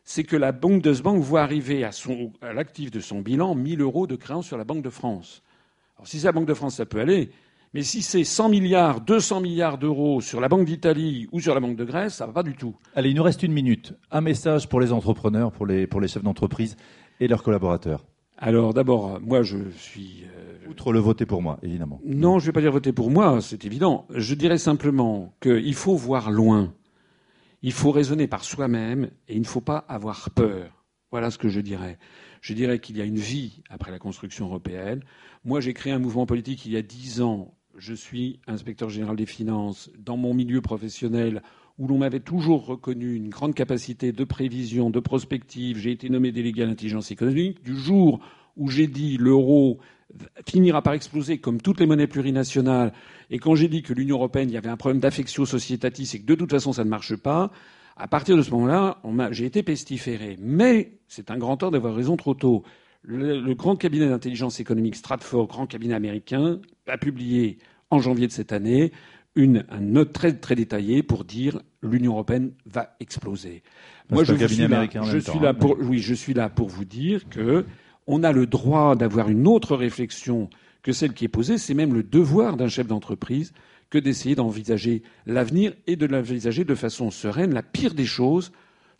c'est 0.03 0.25
que 0.25 0.35
la 0.35 0.51
Bundesbank 0.51 1.21
voit 1.21 1.41
arriver 1.41 1.85
à, 1.85 1.91
l'actif 2.53 2.91
de 2.91 2.99
son 2.99 3.21
bilan 3.21 3.55
1000 3.55 3.79
euros 3.79 4.07
de 4.07 4.17
créances 4.17 4.47
sur 4.47 4.57
la 4.57 4.65
Banque 4.65 4.83
de 4.83 4.89
France. 4.89 5.41
Alors, 5.95 6.07
si 6.07 6.19
c'est 6.19 6.27
la 6.27 6.33
Banque 6.33 6.47
de 6.47 6.53
France, 6.53 6.75
ça 6.75 6.85
peut 6.85 6.99
aller. 6.99 7.31
Mais 7.73 7.83
si 7.83 8.01
c'est 8.01 8.25
100 8.25 8.49
milliards, 8.49 8.99
200 8.99 9.39
milliards 9.41 9.77
d'euros 9.77 10.19
sur 10.19 10.41
la 10.41 10.49
Banque 10.49 10.65
d'Italie 10.65 11.27
ou 11.31 11.39
sur 11.39 11.53
la 11.53 11.61
Banque 11.61 11.77
de 11.77 11.85
Grèce, 11.85 12.15
ça 12.15 12.25
va 12.25 12.33
pas 12.33 12.43
du 12.43 12.55
tout. 12.55 12.75
Allez, 12.95 13.11
il 13.11 13.15
nous 13.15 13.23
reste 13.23 13.43
une 13.43 13.53
minute. 13.53 13.93
Un 14.11 14.19
message 14.19 14.67
pour 14.67 14.81
les 14.81 14.91
entrepreneurs, 14.91 15.53
pour 15.53 15.65
les, 15.65 15.87
pour 15.87 16.01
les 16.01 16.09
chefs 16.09 16.23
d'entreprise 16.23 16.75
et 17.21 17.29
leurs 17.29 17.43
collaborateurs. 17.43 18.05
Alors 18.37 18.73
d'abord, 18.73 19.21
moi 19.21 19.43
je 19.43 19.69
suis. 19.77 20.25
Euh, 20.35 20.69
Outre 20.69 20.91
le 20.91 20.99
voter 20.99 21.25
pour 21.25 21.41
moi, 21.41 21.59
évidemment. 21.61 22.01
Non, 22.03 22.39
je 22.39 22.45
ne 22.45 22.47
vais 22.47 22.53
pas 22.53 22.61
dire 22.61 22.71
voter 22.71 22.91
pour 22.91 23.11
moi, 23.11 23.39
c'est 23.39 23.65
évident. 23.65 24.05
Je 24.09 24.33
dirais 24.35 24.57
simplement 24.57 25.33
qu'il 25.41 25.75
faut 25.75 25.95
voir 25.95 26.31
loin. 26.31 26.73
Il 27.61 27.71
faut 27.71 27.91
raisonner 27.91 28.27
par 28.27 28.43
soi-même 28.43 29.11
et 29.27 29.35
il 29.35 29.41
ne 29.41 29.45
faut 29.45 29.61
pas 29.61 29.77
avoir 29.87 30.31
peur. 30.31 30.83
Voilà 31.11 31.29
ce 31.29 31.37
que 31.37 31.49
je 31.49 31.59
dirais. 31.59 31.99
Je 32.41 32.53
dirais 32.53 32.79
qu'il 32.79 32.97
y 32.97 33.01
a 33.01 33.05
une 33.05 33.17
vie 33.17 33.61
après 33.69 33.91
la 33.91 33.99
construction 33.99 34.47
européenne. 34.47 35.03
Moi, 35.45 35.61
j'ai 35.61 35.73
créé 35.73 35.93
un 35.93 35.99
mouvement 35.99 36.25
politique 36.25 36.65
il 36.65 36.71
y 36.71 36.77
a 36.77 36.81
dix 36.81 37.21
ans. 37.21 37.53
Je 37.81 37.95
suis 37.95 38.39
inspecteur 38.45 38.91
général 38.91 39.15
des 39.15 39.25
finances. 39.25 39.89
Dans 39.97 40.15
mon 40.15 40.35
milieu 40.35 40.61
professionnel, 40.61 41.41
où 41.79 41.87
l'on 41.87 41.97
m'avait 41.97 42.19
toujours 42.19 42.67
reconnu 42.67 43.15
une 43.15 43.29
grande 43.29 43.55
capacité 43.55 44.11
de 44.11 44.23
prévision, 44.23 44.91
de 44.91 44.99
prospective. 44.99 45.79
J'ai 45.79 45.89
été 45.89 46.07
nommé 46.07 46.31
délégué 46.31 46.61
à 46.61 46.67
l'intelligence 46.67 47.09
économique. 47.09 47.63
Du 47.63 47.75
jour 47.75 48.19
où 48.55 48.69
j'ai 48.69 48.85
dit 48.85 49.17
l'euro 49.17 49.79
finira 50.47 50.83
par 50.83 50.93
exploser 50.93 51.39
comme 51.39 51.59
toutes 51.59 51.79
les 51.79 51.87
monnaies 51.87 52.05
plurinationales, 52.05 52.93
et 53.31 53.39
quand 53.39 53.55
j'ai 53.55 53.67
dit 53.67 53.81
que 53.81 53.93
l'Union 53.93 54.17
européenne, 54.17 54.51
il 54.51 54.53
y 54.53 54.57
avait 54.57 54.69
un 54.69 54.77
problème 54.77 54.99
d'affectio 54.99 55.47
societatis 55.47 56.11
et 56.13 56.19
que 56.19 56.25
de 56.27 56.35
toute 56.35 56.51
façon 56.51 56.73
ça 56.73 56.83
ne 56.83 56.89
marche 56.89 57.15
pas, 57.15 57.49
à 57.97 58.07
partir 58.07 58.37
de 58.37 58.43
ce 58.43 58.51
moment-là, 58.51 59.01
j'ai 59.31 59.45
été 59.45 59.63
pestiféré. 59.63 60.37
Mais 60.39 60.99
c'est 61.07 61.31
un 61.31 61.37
grand 61.39 61.57
tort 61.57 61.71
d'avoir 61.71 61.95
raison 61.95 62.15
trop 62.15 62.35
tôt. 62.35 62.61
Le, 63.01 63.39
le 63.39 63.55
grand 63.55 63.75
cabinet 63.75 64.07
d'intelligence 64.07 64.59
économique 64.59 64.95
Stratford, 64.97 65.47
grand 65.47 65.65
cabinet 65.65 65.95
américain, 65.95 66.59
a 66.87 66.99
publié 66.99 67.57
en 67.91 67.99
janvier 67.99 68.27
de 68.27 68.31
cette 68.31 68.51
année 68.51 68.91
une, 69.35 69.65
un 69.69 69.79
note 69.79 70.11
très, 70.11 70.33
très 70.33 70.55
détaillée 70.55 71.03
pour 71.03 71.23
dire 71.23 71.61
l'Union 71.81 72.13
européenne 72.13 72.51
va 72.65 72.95
exploser. 72.99 73.63
Moi, 74.09 74.23
je, 74.23 74.33
suis 74.33 74.67
là, 74.67 74.87
je 75.03 75.17
suis 75.19 75.39
là 75.39 75.49
hein, 75.49 75.53
pour, 75.53 75.77
oui, 75.79 75.99
je 75.99 76.13
suis 76.13 76.33
là 76.33 76.49
pour 76.49 76.67
vous 76.67 76.83
dire 76.83 77.29
que 77.29 77.65
on 78.07 78.23
a 78.23 78.31
le 78.33 78.45
droit 78.45 78.95
d'avoir 78.95 79.29
une 79.29 79.47
autre 79.47 79.75
réflexion 79.75 80.49
que 80.83 80.91
celle 80.91 81.13
qui 81.13 81.25
est 81.25 81.29
posée. 81.29 81.57
C'est 81.57 81.73
même 81.73 81.93
le 81.93 82.03
devoir 82.03 82.57
d'un 82.57 82.67
chef 82.67 82.87
d'entreprise 82.87 83.53
que 83.89 83.97
d'essayer 83.97 84.35
d'envisager 84.35 85.03
l'avenir 85.25 85.73
et 85.87 85.95
de 85.95 86.05
l'envisager 86.05 86.65
de 86.65 86.75
façon 86.75 87.11
sereine. 87.11 87.53
La 87.53 87.63
pire 87.63 87.93
des 87.93 88.05
choses, 88.05 88.51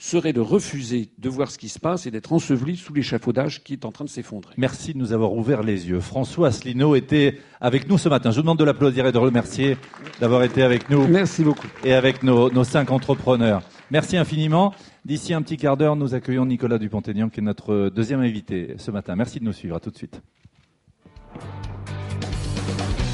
serait 0.02 0.34
de 0.34 0.40
refuser 0.40 1.10
de 1.20 1.30
voir 1.30 1.52
ce 1.52 1.60
qui 1.60 1.70
se 1.70 1.78
passe 1.78 2.08
et 2.08 2.12
d'être 2.12 2.34
enseveli 2.34 2.76
sous 2.76 2.92
l'échafaudage 2.92 3.64
qui 3.64 3.74
est 3.74 3.86
en 3.86 3.92
train 3.92 4.04
de 4.04 4.10
s'effondrer. 4.10 4.56
Merci 4.58 4.94
de 4.94 4.98
nous 4.98 5.14
avoir 5.14 5.32
ouvert 5.34 5.62
les 5.62 5.88
yeux. 5.90 6.00
François 6.00 6.48
Asselineau 6.48 6.96
était 6.96 7.38
avec 7.62 7.88
nous 7.88 8.00
ce 8.00 8.10
matin. 8.10 8.32
Je 8.32 8.38
vous 8.38 8.42
demande 8.42 8.58
de 8.58 8.64
l'applaudir 8.64 9.06
et 9.06 9.12
de 9.12 9.18
remercier 9.20 9.78
d'avoir 10.20 10.42
été 10.42 10.64
avec 10.64 10.90
nous. 10.90 11.08
Merci 11.08 11.44
beaucoup. 11.44 11.68
Et 11.84 11.94
avec 11.94 12.24
nos, 12.24 12.50
nos 12.50 12.64
cinq 12.64 12.90
entrepreneurs. 12.90 13.62
Merci 13.92 14.18
infiniment. 14.18 14.74
D'ici 15.06 15.36
un 15.36 15.44
petit 15.44 15.58
quart 15.58 15.78
d'heure, 15.78 15.96
nous 15.96 16.16
accueillons 16.16 16.48
Nicolas 16.48 16.80
Dupont-Aignan, 16.80 17.30
qui 17.30 17.40
est 17.40 17.44
notre 17.44 17.90
deuxième 17.90 18.22
invité 18.22 18.74
ce 18.78 18.90
matin. 18.90 19.16
Merci 19.16 19.40
de 19.40 19.46
nous 19.46 19.54
suivre. 19.54 19.76
À 19.76 19.80
tout 19.80 19.92
de 19.92 19.98
suite. 19.98 20.20